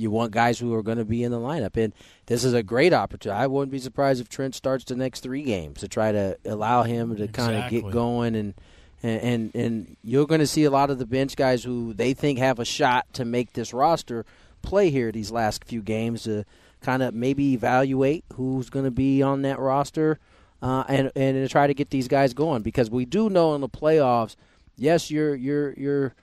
you 0.00 0.10
want 0.10 0.32
guys 0.32 0.58
who 0.58 0.74
are 0.74 0.82
going 0.82 0.98
to 0.98 1.04
be 1.04 1.22
in 1.22 1.32
the 1.32 1.38
lineup. 1.38 1.76
And 1.76 1.92
this 2.26 2.44
is 2.44 2.54
a 2.54 2.62
great 2.62 2.92
opportunity. 2.92 3.38
I 3.38 3.46
wouldn't 3.46 3.72
be 3.72 3.78
surprised 3.78 4.20
if 4.20 4.28
Trent 4.28 4.54
starts 4.54 4.84
the 4.84 4.96
next 4.96 5.20
three 5.20 5.42
games 5.42 5.80
to 5.80 5.88
try 5.88 6.12
to 6.12 6.38
allow 6.44 6.82
him 6.82 7.16
to 7.16 7.28
kind 7.28 7.56
of 7.56 7.70
get 7.70 7.90
going 7.90 8.34
and. 8.34 8.54
And, 9.02 9.22
and 9.22 9.54
and 9.54 9.96
you're 10.04 10.26
going 10.26 10.42
to 10.42 10.46
see 10.46 10.64
a 10.64 10.70
lot 10.70 10.90
of 10.90 10.98
the 10.98 11.06
bench 11.06 11.34
guys 11.34 11.64
who 11.64 11.94
they 11.94 12.12
think 12.12 12.38
have 12.38 12.58
a 12.58 12.66
shot 12.66 13.06
to 13.14 13.24
make 13.24 13.54
this 13.54 13.72
roster 13.72 14.26
play 14.60 14.90
here 14.90 15.10
these 15.10 15.30
last 15.30 15.64
few 15.64 15.80
games 15.80 16.24
to 16.24 16.44
kind 16.82 17.02
of 17.02 17.14
maybe 17.14 17.54
evaluate 17.54 18.26
who's 18.34 18.68
going 18.68 18.84
to 18.84 18.90
be 18.90 19.22
on 19.22 19.40
that 19.40 19.58
roster 19.58 20.18
uh, 20.62 20.84
and 20.88 21.10
and 21.16 21.36
to 21.36 21.48
try 21.48 21.66
to 21.66 21.74
get 21.74 21.90
these 21.90 22.08
guys 22.08 22.34
going 22.34 22.62
because 22.62 22.90
we 22.90 23.04
do 23.04 23.30
know 23.30 23.54
in 23.54 23.60
the 23.60 23.68
playoffs, 23.68 24.36
yes, 24.76 25.10
your 25.10 25.34
your 25.34 25.72
your 25.74 26.14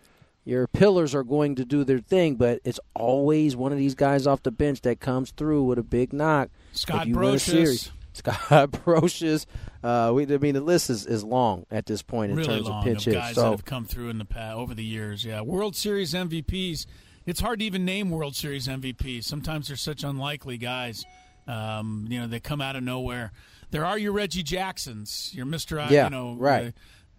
your 0.48 0.66
pillars 0.68 1.14
are 1.14 1.24
going 1.24 1.56
to 1.56 1.66
do 1.66 1.84
their 1.84 2.00
thing, 2.00 2.36
but 2.36 2.62
it's 2.64 2.80
always 2.96 3.56
one 3.56 3.74
of 3.74 3.78
these 3.78 3.96
guys 3.96 4.26
off 4.26 4.44
the 4.44 4.52
bench 4.52 4.82
that 4.82 5.02
comes 5.02 5.32
through 5.32 5.64
with 5.64 5.78
a 5.78 5.84
big 5.84 6.14
knock. 6.14 6.50
Scott 6.72 7.02
if 7.02 7.08
you 7.10 7.16
win 7.16 7.26
a 7.26 7.38
Brosius. 7.38 7.92
Scott 8.14 8.72
Brosius. 8.72 9.46
Uh, 9.84 10.12
we, 10.14 10.24
I 10.24 10.38
mean, 10.38 10.56
the 10.56 10.62
list 10.62 10.90
is, 10.90 11.06
is 11.06 11.24
long 11.24 11.66
at 11.70 11.86
this 11.86 12.02
point 12.02 12.32
in 12.32 12.38
really 12.38 12.48
terms 12.48 12.68
long 12.68 12.80
of 12.80 12.84
pinch 12.86 13.06
of 13.08 13.14
guys 13.14 13.36
So 13.36 13.42
that 13.42 13.52
have 13.52 13.66
come 13.66 13.86
through 13.86 14.10
in 14.10 14.20
the 14.20 14.26
past 14.26 14.56
over 14.56 14.74
the 14.74 14.86
years. 14.86 15.26
Yeah, 15.26 15.42
World 15.42 15.76
Series 15.76 16.14
MVPs. 16.14 16.86
It's 17.26 17.42
hard 17.42 17.60
to 17.60 17.66
even 17.66 17.84
name 17.84 18.10
World 18.10 18.36
Series 18.36 18.70
MVPs. 18.70 19.26
Sometimes 19.26 19.68
they're 19.68 19.76
such 19.76 20.06
unlikely 20.06 20.58
guys. 20.58 21.04
Um, 21.46 22.08
you 22.10 22.20
know, 22.20 22.28
they 22.28 22.40
come 22.40 22.62
out 22.62 22.78
of 22.78 22.84
nowhere. 22.84 23.34
There 23.72 23.86
are 23.86 23.98
your 23.98 24.14
Reggie 24.14 24.44
Jacksons, 24.44 25.32
your 25.34 25.46
Mister. 25.46 25.86
Yeah, 25.90 26.06
you 26.06 26.10
know, 26.10 26.36
right. 26.36 26.68
uh, 26.68 26.72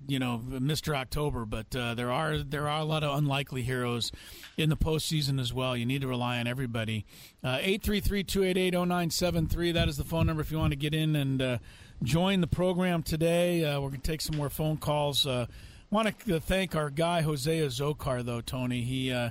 you 0.07 0.19
know, 0.19 0.39
Mister 0.39 0.95
October. 0.95 1.45
But 1.45 1.75
uh, 1.75 1.95
there 1.95 2.11
are 2.11 2.39
there 2.39 2.69
are 2.69 2.81
a 2.81 2.85
lot 2.85 3.03
of 3.05 3.17
unlikely 3.19 3.63
heroes 3.63 4.13
in 4.57 4.69
the 4.69 4.77
postseason 4.77 5.41
as 5.41 5.53
well. 5.53 5.77
You 5.77 5.87
need 5.87 6.03
to 6.03 6.09
rely 6.09 6.39
on 6.39 6.47
everybody. 6.47 7.05
Uh, 7.43 7.59
Eight 7.61 7.83
three 7.83 8.01
three 8.01 8.25
two 8.25 8.45
eight 8.45 8.57
eight 8.57 8.73
zero 8.73 8.85
nine 8.85 9.11
seven 9.11 9.47
three. 9.47 9.73
That 9.73 9.89
is 9.89 9.97
the 9.97 10.05
phone 10.05 10.27
number 10.27 10.43
if 10.43 10.51
you 10.51 10.59
want 10.59 10.73
to 10.73 10.77
get 10.79 10.95
in 10.95 11.17
and 11.17 11.43
uh, 11.43 11.59
join 12.03 12.41
the 12.41 12.47
program 12.47 13.03
today. 13.03 13.65
Uh, 13.65 13.81
we're 13.81 13.89
going 13.89 14.01
to 14.01 14.11
take 14.11 14.21
some 14.21 14.37
more 14.37 14.51
phone 14.51 14.77
calls. 14.77 15.27
Uh, 15.27 15.47
want 15.91 16.19
to 16.27 16.39
thank 16.41 16.77
our 16.77 16.91
guy 16.91 17.23
Jose 17.23 17.59
Azocar 17.59 18.25
though, 18.25 18.41
Tony. 18.41 18.83
He 18.83 19.11
uh, 19.13 19.31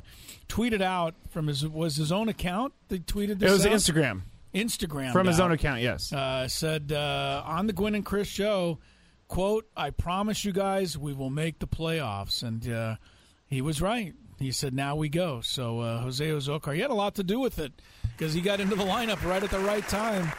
tweeted 0.49 0.81
out 0.81 1.13
from 1.29 1.47
his 1.47 1.67
was 1.67 1.95
his 1.95 2.11
own 2.11 2.29
account. 2.29 2.73
They 2.89 2.99
tweeted 2.99 3.39
this 3.39 3.49
It 3.51 3.53
was 3.53 3.65
out? 3.65 3.73
Instagram. 3.73 4.21
Instagram 4.55 5.11
From 5.11 5.27
his 5.27 5.39
own 5.39 5.51
account, 5.51 5.81
yes. 5.81 6.11
uh, 6.11 6.47
said 6.47 6.91
uh, 6.91 7.43
on 7.45 7.67
the 7.67 7.73
Gwynn 7.73 7.93
and 7.93 8.03
Chris 8.03 8.27
show, 8.27 8.79
"quote 9.27 9.67
I 9.75 9.89
promise 9.89 10.43
you 10.45 10.51
guys 10.51 10.97
we 10.97 11.13
will 11.13 11.29
make 11.29 11.59
the 11.59 11.67
playoffs," 11.67 12.43
and 12.43 12.67
uh, 12.71 12.95
he 13.45 13.61
was 13.61 13.81
right. 13.81 14.13
He 14.39 14.51
said, 14.51 14.73
"Now 14.73 14.95
we 14.95 15.09
go." 15.09 15.41
So 15.41 15.79
uh, 15.79 15.99
Jose 16.01 16.25
Azocar, 16.27 16.73
he 16.75 16.81
had 16.81 16.91
a 16.91 16.95
lot 16.95 17.15
to 17.15 17.23
do 17.23 17.39
with 17.39 17.59
it 17.59 17.73
because 18.15 18.33
he 18.33 18.41
got 18.41 18.59
into 18.59 18.75
the 18.75 18.83
lineup 18.85 19.23
right 19.27 19.43
at 19.43 19.49
the 19.51 19.59
right 19.59 19.87
time, 19.87 20.31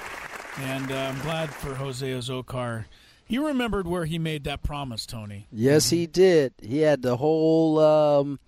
and 0.58 0.90
uh, 0.90 0.94
I'm 0.94 1.20
glad 1.22 1.50
for 1.52 1.74
Jose 1.74 2.06
Azocar. 2.08 2.84
He 3.24 3.36
remembered 3.38 3.86
where 3.86 4.06
he 4.06 4.18
made 4.18 4.44
that 4.44 4.62
promise, 4.62 5.04
Tony. 5.04 5.46
Yes, 5.52 5.90
he 5.90 6.06
did. 6.06 6.54
He 6.62 6.78
had 6.78 7.02
the 7.02 7.18
whole 7.18 7.78
um, 7.78 8.40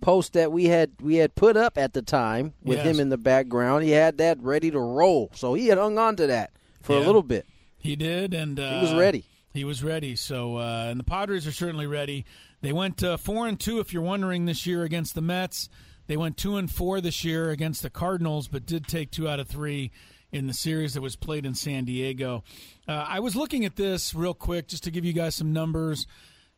post 0.00 0.32
that 0.32 0.50
we 0.50 0.64
had 0.64 0.90
we 1.00 1.16
had 1.16 1.34
put 1.36 1.56
up 1.56 1.78
at 1.78 1.92
the 1.92 2.02
time 2.02 2.52
with 2.62 2.78
Yes. 2.78 2.86
him 2.86 3.00
in 3.00 3.10
the 3.10 3.16
background. 3.18 3.84
He 3.84 3.90
had 3.92 4.18
that 4.18 4.42
ready 4.42 4.70
to 4.72 4.80
roll, 4.80 5.30
so 5.34 5.54
he 5.54 5.68
had 5.68 5.78
hung 5.78 5.98
on 5.98 6.16
to 6.16 6.26
that 6.26 6.50
for 6.82 6.96
a 6.96 7.00
little 7.00 7.22
bit. 7.22 7.46
He 7.78 7.94
did, 7.94 8.34
and 8.34 8.58
uh, 8.58 8.74
he 8.76 8.80
was 8.80 8.94
ready. 8.94 9.24
He 9.54 9.64
was 9.64 9.84
ready. 9.84 10.16
So, 10.16 10.56
uh, 10.56 10.88
and 10.90 10.98
the 10.98 11.04
Padres 11.04 11.46
are 11.46 11.52
certainly 11.52 11.86
ready. 11.86 12.26
They 12.60 12.72
went 12.72 13.02
uh, 13.04 13.16
four 13.16 13.46
and 13.46 13.58
two, 13.58 13.78
if 13.78 13.92
you're 13.92 14.02
wondering, 14.02 14.44
this 14.44 14.66
year 14.66 14.82
against 14.82 15.14
the 15.14 15.22
Mets. 15.22 15.68
They 16.08 16.16
went 16.16 16.36
two 16.36 16.56
and 16.56 16.70
four 16.70 17.00
this 17.00 17.24
year 17.24 17.50
against 17.50 17.82
the 17.82 17.88
Cardinals, 17.88 18.48
but 18.48 18.66
did 18.66 18.88
take 18.88 19.12
two 19.12 19.28
out 19.28 19.38
of 19.38 19.46
three 19.46 19.92
in 20.32 20.48
the 20.48 20.52
series 20.52 20.94
that 20.94 21.00
was 21.02 21.14
played 21.14 21.46
in 21.46 21.54
San 21.54 21.84
Diego. 21.84 22.42
Uh, 22.88 23.06
I 23.08 23.20
was 23.20 23.36
looking 23.36 23.64
at 23.64 23.76
this 23.76 24.12
real 24.12 24.34
quick 24.34 24.66
just 24.66 24.82
to 24.84 24.90
give 24.90 25.04
you 25.04 25.12
guys 25.12 25.36
some 25.36 25.52
numbers, 25.52 26.08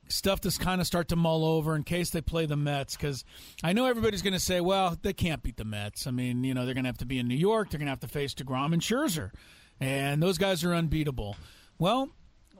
stuff 0.09 0.40
to 0.40 0.50
kind 0.59 0.80
of 0.80 0.87
start 0.87 1.09
to 1.09 1.16
mull 1.16 1.44
over 1.44 1.76
in 1.76 1.82
case 1.82 2.09
they 2.09 2.22
play 2.22 2.46
the 2.46 2.56
Mets, 2.56 2.96
because 2.96 3.24
I 3.62 3.74
know 3.74 3.85
everybody's 3.85 4.22
going 4.22 4.32
to 4.32 4.40
say, 4.40 4.62
well, 4.62 4.96
they 5.02 5.12
can't 5.12 5.42
beat 5.42 5.59
the 5.59 5.66
Mets. 5.66 6.06
I 6.06 6.12
mean, 6.12 6.44
you 6.44 6.54
know, 6.54 6.64
they're 6.64 6.74
going 6.74 6.85
to 6.85 6.88
have 6.88 6.98
to 6.98 7.06
be 7.06 7.18
in 7.18 7.28
New 7.28 7.37
York. 7.37 7.68
They're 7.68 7.78
going 7.78 7.88
to 7.88 7.92
have 7.92 8.00
to 8.00 8.09
face 8.09 8.32
DeGrom 8.32 8.72
and 8.72 8.80
Scherzer, 8.80 9.32
and 9.78 10.22
those 10.22 10.38
guys 10.38 10.64
are 10.64 10.74
unbeatable. 10.74 11.37
Well, 11.78 12.09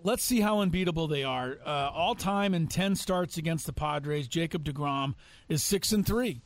let's 0.07 0.23
see 0.23 0.40
how 0.40 0.61
unbeatable 0.61 1.09
they 1.09 1.25
are. 1.25 1.59
Uh, 1.66 1.90
all 1.92 2.14
time 2.14 2.55
in 2.55 2.69
ten 2.69 2.95
starts 2.95 3.37
against 3.37 3.66
the 3.66 3.73
Padres, 3.73 4.29
Jacob 4.29 4.64
Degrom 4.64 5.14
is 5.49 5.62
six 5.62 5.92
and 5.92 6.07
three. 6.07 6.40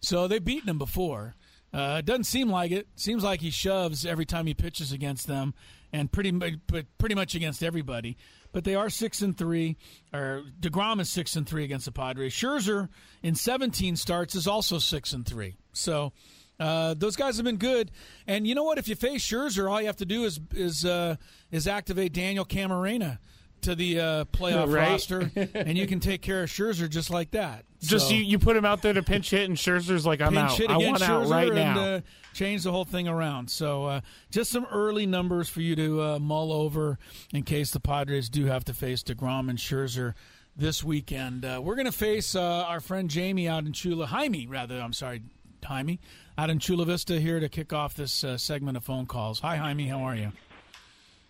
So 0.00 0.26
they've 0.26 0.42
beaten 0.44 0.68
him 0.68 0.78
before. 0.78 1.36
Uh, 1.72 1.96
it 2.00 2.06
doesn't 2.06 2.24
seem 2.24 2.50
like 2.50 2.72
it. 2.72 2.88
Seems 2.96 3.22
like 3.22 3.40
he 3.40 3.50
shoves 3.50 4.04
every 4.04 4.26
time 4.26 4.46
he 4.46 4.54
pitches 4.54 4.92
against 4.92 5.26
them, 5.26 5.54
and 5.92 6.10
pretty 6.10 6.30
but 6.30 6.86
pretty 6.98 7.14
much 7.14 7.34
against 7.34 7.62
everybody. 7.62 8.16
But 8.50 8.64
they 8.64 8.74
are 8.74 8.90
six 8.90 9.22
and 9.22 9.36
three. 9.36 9.76
Or 10.12 10.42
Degrom 10.60 11.00
is 11.00 11.08
six 11.08 11.36
and 11.36 11.46
three 11.48 11.64
against 11.64 11.84
the 11.86 11.92
Padres. 11.92 12.32
Scherzer 12.32 12.88
in 13.22 13.34
17 13.34 13.96
starts 13.96 14.34
is 14.34 14.46
also 14.46 14.78
six 14.78 15.12
and 15.12 15.24
three. 15.24 15.56
So 15.72 16.12
uh, 16.60 16.94
those 16.94 17.16
guys 17.16 17.36
have 17.36 17.44
been 17.44 17.56
good. 17.56 17.90
And 18.26 18.46
you 18.46 18.54
know 18.54 18.64
what? 18.64 18.78
If 18.78 18.88
you 18.88 18.94
face 18.94 19.26
Scherzer, 19.26 19.70
all 19.70 19.80
you 19.80 19.86
have 19.86 19.96
to 19.96 20.06
do 20.06 20.24
is 20.24 20.38
is 20.54 20.84
uh, 20.84 21.16
is 21.50 21.66
activate 21.66 22.12
Daniel 22.12 22.44
Camarena. 22.44 23.18
to 23.62 23.76
the 23.76 24.00
uh, 24.00 24.24
playoff 24.24 24.72
Right. 24.74 24.88
roster, 24.90 25.30
and 25.54 25.78
you 25.78 25.86
can 25.86 26.00
take 26.00 26.20
care 26.20 26.42
of 26.42 26.50
Scherzer 26.50 26.90
just 26.90 27.10
like 27.10 27.30
that. 27.30 27.64
Just 27.80 28.08
So- 28.08 28.14
you, 28.14 28.20
you 28.24 28.38
put 28.40 28.56
him 28.56 28.64
out 28.64 28.82
there 28.82 28.92
to 28.92 29.04
pinch 29.04 29.30
hit, 29.30 29.48
and 29.48 29.56
Scherzer's 29.56 30.04
like, 30.04 30.20
I'm 30.20 30.36
out. 30.36 30.60
I 30.68 30.76
want 30.78 31.00
out 31.00 31.26
Scherzer 31.26 31.30
right 31.30 31.46
and, 31.46 31.54
now. 31.54 31.80
uh, 31.80 32.00
change 32.34 32.64
the 32.64 32.72
whole 32.72 32.84
thing 32.84 33.06
around. 33.06 33.48
So 33.52 33.84
uh, 33.84 34.00
just 34.32 34.50
some 34.50 34.66
early 34.72 35.06
numbers 35.06 35.48
for 35.48 35.60
you 35.60 35.76
to 35.76 36.02
uh, 36.02 36.18
mull 36.18 36.52
over 36.52 36.98
in 37.32 37.44
case 37.44 37.70
the 37.70 37.78
Padres 37.78 38.28
do 38.28 38.46
have 38.46 38.64
to 38.64 38.74
face 38.74 39.04
Degrom 39.04 39.48
and 39.48 39.60
Scherzer 39.60 40.14
this 40.56 40.82
weekend. 40.82 41.44
Uh, 41.44 41.60
we're 41.62 41.76
going 41.76 41.86
to 41.86 41.92
face 41.92 42.34
uh, 42.34 42.42
our 42.66 42.80
friend 42.80 43.08
Jamie 43.08 43.46
out 43.46 43.64
in 43.64 43.72
Chula 43.72 44.06
Jaime, 44.06 44.48
rather. 44.48 44.80
I'm 44.80 44.92
sorry, 44.92 45.22
Jaime, 45.64 46.00
out 46.38 46.50
in 46.50 46.58
Chula 46.58 46.84
Vista 46.84 47.20
here 47.20 47.40
to 47.40 47.48
kick 47.48 47.72
off 47.72 47.94
this 47.94 48.24
uh, 48.24 48.36
segment 48.36 48.76
of 48.76 48.84
phone 48.84 49.06
calls. 49.06 49.40
Hi, 49.40 49.56
Jaime. 49.56 49.86
How 49.86 50.00
are 50.00 50.16
you? 50.16 50.32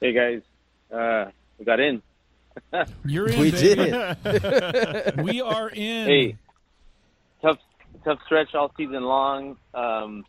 Hey 0.01 0.13
guys, 0.13 0.43
uh, 0.93 1.31
we 1.59 1.65
got 1.65 1.79
in. 1.81 2.03
You're 3.05 3.29
in. 3.29 3.39
We 3.41 3.51
baby. 3.51 3.91
did. 3.91 5.17
we 5.25 5.41
are 5.41 5.71
in. 5.71 6.07
Hey, 6.07 6.37
tough, 7.41 7.59
tough 8.05 8.19
stretch 8.27 8.55
all 8.55 8.73
season 8.77 9.03
long. 9.03 9.57
Um, 9.75 10.25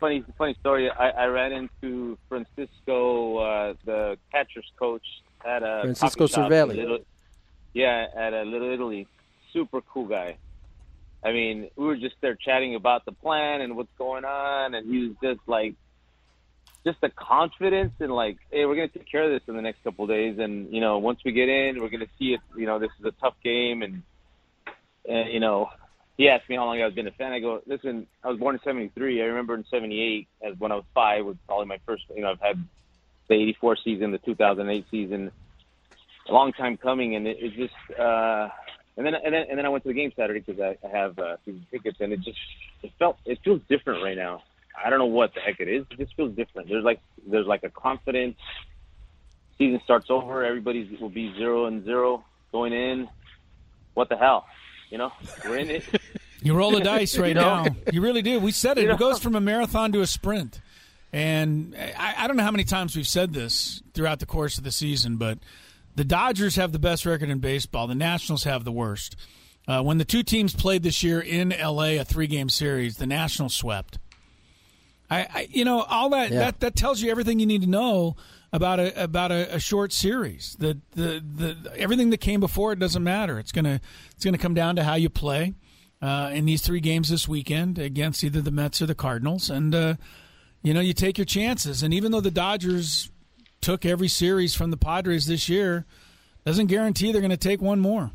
funny, 0.00 0.24
funny 0.38 0.56
story. 0.60 0.90
I, 0.90 1.10
I 1.10 1.26
ran 1.26 1.52
into 1.52 2.18
Francisco, 2.28 3.38
uh, 3.38 3.74
the 3.84 4.16
catcher's 4.32 4.70
coach 4.78 5.06
at 5.44 5.62
a 5.62 5.80
Francisco 5.82 6.26
coffee 6.26 6.40
Cervelli. 6.40 6.76
Little- 6.76 7.04
yeah, 7.74 8.06
at 8.16 8.32
a 8.32 8.42
Little 8.42 8.72
Italy. 8.72 9.06
Super 9.52 9.82
cool 9.82 10.06
guy. 10.06 10.36
I 11.26 11.32
mean, 11.32 11.70
we 11.74 11.86
were 11.86 11.96
just 11.96 12.14
there 12.20 12.36
chatting 12.36 12.76
about 12.76 13.04
the 13.04 13.10
plan 13.10 13.60
and 13.60 13.76
what's 13.76 13.90
going 13.98 14.24
on, 14.24 14.74
and 14.74 14.88
he 14.88 15.08
was 15.08 15.16
just 15.20 15.40
like, 15.48 15.74
just 16.84 17.00
the 17.00 17.08
confidence 17.08 17.94
and 17.98 18.12
like, 18.12 18.36
hey, 18.52 18.64
we're 18.64 18.76
gonna 18.76 18.86
take 18.86 19.10
care 19.10 19.24
of 19.24 19.32
this 19.32 19.42
in 19.48 19.56
the 19.56 19.60
next 19.60 19.82
couple 19.82 20.04
of 20.04 20.08
days, 20.08 20.38
and 20.38 20.72
you 20.72 20.80
know, 20.80 20.98
once 20.98 21.18
we 21.24 21.32
get 21.32 21.48
in, 21.48 21.80
we're 21.80 21.88
gonna 21.88 22.06
see 22.16 22.34
it. 22.34 22.40
You 22.56 22.66
know, 22.66 22.78
this 22.78 22.90
is 23.00 23.06
a 23.06 23.10
tough 23.10 23.34
game, 23.42 23.82
and 23.82 24.04
and 25.08 25.32
you 25.32 25.40
know, 25.40 25.68
he 26.16 26.28
asked 26.28 26.48
me 26.48 26.54
how 26.54 26.66
long 26.66 26.80
I've 26.80 26.94
been 26.94 27.08
a 27.08 27.10
fan. 27.10 27.32
I 27.32 27.40
go, 27.40 27.60
listen, 27.66 28.06
I 28.22 28.28
was 28.28 28.38
born 28.38 28.54
in 28.54 28.60
'73. 28.62 29.20
I 29.20 29.24
remember 29.24 29.56
in 29.56 29.64
'78, 29.68 30.28
as 30.42 30.56
when 30.60 30.70
I 30.70 30.76
was 30.76 30.84
five, 30.94 31.24
was 31.24 31.36
probably 31.48 31.66
my 31.66 31.80
first. 31.84 32.04
You 32.14 32.22
know, 32.22 32.30
I've 32.30 32.40
had 32.40 32.64
the 33.26 33.34
'84 33.34 33.78
season, 33.82 34.12
the 34.12 34.18
2008 34.18 34.84
season, 34.92 35.32
a 36.28 36.32
long 36.32 36.52
time 36.52 36.76
coming, 36.76 37.16
and 37.16 37.26
it, 37.26 37.38
it 37.40 37.56
just. 37.56 37.98
uh 37.98 38.48
and 38.96 39.04
then, 39.06 39.14
and 39.14 39.34
then, 39.34 39.46
and 39.48 39.58
then 39.58 39.66
I 39.66 39.68
went 39.68 39.84
to 39.84 39.88
the 39.88 39.94
game 39.94 40.12
Saturday 40.16 40.40
because 40.40 40.60
I, 40.60 40.76
I 40.86 40.90
have 40.90 41.18
uh, 41.18 41.36
season 41.44 41.66
tickets, 41.70 41.98
and 42.00 42.12
it 42.12 42.20
just 42.20 42.38
it 42.82 42.92
felt 42.98 43.18
it 43.24 43.38
feels 43.44 43.60
different 43.68 44.02
right 44.02 44.16
now. 44.16 44.42
I 44.82 44.90
don't 44.90 44.98
know 44.98 45.06
what 45.06 45.34
the 45.34 45.40
heck 45.40 45.60
it 45.60 45.68
is. 45.68 45.84
It 45.90 45.98
just 45.98 46.14
feels 46.16 46.34
different. 46.34 46.68
There's 46.68 46.84
like 46.84 47.00
there's 47.26 47.46
like 47.46 47.62
a 47.64 47.70
confidence. 47.70 48.36
Season 49.58 49.80
starts 49.84 50.06
over. 50.10 50.44
Everybody 50.44 50.96
will 51.00 51.08
be 51.08 51.32
zero 51.34 51.66
and 51.66 51.84
zero 51.84 52.24
going 52.52 52.72
in. 52.72 53.08
What 53.94 54.08
the 54.08 54.16
hell? 54.16 54.46
You 54.90 54.98
know, 54.98 55.12
we're 55.44 55.56
in 55.56 55.70
it. 55.70 55.84
You 56.42 56.54
roll 56.54 56.70
the 56.70 56.80
dice 56.80 57.18
right 57.18 57.28
You 57.28 57.34
know? 57.34 57.64
now. 57.64 57.76
You 57.92 58.00
really 58.00 58.22
do. 58.22 58.38
We 58.38 58.52
said 58.52 58.78
it. 58.78 58.84
You 58.84 58.92
It 58.92 58.98
goes 58.98 59.18
from 59.18 59.34
a 59.34 59.40
marathon 59.40 59.90
to 59.92 60.00
a 60.00 60.06
sprint. 60.06 60.60
And 61.12 61.74
I, 61.98 62.14
I 62.18 62.26
don't 62.28 62.36
know 62.36 62.42
how 62.44 62.50
many 62.50 62.62
times 62.62 62.94
we've 62.94 63.06
said 63.08 63.32
this 63.32 63.82
throughout 63.94 64.20
the 64.20 64.26
course 64.26 64.58
of 64.58 64.62
the 64.62 64.70
season, 64.70 65.16
but 65.16 65.38
the 65.96 66.04
Dodgers 66.04 66.56
have 66.56 66.70
the 66.72 66.78
best 66.78 67.04
record 67.04 67.28
in 67.28 67.38
baseball. 67.40 67.86
The 67.88 67.94
Nationals 67.94 68.44
have 68.44 68.64
the 68.64 68.72
worst. 68.72 69.16
Uh, 69.66 69.82
when 69.82 69.98
the 69.98 70.04
two 70.04 70.22
teams 70.22 70.54
played 70.54 70.84
this 70.84 71.02
year 71.02 71.18
in 71.20 71.52
L.A., 71.52 71.96
a 71.98 72.04
three-game 72.04 72.48
series, 72.48 72.98
the 72.98 73.06
Nationals 73.06 73.54
swept. 73.54 73.98
I, 75.10 75.20
I 75.34 75.48
you 75.50 75.64
know, 75.64 75.82
all 75.82 76.10
that, 76.10 76.30
Yeah. 76.30 76.38
that 76.38 76.60
that 76.60 76.76
tells 76.76 77.00
you 77.02 77.10
everything 77.10 77.40
you 77.40 77.46
need 77.46 77.62
to 77.62 77.68
know 77.68 78.14
about 78.52 78.78
a 78.80 79.02
about 79.02 79.32
a, 79.32 79.56
a 79.56 79.60
short 79.60 79.92
series. 79.92 80.56
The, 80.58 80.78
the 80.94 81.20
the 81.34 81.72
everything 81.76 82.10
that 82.10 82.18
came 82.18 82.40
before 82.40 82.72
it 82.72 82.78
doesn't 82.78 83.02
matter. 83.02 83.38
It's 83.38 83.52
gonna 83.52 83.80
it's 84.14 84.24
gonna 84.24 84.38
come 84.38 84.54
down 84.54 84.76
to 84.76 84.84
how 84.84 84.94
you 84.94 85.08
play 85.08 85.54
uh, 86.02 86.30
in 86.32 86.44
these 86.44 86.62
three 86.62 86.80
games 86.80 87.08
this 87.08 87.26
weekend 87.28 87.78
against 87.78 88.22
either 88.24 88.40
the 88.40 88.50
Mets 88.50 88.80
or 88.82 88.86
the 88.86 88.94
Cardinals, 88.94 89.48
and 89.50 89.74
uh, 89.74 89.94
you 90.62 90.72
know 90.74 90.80
you 90.80 90.92
take 90.92 91.18
your 91.18 91.24
chances. 91.24 91.82
And 91.82 91.92
even 91.94 92.10
though 92.12 92.20
the 92.20 92.30
Dodgers 92.30 93.10
took 93.66 93.84
every 93.84 94.06
series 94.06 94.54
from 94.54 94.70
the 94.70 94.76
Padres 94.76 95.26
this 95.26 95.48
year, 95.48 95.84
doesn't 96.44 96.66
guarantee 96.68 97.10
they're 97.10 97.20
going 97.20 97.32
to 97.32 97.36
take 97.36 97.60
one 97.60 97.80
more. 97.80 98.12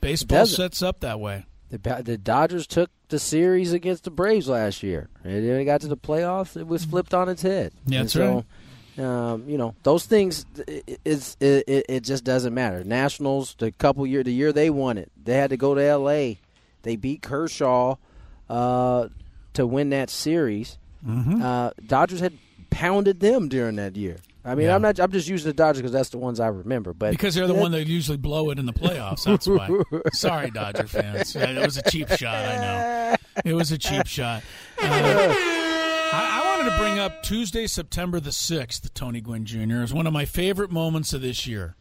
Baseball 0.00 0.46
sets 0.46 0.80
up 0.80 1.00
that 1.00 1.18
way. 1.18 1.44
The, 1.70 2.02
the 2.04 2.16
Dodgers 2.16 2.68
took 2.68 2.88
the 3.08 3.18
series 3.18 3.72
against 3.72 4.04
the 4.04 4.12
Braves 4.12 4.48
last 4.48 4.84
year. 4.84 5.08
And 5.24 5.32
then 5.44 5.60
it 5.60 5.64
got 5.64 5.80
to 5.80 5.88
the 5.88 5.96
playoffs, 5.96 6.56
it 6.56 6.68
was 6.68 6.84
flipped 6.84 7.14
on 7.14 7.28
its 7.28 7.42
head. 7.42 7.72
Yeah, 7.84 8.02
that's 8.02 8.12
so, 8.12 8.44
Um, 8.96 9.42
you 9.48 9.58
know, 9.58 9.74
those 9.82 10.06
things, 10.06 10.46
it, 10.68 11.00
it's, 11.04 11.36
it, 11.40 11.64
it, 11.66 11.86
it 11.88 12.04
just 12.04 12.22
doesn't 12.22 12.54
matter. 12.54 12.84
Nationals, 12.84 13.56
the 13.58 13.72
couple 13.72 14.06
year, 14.06 14.22
the 14.22 14.32
year 14.32 14.52
they 14.52 14.70
won 14.70 14.98
it, 14.98 15.10
they 15.20 15.34
had 15.34 15.50
to 15.50 15.56
go 15.56 15.74
to 15.74 15.82
L.A. 15.82 16.38
They 16.82 16.94
beat 16.94 17.22
Kershaw 17.22 17.96
uh, 18.48 19.08
to 19.54 19.66
win 19.66 19.90
that 19.90 20.10
series. 20.10 20.78
Mhm. 21.04 21.42
Uh, 21.42 21.72
Dodgers 21.84 22.20
had 22.20 22.34
pounded 22.70 23.18
them 23.18 23.48
during 23.48 23.74
that 23.76 23.96
year. 23.96 24.18
I 24.44 24.54
mean, 24.54 24.66
Yeah. 24.66 24.74
I'm 24.76 24.82
not. 24.82 24.98
I'm 24.98 25.10
just 25.12 25.28
using 25.28 25.48
the 25.48 25.52
Dodgers 25.52 25.78
because 25.82 25.92
that's 25.92 26.08
the 26.10 26.18
ones 26.18 26.40
I 26.40 26.48
remember. 26.48 26.94
But 26.94 27.10
Because 27.10 27.34
they're 27.34 27.46
the 27.46 27.54
one 27.54 27.72
that 27.72 27.86
usually 27.86 28.16
blow 28.16 28.50
it 28.50 28.58
in 28.58 28.66
the 28.66 28.72
playoffs. 28.72 29.24
That's 29.24 29.46
why. 29.46 29.68
Sorry, 30.12 30.50
Dodger 30.50 30.86
fans. 30.86 31.34
Yeah, 31.34 31.50
It 31.50 31.66
was 31.66 31.76
a 31.76 31.82
cheap 31.90 32.08
shot. 32.10 32.34
I 32.36 32.56
know. 32.56 33.16
It 33.44 33.54
was 33.54 33.72
a 33.72 33.78
cheap 33.78 34.06
shot. 34.06 34.42
Uh, 36.10 36.16
I, 36.16 36.40
I 36.42 36.56
wanted 36.56 36.70
to 36.70 36.78
bring 36.78 36.98
up 36.98 37.22
Tuesday, 37.22 37.66
September 37.66 38.18
the 38.18 38.32
sixth. 38.32 38.94
Tony 38.94 39.20
Gwynn 39.20 39.44
Jr. 39.44 39.82
is 39.82 39.92
one 39.92 40.06
of 40.06 40.12
my 40.14 40.24
favorite 40.24 40.70
moments 40.70 41.12
of 41.12 41.20
this 41.20 41.46
year. 41.46 41.74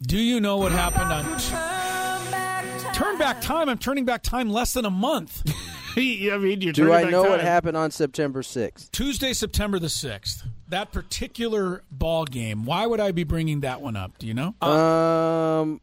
Do 0.00 0.16
you 0.18 0.38
know 0.40 0.56
what 0.58 0.70
happened 0.70 1.10
on 1.12 1.24
t- 1.40 2.96
Turn 2.96 3.18
Back 3.18 3.40
Time? 3.40 3.68
I'm 3.68 3.78
turning 3.78 4.04
back 4.04 4.22
time 4.22 4.50
less 4.50 4.72
than 4.72 4.84
a 4.84 4.90
month. 4.90 5.42
I 5.96 5.98
mean, 6.00 6.60
you're 6.60 6.72
Do 6.72 6.84
turning 6.84 6.92
I 6.94 7.02
back 7.02 7.10
know 7.10 7.22
what 7.24 7.40
happened 7.40 7.76
on 7.76 7.90
September 7.90 8.42
6th? 8.42 8.92
Tuesday, 8.92 9.32
September 9.32 9.80
the 9.80 9.88
sixth. 9.88 10.44
That 10.68 10.92
particular 10.92 11.82
ball 11.90 12.24
game. 12.24 12.64
Why 12.64 12.86
would 12.86 13.00
I 13.00 13.12
be 13.12 13.24
bringing 13.24 13.60
that 13.60 13.80
one 13.80 13.96
up? 13.96 14.18
Do 14.18 14.26
you 14.26 14.34
know? 14.34 14.54
Um, 14.66 15.80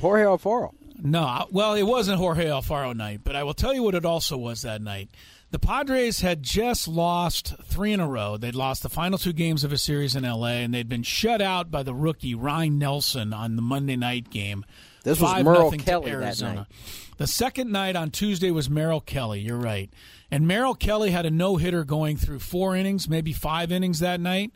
Jorge 0.00 0.24
Alfaro. 0.24 0.72
No, 1.00 1.46
well, 1.50 1.74
it 1.74 1.84
wasn't 1.84 2.18
Jorge 2.18 2.46
Alfaro 2.46 2.94
night, 2.94 3.20
but 3.22 3.36
I 3.36 3.44
will 3.44 3.54
tell 3.54 3.72
you 3.72 3.82
what 3.84 3.94
it 3.94 4.04
also 4.04 4.36
was 4.36 4.62
that 4.62 4.82
night. 4.82 5.10
The 5.50 5.58
Padres 5.58 6.20
had 6.20 6.42
just 6.42 6.86
lost 6.86 7.54
three 7.64 7.92
in 7.92 8.00
a 8.00 8.08
row. 8.08 8.36
They'd 8.36 8.54
lost 8.54 8.82
the 8.82 8.90
final 8.90 9.16
two 9.16 9.32
games 9.32 9.64
of 9.64 9.72
a 9.72 9.78
series 9.78 10.14
in 10.14 10.24
L.A., 10.24 10.62
and 10.62 10.74
they'd 10.74 10.88
been 10.88 11.04
shut 11.04 11.40
out 11.40 11.70
by 11.70 11.82
the 11.82 11.94
rookie 11.94 12.34
Ryne 12.34 12.78
Nelson 12.78 13.32
on 13.32 13.56
the 13.56 13.62
Monday 13.62 13.96
night 13.96 14.28
game. 14.28 14.64
This 15.04 15.20
was 15.20 15.30
5 15.30 15.44
Merrill 15.44 15.70
Kelly 15.72 16.14
that 16.14 16.40
night. 16.42 16.66
The 17.16 17.26
second 17.26 17.72
night 17.72 17.96
on 17.96 18.10
Tuesday 18.10 18.50
was 18.50 18.68
Merrill 18.68 19.00
Kelly. 19.00 19.40
You're 19.40 19.56
right. 19.56 19.90
And 20.30 20.46
Merrill 20.46 20.74
Kelly 20.74 21.10
had 21.10 21.24
a 21.26 21.30
no 21.30 21.56
hitter 21.56 21.84
going 21.84 22.16
through 22.16 22.40
four 22.40 22.76
innings, 22.76 23.08
maybe 23.08 23.32
five 23.32 23.72
innings 23.72 24.00
that 24.00 24.20
night. 24.20 24.52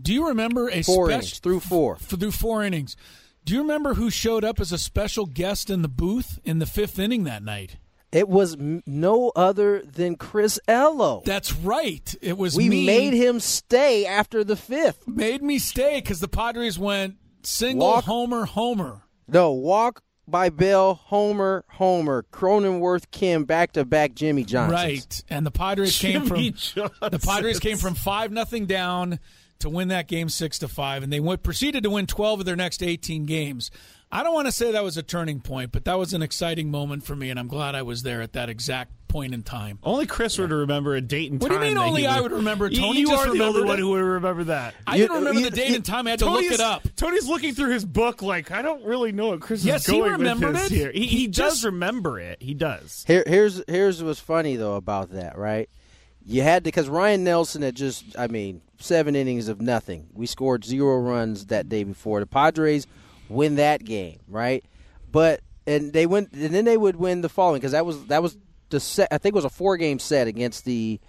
Do 0.00 0.14
you 0.14 0.28
remember 0.28 0.68
a 0.70 0.82
Four 0.82 1.10
innings, 1.10 1.38
through 1.38 1.60
four. 1.60 1.96
f- 1.96 2.02
through 2.18 2.30
four 2.32 2.64
innings? 2.64 2.96
Do 3.44 3.52
you 3.54 3.60
remember 3.60 3.94
who 3.94 4.08
showed 4.10 4.44
up 4.44 4.58
as 4.60 4.72
a 4.72 4.78
special 4.78 5.26
guest 5.26 5.68
in 5.68 5.82
the 5.82 5.88
booth 5.88 6.38
in 6.44 6.58
the 6.58 6.66
fifth 6.66 6.98
inning 6.98 7.24
that 7.24 7.42
night? 7.42 7.76
It 8.10 8.28
was 8.28 8.54
m- 8.54 8.82
no 8.86 9.30
other 9.36 9.82
than 9.82 10.16
Chris 10.16 10.58
Ello. 10.66 11.22
That's 11.26 11.52
right. 11.54 12.14
It 12.22 12.38
was 12.38 12.56
we 12.56 12.68
me. 12.70 12.86
made 12.86 13.12
him 13.12 13.38
stay 13.40 14.06
after 14.06 14.42
the 14.42 14.56
fifth. 14.56 15.06
Made 15.06 15.42
me 15.42 15.58
stay 15.58 16.00
because 16.00 16.20
the 16.20 16.28
Padres 16.28 16.78
went 16.78 17.16
single, 17.42 17.86
Walk- 17.86 18.04
homer, 18.04 18.46
homer. 18.46 19.02
No, 19.28 19.52
walk 19.52 20.02
by 20.30 20.48
Bill, 20.48 20.94
Homer, 20.94 21.64
Homer, 21.68 22.24
Cronenworth, 22.32 23.10
Kim, 23.10 23.44
back 23.44 23.72
to 23.72 23.84
back 23.84 24.14
Jimmy 24.14 24.44
Johnson. 24.44 24.74
Right, 24.74 25.24
and 25.28 25.44
the 25.44 25.50
Padres 25.50 25.98
came 25.98 26.26
from 26.26 26.36
Jimmy 26.36 26.54
the 26.54 27.20
Padres 27.22 27.58
came 27.58 27.76
from 27.76 27.94
five 27.94 28.30
nothing 28.30 28.66
down 28.66 29.18
to 29.58 29.68
win 29.68 29.88
that 29.88 30.08
game 30.08 30.28
six 30.28 30.58
to 30.60 30.68
five, 30.68 31.02
and 31.02 31.12
they 31.12 31.20
went 31.20 31.42
proceeded 31.42 31.82
to 31.82 31.90
win 31.90 32.06
twelve 32.06 32.40
of 32.40 32.46
their 32.46 32.56
next 32.56 32.82
eighteen 32.82 33.26
games. 33.26 33.70
I 34.12 34.22
don't 34.22 34.34
want 34.34 34.46
to 34.46 34.52
say 34.52 34.72
that 34.72 34.82
was 34.82 34.96
a 34.96 35.02
turning 35.02 35.40
point, 35.40 35.70
but 35.70 35.84
that 35.84 35.98
was 35.98 36.12
an 36.14 36.22
exciting 36.22 36.70
moment 36.70 37.04
for 37.04 37.14
me, 37.14 37.30
and 37.30 37.38
I'm 37.38 37.48
glad 37.48 37.74
I 37.74 37.82
was 37.82 38.02
there 38.02 38.22
at 38.22 38.32
that 38.32 38.48
exact 38.48 38.92
point 39.10 39.34
in 39.34 39.42
time. 39.42 39.78
Only 39.82 40.06
Chris 40.06 40.38
would 40.38 40.50
remember 40.50 40.94
a 40.94 41.00
date 41.00 41.30
and 41.30 41.40
time. 41.40 41.50
What 41.50 41.60
do 41.60 41.66
you 41.66 41.74
mean 41.74 41.78
only 41.78 42.06
I 42.06 42.20
would- 42.20 42.30
would 42.32 42.38
remember? 42.38 42.70
Tony 42.70 43.00
you 43.00 43.08
just 43.08 43.26
are 43.26 43.32
the 43.36 43.44
only 43.44 43.62
one 43.64 43.78
who 43.78 43.90
would 43.90 43.98
remember 44.00 44.44
that. 44.44 44.74
I 44.86 44.96
didn't 44.96 45.16
remember 45.16 45.40
the 45.40 45.50
date 45.50 45.74
and 45.74 45.84
time. 45.84 46.06
I 46.06 46.10
had 46.10 46.20
to 46.20 46.30
look 46.30 46.44
it 46.44 46.60
up. 46.60 46.86
Tony's 46.96 47.28
looking 47.28 47.54
through 47.54 47.70
his 47.72 47.84
book 47.84 48.22
like 48.22 48.50
I 48.50 48.62
don't 48.62 48.84
really 48.84 49.12
know 49.12 49.28
what 49.28 49.40
Chris 49.40 49.64
Yes, 49.64 49.82
is 49.82 49.86
he 49.94 49.98
going 49.98 50.12
remembered 50.12 50.52
with 50.54 50.62
this 50.62 50.72
it. 50.72 50.74
here. 50.76 50.92
He, 50.92 51.00
He 51.06 51.16
he 51.18 51.26
does 51.26 51.54
just- 51.54 51.64
remember 51.64 52.18
it. 52.18 52.40
He 52.40 52.54
does. 52.54 53.04
Here, 53.06 53.24
here's 53.26 53.62
here's 53.68 54.02
what's 54.02 54.20
funny 54.20 54.56
though 54.56 54.76
about 54.76 55.10
that, 55.10 55.36
right? 55.36 55.68
You 56.24 56.42
had 56.42 56.64
to 56.64 56.68
because 56.68 56.88
Ryne 56.88 57.24
Nelson 57.24 57.62
had 57.62 57.74
just, 57.74 58.04
I 58.18 58.26
mean, 58.28 58.60
seven 58.78 59.16
innings 59.16 59.48
of 59.48 59.60
nothing. 59.60 60.06
We 60.12 60.26
scored 60.26 60.64
zero 60.64 60.98
runs 60.98 61.46
that 61.46 61.68
day 61.68 61.82
before. 61.82 62.20
The 62.20 62.26
Padres 62.26 62.86
win 63.28 63.56
that 63.56 63.82
game, 63.84 64.20
right? 64.28 64.64
But 65.10 65.40
and 65.66 65.92
they 65.92 66.06
went, 66.06 66.32
and 66.32 66.54
then 66.54 66.64
they 66.66 66.76
would 66.76 66.96
win 66.96 67.22
the 67.22 67.28
following 67.28 67.60
because 67.60 67.72
that 67.72 67.86
was 67.86 68.04
that 68.06 68.22
was 68.22 68.36
the 68.70 68.80
set. 68.80 69.08
I 69.10 69.18
think 69.18 69.34
it 69.34 69.36
was 69.36 69.44
a 69.44 69.50
four 69.50 69.76
game 69.76 69.98
set 69.98 70.26
against 70.26 70.64
the 70.64 71.00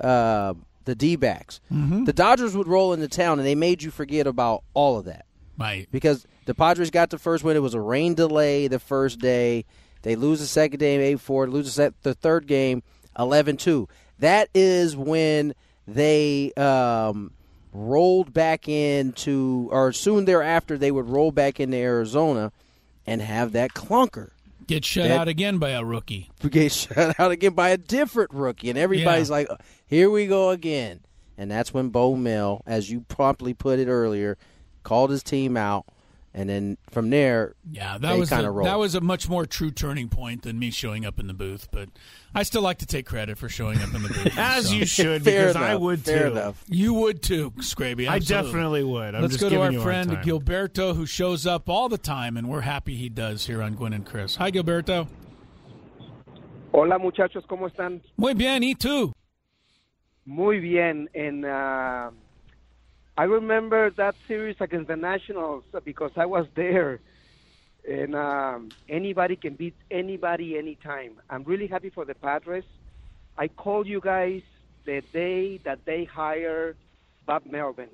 uh, 0.00 0.54
the 0.84 0.94
D 0.94 1.16
backs. 1.16 1.60
Mm-hmm. 1.72 2.04
The 2.04 2.12
Dodgers 2.12 2.56
would 2.56 2.68
roll 2.68 2.92
into 2.92 3.08
town, 3.08 3.38
and 3.38 3.46
they 3.46 3.54
made 3.54 3.82
you 3.82 3.90
forget 3.90 4.26
about 4.26 4.62
all 4.74 4.98
of 4.98 5.04
that. 5.06 5.26
Right. 5.58 5.88
Because 5.90 6.26
the 6.44 6.54
Padres 6.54 6.90
got 6.90 7.10
the 7.10 7.18
first 7.18 7.44
win. 7.44 7.56
It 7.56 7.60
was 7.60 7.74
a 7.74 7.80
rain 7.80 8.14
delay 8.14 8.68
the 8.68 8.78
first 8.78 9.18
day. 9.18 9.64
They 10.02 10.16
lose 10.16 10.40
the 10.40 10.46
second 10.46 10.78
game 10.78 11.00
8 11.00 11.20
4, 11.20 11.48
lose 11.48 11.66
the, 11.66 11.72
set, 11.72 12.02
the 12.02 12.14
third 12.14 12.46
game 12.46 12.82
11 13.18 13.56
2. 13.56 13.88
That 14.20 14.48
is 14.54 14.96
when 14.96 15.54
they 15.86 16.52
um, 16.54 17.32
rolled 17.72 18.32
back 18.32 18.68
into, 18.68 19.68
or 19.72 19.92
soon 19.92 20.24
thereafter, 20.24 20.78
they 20.78 20.90
would 20.90 21.08
roll 21.08 21.32
back 21.32 21.58
into 21.60 21.76
Arizona 21.76 22.52
and 23.06 23.20
have 23.20 23.52
that 23.52 23.72
clunker. 23.72 24.30
Get 24.66 24.84
shut 24.84 25.08
That- 25.08 25.18
out 25.20 25.28
again 25.28 25.58
by 25.58 25.70
a 25.70 25.84
rookie. 25.84 26.30
Get 26.50 26.72
shut 26.72 27.18
out 27.20 27.30
again 27.30 27.52
by 27.52 27.68
a 27.70 27.76
different 27.76 28.32
rookie. 28.32 28.68
And 28.70 28.78
everybody's 28.78 29.28
Yeah. 29.28 29.36
like, 29.36 29.48
here 29.86 30.10
we 30.10 30.26
go 30.26 30.50
again. 30.50 31.00
And 31.38 31.50
that's 31.50 31.72
when 31.74 31.90
BoMel, 31.90 32.62
as 32.66 32.90
you 32.90 33.00
promptly 33.02 33.54
put 33.54 33.78
it 33.78 33.88
earlier, 33.88 34.38
called 34.82 35.10
his 35.10 35.22
team 35.22 35.56
out. 35.56 35.84
And 36.38 36.50
then 36.50 36.76
from 36.90 37.08
there, 37.08 37.54
Yeah, 37.70 37.96
that 37.96 38.12
they 38.12 38.18
was 38.20 38.28
kind 38.28 38.44
a, 38.44 38.50
of 38.50 38.54
rolled. 38.56 38.68
that 38.68 38.78
was 38.78 38.94
a 38.94 39.00
much 39.00 39.26
more 39.26 39.46
true 39.46 39.70
turning 39.70 40.10
point 40.10 40.42
than 40.42 40.58
me 40.58 40.70
showing 40.70 41.06
up 41.06 41.18
in 41.18 41.28
the 41.28 41.32
booth. 41.32 41.68
But 41.72 41.88
I 42.34 42.42
still 42.42 42.60
like 42.60 42.76
to 42.80 42.86
take 42.86 43.06
credit 43.06 43.38
for 43.38 43.48
showing 43.48 43.80
up 43.80 43.94
in 43.94 44.02
the 44.02 44.10
booth. 44.10 44.34
As 44.38 44.68
so. 44.68 44.74
you 44.74 44.84
should, 44.84 45.24
Fair 45.24 45.46
because 45.48 45.56
I 45.56 45.74
would 45.76 46.00
fair 46.04 46.24
too. 46.28 46.32
enough. 46.32 46.62
You 46.68 46.92
would 46.92 47.22
too, 47.22 47.52
Scraby. 47.52 48.06
I 48.06 48.18
definitely 48.18 48.84
would. 48.84 49.14
I'm 49.14 49.22
Let's 49.22 49.38
just 49.38 49.44
go 49.44 49.48
to 49.48 49.62
our 49.62 49.72
you 49.72 49.78
a 49.78 49.82
hard 49.82 49.92
friend 50.06 50.10
time. 50.10 50.24
Gilberto, 50.26 50.94
who 50.94 51.06
shows 51.06 51.46
up 51.46 51.70
all 51.70 51.88
the 51.88 51.96
time, 51.96 52.36
and 52.36 52.50
we're 52.50 52.60
happy 52.60 52.96
he 52.96 53.08
does 53.08 53.46
here 53.46 53.62
on 53.62 53.72
Gwynn 53.74 53.94
and 53.94 54.04
Chris. 54.04 54.36
Hi, 54.36 54.50
Gilberto. 54.50 55.08
Hola 56.72 56.98
muchachos, 56.98 57.44
¿cómo 57.48 57.70
están? 57.70 58.02
Muy 58.18 58.34
bien, 58.34 58.62
y 58.62 58.74
tú? 58.74 59.14
Muy 60.26 60.58
bien. 60.58 61.08
And 61.14 61.46
uh, 61.46 62.10
I 63.18 63.24
remember 63.24 63.90
that 63.96 64.14
series 64.28 64.56
against 64.60 64.88
the 64.88 64.96
Nationals 64.96 65.64
because 65.84 66.10
I 66.16 66.26
was 66.26 66.46
there. 66.54 67.00
And 67.88 68.14
um, 68.14 68.72
anybody 68.88 69.36
can 69.36 69.54
beat 69.54 69.74
anybody 69.90 70.58
anytime. 70.58 71.12
I'm 71.30 71.42
really 71.44 71.66
happy 71.66 71.88
for 71.88 72.04
the 72.04 72.14
Padres. 72.14 72.64
I 73.38 73.48
called 73.48 73.86
you 73.86 74.00
guys 74.00 74.42
the 74.84 75.02
day 75.12 75.58
that 75.64 75.80
they 75.86 76.04
hired 76.04 76.76
Bob 77.26 77.44
Melvin. 77.50 77.88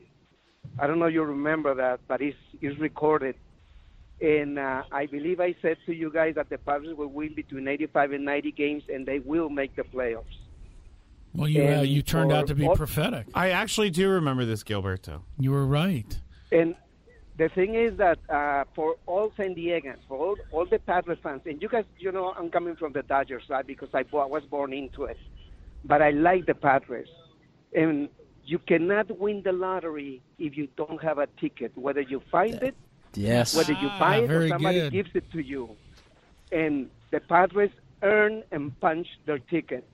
I 0.79 0.87
don't 0.87 0.99
know 0.99 1.07
if 1.07 1.15
you 1.15 1.23
remember 1.23 1.75
that, 1.75 2.01
but 2.09 2.21
it's, 2.21 2.37
it's 2.61 2.79
recorded. 2.81 3.37
And 4.21 4.59
uh, 4.59 4.83
I 4.91 5.07
believe 5.07 5.41
I 5.41 5.55
said 5.63 5.77
to 5.87 5.93
you 5.93 6.11
guys 6.11 6.35
that 6.37 6.49
the 6.49 6.59
Padres 6.59 6.97
will 6.97 7.09
win 7.09 7.35
between 7.35 7.69
85 7.69 8.13
and 8.13 8.25
90 8.25 8.53
games, 8.53 8.83
and 8.93 9.07
they 9.07 9.19
will 9.21 9.51
make 9.51 9.77
the 9.77 9.83
playoffs. 9.83 10.42
Well, 11.35 11.49
you 11.49 11.65
uh, 11.67 11.83
you 11.83 12.03
turned 12.03 12.31
for 12.31 12.37
out 12.37 12.47
to 12.49 12.55
be 12.55 12.67
all- 12.67 12.77
prophetic. 12.77 13.27
I 13.35 13.51
actually 13.51 13.91
do 13.91 14.09
remember 14.11 14.45
this, 14.45 14.63
Gilberto. 14.63 15.23
You 15.39 15.53
were 15.53 15.67
right. 15.67 16.19
And 16.51 16.75
the 17.39 17.49
thing 17.49 17.75
is 17.75 17.97
that 17.97 18.19
uh, 18.29 18.65
for 18.75 18.97
all 19.07 19.33
San 19.37 19.55
Diegans, 19.55 19.97
for 20.07 20.19
all, 20.19 20.37
all 20.51 20.67
the 20.67 20.79
Padres 20.79 21.19
fans, 21.23 21.41
and 21.47 21.63
you 21.63 21.69
guys, 21.69 21.85
you 21.99 22.13
know, 22.13 22.35
I'm 22.37 22.51
coming 22.51 22.77
from 22.77 22.93
the 22.93 23.03
Dodgers 23.03 23.45
side 23.49 23.67
because 23.67 23.89
I 23.95 24.03
bo- 24.03 24.27
was 24.27 24.43
born 24.45 24.75
into 24.75 25.05
it, 25.05 25.17
but 25.85 26.03
I 26.03 26.11
like 26.11 26.45
the 26.45 26.55
Padres. 26.55 27.09
And 27.75 28.11
you 28.45 28.59
cannot 28.59 29.19
win 29.19 29.41
the 29.43 29.53
lottery 29.53 30.21
if 30.39 30.59
you 30.59 30.69
don't 30.77 31.03
have 31.03 31.17
a 31.19 31.27
ticket, 31.41 31.73
whether 31.79 32.03
you 32.03 32.21
find 32.31 32.55
it, 32.63 32.75
Yes. 33.15 33.57
whether 33.57 33.73
you 33.73 33.89
Ah, 33.89 33.99
buy 33.99 34.17
it 34.19 34.31
or 34.31 34.49
somebody 34.49 34.81
good. 34.81 34.93
gives 34.93 35.11
it 35.15 35.31
to 35.33 35.41
you. 35.43 35.75
And 36.51 36.91
the 37.11 37.21
Padres 37.21 37.71
earn 38.03 38.43
and 38.53 38.79
punch 38.81 39.07
their 39.25 39.39
ticket. 39.39 39.89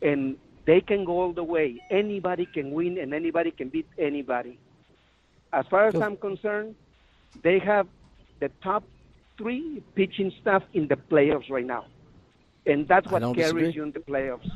And 0.00 0.36
they 0.64 0.80
can 0.80 1.04
go 1.04 1.20
all 1.20 1.32
the 1.32 1.42
way. 1.44 1.80
Anybody 1.90 2.46
can 2.46 2.70
win 2.72 2.98
and 2.98 3.12
anybody 3.12 3.50
can 3.50 3.68
beat 3.68 3.88
anybody. 3.98 4.58
As 5.52 5.66
far 5.66 5.88
as 5.88 5.94
I'm 5.94 6.16
concerned, 6.16 6.74
they 7.42 7.58
have 7.58 7.86
the 8.40 8.50
top 8.62 8.84
three 9.36 9.82
pitching 9.94 10.32
staff 10.40 10.62
in 10.72 10.88
the 10.88 10.96
playoffs 10.96 11.50
right 11.50 11.66
now. 11.66 11.86
And 12.66 12.86
that's 12.86 13.10
what 13.10 13.20
carries 13.20 13.36
disagree. 13.36 13.72
you 13.72 13.82
in 13.82 13.92
the 13.92 14.00
playoffs. 14.00 14.50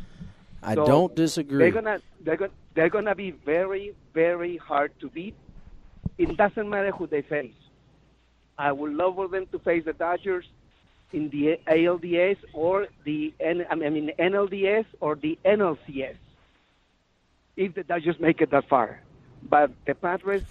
I 0.62 0.74
So 0.74 0.86
don't 0.86 1.14
disagree. 1.14 1.58
They're 1.58 1.70
gonna 1.70 2.00
they're 2.20 2.36
gonna 2.36 2.52
they're 2.74 2.88
gonna 2.88 3.14
be 3.14 3.32
very 3.32 3.94
very 4.14 4.56
hard 4.56 4.92
to 5.00 5.08
beat. 5.08 5.34
It 6.18 6.36
doesn't 6.36 6.68
matter 6.68 6.92
who 6.92 7.06
they 7.06 7.22
face. 7.22 7.52
I 8.58 8.72
would 8.72 8.92
love 8.92 9.16
for 9.16 9.28
them 9.28 9.46
to 9.52 9.58
face 9.58 9.84
the 9.84 9.92
Dodgers 9.92 10.46
in 11.12 11.28
the 11.30 11.58
ALDS 11.66 12.38
or 12.52 12.88
the 13.04 13.32
N, 13.40 13.64
I 13.70 13.74
mean 13.74 14.12
NLDS 14.18 14.86
or 15.00 15.14
the 15.14 15.38
NLCS. 15.44 16.16
If 17.56 17.74
the 17.74 17.84
Dodgers 17.84 18.20
make 18.20 18.40
it 18.40 18.50
that 18.50 18.68
far, 18.68 19.00
but 19.42 19.70
the 19.86 19.94
Padres, 19.94 20.42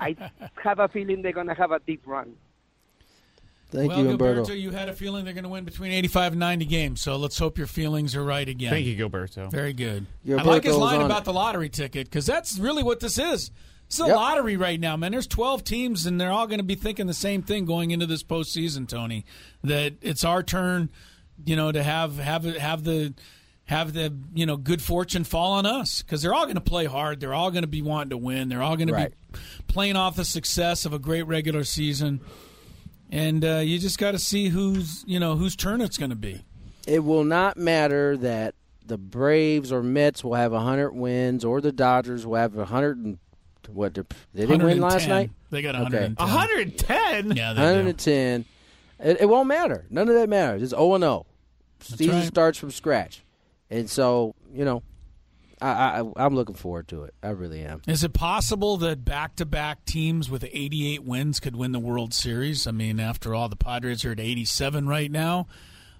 I 0.00 0.16
have 0.62 0.78
a 0.78 0.88
feeling 0.88 1.22
they're 1.22 1.32
gonna 1.32 1.54
have 1.54 1.72
a 1.72 1.80
deep 1.80 2.02
run. 2.06 2.34
Thank 3.70 3.90
well, 3.90 4.04
you, 4.04 4.10
Umberto. 4.10 4.44
Gilberto, 4.44 4.60
you 4.60 4.70
had 4.70 4.88
a 4.88 4.92
feeling 4.92 5.24
they're 5.24 5.34
going 5.34 5.44
to 5.44 5.50
win 5.50 5.64
between 5.64 5.90
85 5.90 6.34
and 6.34 6.40
90 6.40 6.64
games, 6.66 7.00
so 7.00 7.16
let's 7.16 7.36
hope 7.36 7.58
your 7.58 7.66
feelings 7.66 8.14
are 8.14 8.22
right 8.22 8.48
again. 8.48 8.70
Thank 8.70 8.86
you, 8.86 8.96
Gilberto. 8.96 9.50
Very 9.50 9.72
good. 9.72 10.06
I 10.28 10.42
like 10.42 10.62
his 10.62 10.76
line 10.76 11.00
on 11.00 11.06
about 11.06 11.24
the 11.24 11.32
lottery 11.32 11.68
ticket 11.68 12.06
because 12.08 12.24
that's 12.24 12.56
really 12.58 12.84
what 12.84 13.00
this 13.00 13.18
is. 13.18 13.50
It's 13.94 14.00
a 14.00 14.06
Yep. 14.08 14.16
lottery 14.16 14.56
right 14.56 14.80
now, 14.80 14.96
man. 14.96 15.12
There's 15.12 15.28
12 15.28 15.62
teams, 15.62 16.04
and 16.04 16.20
they're 16.20 16.32
all 16.32 16.48
going 16.48 16.58
to 16.58 16.64
be 16.64 16.74
thinking 16.74 17.06
the 17.06 17.14
same 17.14 17.42
thing 17.42 17.64
going 17.64 17.92
into 17.92 18.06
this 18.06 18.24
postseason, 18.24 18.88
Tony. 18.88 19.24
That 19.62 19.94
it's 20.02 20.24
our 20.24 20.42
turn, 20.42 20.90
you 21.46 21.54
know, 21.54 21.70
to 21.70 21.80
have 21.82 22.18
have 22.18 22.44
it- 22.44 22.58
have 22.58 22.82
the 22.82 23.14
have 23.66 23.92
the 23.92 24.12
you 24.34 24.46
know 24.46 24.56
good 24.56 24.82
fortune 24.82 25.22
fall 25.22 25.52
on 25.52 25.64
us 25.64 26.02
because 26.02 26.22
they're 26.22 26.34
all 26.34 26.42
going 26.44 26.56
to 26.56 26.60
play 26.60 26.86
hard. 26.86 27.20
They're 27.20 27.32
all 27.34 27.52
going 27.52 27.62
to 27.62 27.68
be 27.68 27.82
wanting 27.82 28.10
to 28.10 28.16
win. 28.18 28.48
They're 28.48 28.62
all 28.62 28.76
going 28.76 28.88
to 28.88 28.94
be 29.32 29.38
playing 29.68 29.94
off 29.94 30.16
the 30.16 30.24
success 30.24 30.84
of 30.84 30.92
a 30.92 30.98
great 30.98 31.22
regular 31.22 31.62
season, 31.62 32.20
and 33.12 33.44
uh, 33.44 33.58
you 33.64 33.78
just 33.78 33.98
got 33.98 34.10
to 34.10 34.18
see 34.18 34.48
who's 34.48 35.04
you 35.06 35.20
know 35.20 35.36
whose 35.36 35.54
turn 35.56 35.80
it's 35.80 35.98
going 35.98 36.10
to 36.10 36.16
be. 36.16 36.42
it 36.86 37.04
will 37.04 37.24
not 37.24 37.56
matter 37.56 38.16
that 38.16 38.54
the 38.86 38.98
Braves 38.98 39.72
or 39.72 39.82
Mets 39.82 40.22
will 40.22 40.34
have 40.34 40.52
100 40.52 40.92
wins 40.92 41.42
or 41.44 41.62
the 41.62 41.72
Dodgers 41.72 42.26
will 42.26 42.34
have 42.36 42.54
100 42.54 42.98
and 42.98 43.18
what 43.68 43.94
they're- 43.94 44.06
they 44.32 44.46
didn't 44.46 44.64
win 44.64 44.80
last 44.80 45.08
night. 45.08 45.30
They 45.50 45.62
got 45.62 45.74
Okay. 45.74 46.12
110. 46.16 46.16
110? 46.16 47.36
Yeah, 47.36 47.52
they 47.52 47.62
110. 47.62 48.44
It, 49.00 49.20
it 49.22 49.28
won't 49.28 49.48
matter. 49.48 49.84
None 49.90 50.08
of 50.08 50.14
that 50.14 50.28
matters. 50.28 50.62
It's 50.62 50.70
0 50.70 50.94
and 50.94 51.02
0. 51.02 51.26
Season 51.80 52.14
right. 52.14 52.24
starts 52.26 52.56
from 52.58 52.70
scratch, 52.70 53.22
and 53.68 53.90
so 53.90 54.34
you 54.54 54.64
know, 54.64 54.82
I, 55.60 56.00
I 56.00 56.12
I'm 56.16 56.34
looking 56.34 56.54
forward 56.54 56.88
to 56.88 57.02
it. 57.02 57.14
I 57.22 57.28
really 57.30 57.60
am. 57.62 57.82
Is 57.86 58.02
it 58.04 58.14
possible 58.14 58.76
that 58.78 59.04
back-to-back 59.04 59.84
teams 59.84 60.30
with 60.30 60.44
88 60.50 61.04
wins 61.04 61.40
could 61.40 61.56
win 61.56 61.72
the 61.72 61.78
World 61.78 62.14
Series? 62.14 62.66
I 62.66 62.70
mean, 62.70 62.98
after 63.00 63.34
all, 63.34 63.48
the 63.50 63.56
Padres 63.56 64.04
are 64.04 64.12
at 64.12 64.20
87 64.20 64.88
right 64.88 65.10
now. 65.10 65.46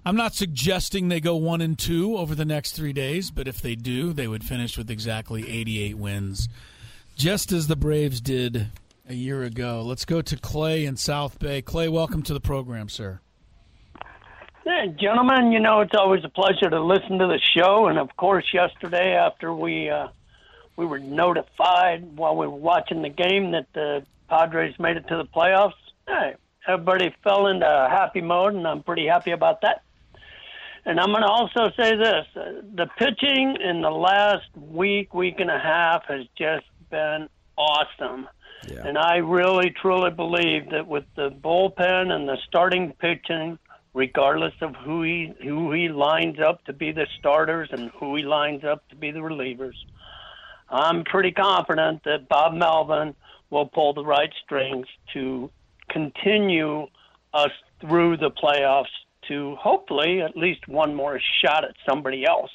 I'm 0.07 0.15
not 0.15 0.33
suggesting 0.35 1.07
they 1.09 1.19
go 1.19 1.35
one 1.35 1.61
and 1.61 1.77
two 1.77 2.15
over 2.17 2.33
the 2.35 2.45
next 2.45 2.73
three 2.73 2.93
days, 2.93 3.31
but 3.31 3.47
if 3.47 3.59
they 3.61 3.75
do, 3.75 4.13
they 4.13 4.27
would 4.27 4.43
finish 4.43 4.77
with 4.77 4.89
exactly 4.91 5.47
88 5.49 5.97
wins, 5.97 6.47
just 7.15 7.51
as 7.51 7.67
the 7.67 7.75
Braves 7.75 8.21
did 8.21 8.67
a 9.07 9.13
year 9.13 9.43
ago. 9.43 9.81
Let's 9.81 10.05
go 10.05 10.21
to 10.21 10.37
Clay 10.37 10.85
in 10.85 10.97
South 10.97 11.39
Bay. 11.39 11.61
Clay, 11.61 11.87
welcome 11.87 12.21
to 12.23 12.33
the 12.33 12.39
program, 12.39 12.89
sir. 12.89 13.19
Yeah, 14.65 14.87
gentlemen, 14.99 15.51
you 15.51 15.59
know 15.59 15.81
it's 15.81 15.93
always 15.95 16.23
a 16.23 16.29
pleasure 16.29 16.69
to 16.69 16.81
listen 16.83 17.19
to 17.19 17.27
the 17.27 17.39
show, 17.55 17.87
and 17.87 17.99
of 17.99 18.15
course, 18.17 18.45
yesterday 18.51 19.13
after 19.13 19.53
we 19.53 19.89
uh, 19.89 20.07
we 20.75 20.85
were 20.85 20.99
notified 20.99 22.17
while 22.17 22.35
we 22.35 22.47
were 22.47 22.55
watching 22.55 23.03
the 23.03 23.09
game 23.09 23.51
that 23.51 23.67
the 23.73 24.03
Padres 24.27 24.77
made 24.79 24.97
it 24.97 25.07
to 25.07 25.17
the 25.17 25.25
playoffs, 25.25 25.73
hey, 26.07 26.33
everybody 26.67 27.15
fell 27.23 27.45
into 27.47 27.65
happy 27.65 28.21
mode, 28.21 28.55
and 28.55 28.67
I'm 28.67 28.81
pretty 28.81 29.05
happy 29.05 29.31
about 29.31 29.61
that. 29.61 29.83
And 30.83 30.99
I'm 30.99 31.09
going 31.09 31.21
to 31.21 31.27
also 31.27 31.71
say 31.77 31.95
this: 31.95 32.25
uh, 32.35 32.61
the 32.73 32.87
pitching 32.97 33.57
in 33.63 33.81
the 33.81 33.91
last 33.91 34.49
week, 34.55 35.13
week 35.13 35.39
and 35.39 35.51
a 35.51 35.59
half 35.59 36.05
has 36.07 36.25
just 36.35 36.65
been 36.95 37.27
awesome. 37.57 38.27
And 38.87 38.97
I 38.97 39.17
really, 39.17 39.69
truly 39.81 40.11
believe 40.11 40.69
that 40.71 40.87
with 40.87 41.03
the 41.15 41.29
bullpen 41.29 42.11
and 42.11 42.27
the 42.27 42.37
starting 42.47 42.93
pitching, 42.99 43.59
regardless 43.93 44.53
of 44.61 44.75
who 44.75 45.03
he 45.03 45.33
who 45.43 45.71
he 45.73 45.89
lines 45.89 46.37
up 46.39 46.63
to 46.65 46.73
be 46.73 46.91
the 46.91 47.07
starters 47.19 47.69
and 47.71 47.91
who 47.99 48.15
he 48.15 48.23
lines 48.23 48.63
up 48.63 48.87
to 48.89 48.95
be 48.95 49.11
the 49.11 49.19
relievers, 49.19 49.77
I'm 50.69 51.03
pretty 51.03 51.31
confident 51.31 52.03
that 52.05 52.29
Bob 52.29 52.53
Melvin 52.53 53.13
will 53.49 53.67
pull 53.67 53.93
the 53.93 54.05
right 54.05 54.33
strings 54.43 54.87
to 55.13 55.51
continue 55.89 56.87
us 57.33 57.51
through 57.81 58.17
the 58.17 58.31
playoffs 58.31 58.95
to 59.27 59.55
hopefully 59.55 60.21
at 60.21 60.35
least 60.37 60.67
one 60.67 60.95
more 60.95 61.19
shot 61.43 61.65
at 61.65 61.75
somebody 61.87 62.25
else. 62.25 62.51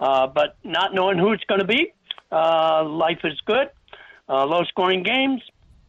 Uh, 0.00 0.26
but 0.26 0.56
not 0.64 0.92
knowing 0.92 1.18
who 1.18 1.32
it's 1.32 1.44
going 1.44 1.60
to 1.60 1.66
be, 1.66 1.92
uh, 2.34 2.84
life 2.84 3.20
is 3.24 3.40
good. 3.46 3.68
Uh, 4.28 4.44
low 4.46 4.64
scoring 4.64 5.02
games, 5.02 5.40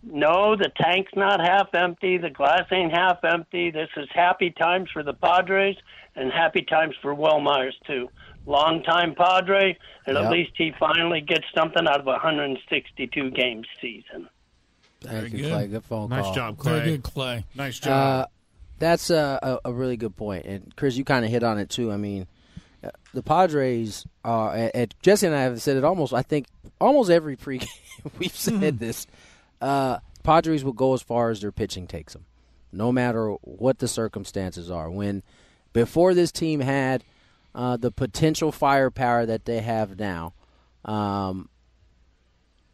no, 0.03 0.55
the 0.55 0.69
tank's 0.79 1.11
not 1.15 1.39
half 1.39 1.73
empty. 1.73 2.17
The 2.17 2.29
glass 2.29 2.63
ain't 2.71 2.91
half 2.93 3.23
empty. 3.23 3.71
This 3.71 3.89
is 3.97 4.07
happy 4.13 4.51
times 4.51 4.89
for 4.93 5.01
the 5.03 5.13
Padres 5.13 5.75
and 6.15 6.31
happy 6.31 6.61
times 6.61 6.95
for 7.01 7.13
Wil 7.15 7.39
Myers 7.39 7.75
too. 7.87 8.09
Long 8.45 8.83
time 8.83 9.15
Padre, 9.15 9.75
and 10.05 10.15
Yep. 10.15 10.25
at 10.25 10.31
least 10.31 10.51
he 10.55 10.71
finally 10.79 11.21
gets 11.21 11.45
something 11.57 11.87
out 11.87 11.99
of 11.99 12.05
a 12.07 12.11
162 12.11 13.31
game 13.31 13.63
season. 13.81 14.29
Thank 15.01 15.33
you, 15.33 15.39
good. 15.43 15.51
Clay. 15.51 15.67
Good 15.67 15.83
phone 15.85 16.09
Nice 16.09 16.23
call. 16.25 16.33
job, 16.35 16.57
Clay. 16.57 16.71
Very 16.73 16.91
good, 16.91 17.03
Clay. 17.03 17.43
Nice 17.55 17.81
Uh, 17.81 17.85
job. 17.85 18.29
that's 18.79 19.09
a, 19.09 19.39
a, 19.63 19.69
a 19.69 19.73
really 19.73 19.97
good 19.97 20.15
point, 20.15 20.45
and 20.45 20.75
Chris, 20.75 20.95
you 20.97 21.03
kind 21.03 21.25
of 21.25 21.31
hit 21.31 21.43
on 21.43 21.57
it 21.57 21.69
too. 21.69 21.91
I 21.91 21.97
mean, 21.97 22.23
uh, 22.23 22.25
the 23.15 23.23
Padres 23.23 24.05
are. 24.23 24.53
And 24.53 24.71
and 24.75 24.95
Jesse 25.01 25.25
and 25.25 25.35
I 25.35 25.41
have 25.41 25.61
said 25.61 25.77
it 25.77 25.83
almost. 25.83 26.13
I 26.13 26.21
think 26.21 26.47
almost 26.79 27.09
every 27.09 27.35
pregame 27.37 27.67
we've 28.19 28.35
said 28.35 28.79
this. 28.79 29.07
Uh, 29.59 29.99
Padres 30.23 30.63
will 30.63 30.73
go 30.73 30.93
as 30.93 31.01
far 31.01 31.29
as 31.29 31.41
their 31.41 31.51
pitching 31.51 31.87
takes 31.87 32.13
them, 32.13 32.25
no 32.71 32.91
matter 32.91 33.31
what 33.41 33.79
the 33.79 33.87
circumstances 33.87 34.69
are. 34.69 34.89
When 34.89 35.23
before 35.73 36.13
this 36.13 36.31
team 36.31 36.59
had 36.59 37.03
uh, 37.53 37.77
the 37.77 37.91
potential 37.91 38.51
firepower 38.51 39.25
that 39.25 39.45
they 39.45 39.61
have 39.61 39.97
now, 39.97 40.33
um, 40.83 41.49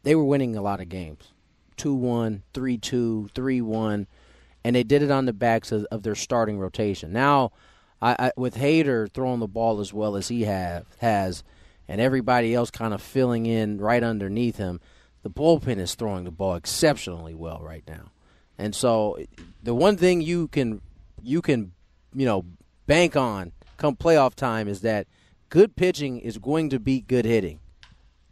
they 0.03 0.15
were 0.15 0.23
winning 0.23 0.55
a 0.55 0.61
lot 0.61 0.81
of 0.81 0.89
games 0.89 1.31
2 1.77 1.93
1, 1.93 2.43
3 2.53 2.77
2, 2.77 3.29
3 3.33 3.61
1, 3.61 4.07
and 4.63 4.75
they 4.75 4.83
did 4.83 5.03
it 5.03 5.11
on 5.11 5.25
the 5.25 5.33
backs 5.33 5.71
of, 5.71 5.85
of 5.91 6.03
their 6.03 6.15
starting 6.15 6.57
rotation. 6.57 7.13
Now, 7.13 7.51
I, 8.01 8.15
I, 8.17 8.31
with 8.35 8.55
Hader 8.55 9.11
throwing 9.11 9.39
the 9.39 9.47
ball 9.47 9.79
as 9.79 9.93
well 9.93 10.15
as 10.15 10.27
he 10.27 10.43
have, 10.43 10.85
has, 10.99 11.43
and 11.87 12.01
everybody 12.01 12.55
else 12.55 12.71
kind 12.71 12.93
of 12.93 13.01
filling 13.01 13.45
in 13.45 13.79
right 13.79 14.03
underneath 14.03 14.57
him, 14.57 14.79
the 15.23 15.29
bullpen 15.29 15.77
is 15.77 15.95
throwing 15.95 16.23
the 16.23 16.31
ball 16.31 16.55
exceptionally 16.55 17.35
well 17.35 17.59
right 17.61 17.83
now. 17.87 18.11
And 18.57 18.73
so, 18.75 19.17
the 19.61 19.75
one 19.75 19.97
thing 19.97 20.21
you 20.21 20.47
can 20.47 20.81
you 21.21 21.41
can 21.41 21.73
you 22.13 22.25
know 22.25 22.45
bank 22.87 23.15
on 23.15 23.51
come 23.77 23.95
playoff 23.95 24.35
time 24.35 24.67
is 24.67 24.81
that 24.81 25.07
good 25.49 25.75
pitching 25.75 26.19
is 26.19 26.37
going 26.37 26.69
to 26.69 26.79
beat 26.79 27.07
good 27.07 27.25
hitting 27.25 27.59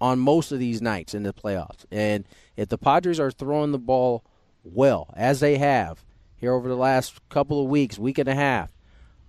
on 0.01 0.19
most 0.19 0.51
of 0.51 0.59
these 0.59 0.81
nights 0.81 1.13
in 1.13 1.23
the 1.23 1.33
playoffs. 1.33 1.85
And 1.91 2.25
if 2.55 2.69
the 2.69 2.77
Padres 2.77 3.19
are 3.19 3.31
throwing 3.31 3.71
the 3.71 3.79
ball 3.79 4.23
well, 4.63 5.13
as 5.15 5.39
they 5.39 5.57
have 5.57 6.03
here 6.37 6.53
over 6.53 6.69
the 6.69 6.75
last 6.75 7.19
couple 7.29 7.61
of 7.61 7.69
weeks, 7.69 7.99
week 7.99 8.17
and 8.17 8.29
a 8.29 8.35
half, 8.35 8.71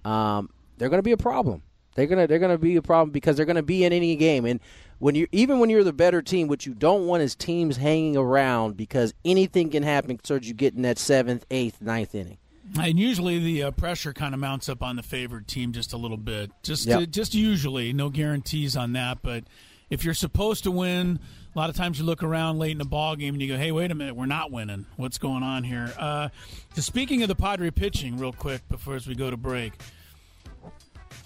um, 0.04 0.50
they're 0.78 0.88
going 0.88 0.98
to 0.98 1.02
be 1.02 1.12
a 1.12 1.16
problem. 1.16 1.62
They're 1.96 2.06
gonna 2.06 2.28
they're 2.28 2.38
gonna 2.38 2.56
be 2.56 2.76
a 2.76 2.82
problem 2.82 3.10
because 3.10 3.36
they're 3.36 3.44
gonna 3.44 3.64
be 3.64 3.84
in 3.84 3.92
any 3.92 4.14
game. 4.14 4.44
And 4.46 4.60
when 5.00 5.16
you 5.16 5.26
even 5.32 5.58
when 5.58 5.70
you're 5.70 5.82
the 5.82 5.92
better 5.92 6.22
team, 6.22 6.46
what 6.46 6.64
you 6.64 6.72
don't 6.72 7.06
want 7.08 7.22
is 7.24 7.34
teams 7.34 7.76
hanging 7.76 8.16
around 8.16 8.76
because 8.76 9.12
anything 9.24 9.70
can 9.70 9.82
happen 9.82 10.16
towards 10.18 10.46
you 10.46 10.54
getting 10.54 10.82
that 10.82 10.98
seventh, 10.98 11.44
eighth, 11.50 11.82
ninth 11.82 12.14
inning. 12.14 12.38
And 12.80 12.96
usually 12.98 13.40
the 13.40 13.64
uh, 13.64 13.70
pressure 13.72 14.12
kind 14.12 14.34
of 14.34 14.40
mounts 14.40 14.68
up 14.68 14.84
on 14.84 14.94
the 14.94 15.02
favored 15.02 15.48
team 15.48 15.72
just 15.72 15.92
a 15.92 15.96
little 15.96 16.16
bit. 16.16 16.52
Just 16.62 16.86
Yep. 16.86 17.00
uh, 17.02 17.06
just 17.06 17.34
usually, 17.34 17.92
no 17.92 18.08
guarantees 18.08 18.76
on 18.76 18.92
that. 18.92 19.18
But 19.22 19.44
if 19.90 20.04
you're 20.04 20.14
supposed 20.14 20.62
to 20.64 20.70
win, 20.70 21.18
a 21.54 21.58
lot 21.58 21.70
of 21.70 21.76
times 21.76 21.98
you 21.98 22.04
look 22.04 22.22
around 22.22 22.58
late 22.58 22.72
in 22.72 22.78
the 22.78 22.84
ball 22.84 23.16
game 23.16 23.34
and 23.34 23.42
you 23.42 23.48
go, 23.48 23.56
"Hey, 23.56 23.72
wait 23.72 23.90
a 23.90 23.94
minute, 23.94 24.14
we're 24.14 24.26
not 24.26 24.50
winning. 24.50 24.86
What's 24.96 25.18
going 25.18 25.42
on 25.42 25.64
here?" 25.64 25.92
Uh, 25.98 26.28
so 26.74 26.82
speaking 26.82 27.22
of 27.22 27.28
the 27.28 27.34
Padre 27.34 27.70
pitching, 27.70 28.16
real 28.16 28.32
quick 28.32 28.68
before 28.68 28.94
as 28.94 29.06
we 29.06 29.14
go 29.14 29.30
to 29.30 29.36
break, 29.36 29.72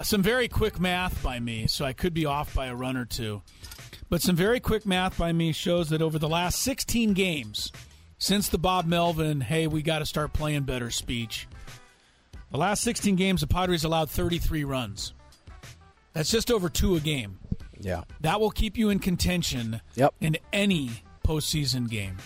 some 0.03 0.23
very 0.23 0.49
quick 0.49 0.81
math 0.81 1.23
by 1.23 1.39
me, 1.39 1.67
so 1.67 1.85
I 1.85 1.93
could 1.93 2.15
be 2.15 2.27
off 2.27 2.55
by 2.55 2.67
a 2.67 2.75
run 2.75 2.97
or 2.97 3.05
two. 3.05 3.43
But 4.09 4.23
some 4.23 4.37
very 4.37 4.61
quick 4.61 4.87
math 4.87 5.19
by 5.19 5.33
me 5.33 5.53
shows 5.53 5.89
that 5.91 6.03
over 6.03 6.19
the 6.19 6.29
last 6.29 6.61
16 6.61 7.15
games, 7.15 7.73
since 8.19 8.49
the 8.49 8.59
Bob 8.59 8.87
Melvin, 8.87 9.41
hey, 9.41 9.67
we 9.67 9.83
got 9.83 10.01
to 10.01 10.07
start 10.07 10.33
playing 10.33 10.63
better 10.63 10.91
speech, 10.91 11.47
the 12.51 12.59
last 12.59 12.83
16 12.83 13.17
games, 13.17 13.41
the 13.41 13.47
Padres 13.47 13.85
allowed 13.85 14.11
33 14.11 14.65
runs. 14.65 15.13
That's 16.13 16.31
just 16.31 16.53
over 16.53 16.69
two 16.69 16.95
a 16.95 17.01
game. 17.01 17.39
Yeah. 17.85 18.03
That 18.21 18.41
will 18.41 18.51
keep 18.51 18.77
you 18.79 18.89
in 18.91 18.99
contention 18.99 19.81
Yep. 19.95 20.15
in 20.21 20.37
any 20.53 20.91
postseason 21.25 21.89
game. 21.89 22.17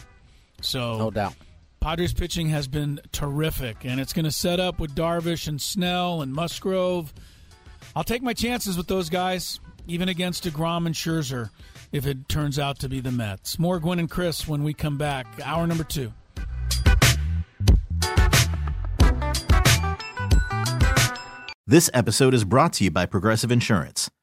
So 0.62 0.96
No 0.98 1.10
doubt. 1.10 1.34
Padres 1.80 2.12
pitching 2.12 2.48
has 2.48 2.66
been 2.66 3.00
terrific, 3.12 3.84
and 3.84 4.00
it's 4.00 4.12
going 4.12 4.24
to 4.24 4.32
set 4.32 4.58
up 4.58 4.80
with 4.80 4.94
Darvish 4.94 5.46
and 5.46 5.60
Snell 5.60 6.22
and 6.22 6.32
Musgrove. 6.32 7.12
I'll 7.94 8.04
take 8.04 8.22
my 8.22 8.32
chances 8.34 8.76
with 8.76 8.86
those 8.88 9.08
guys, 9.10 9.60
even 9.86 10.08
against 10.08 10.44
DeGrom 10.44 10.86
and 10.86 10.94
Scherzer, 10.94 11.50
if 11.92 12.04
it 12.06 12.28
turns 12.28 12.58
out 12.58 12.78
to 12.80 12.88
be 12.88 13.00
the 13.00 13.12
Mets. 13.12 13.58
More 13.58 13.78
Gwynn 13.78 13.98
and 14.00 14.10
Chris 14.10 14.46
when 14.48 14.64
we 14.64 14.74
come 14.74 14.98
back. 14.98 15.26
Hour 15.44 15.66
number 15.66 15.84
two. 15.84 16.12
This 21.66 21.90
episode 21.92 22.32
is 22.32 22.44
brought 22.44 22.72
to 22.74 22.84
you 22.84 22.90
by 22.90 23.04
Progressive 23.04 23.52
Insurance. 23.52 24.08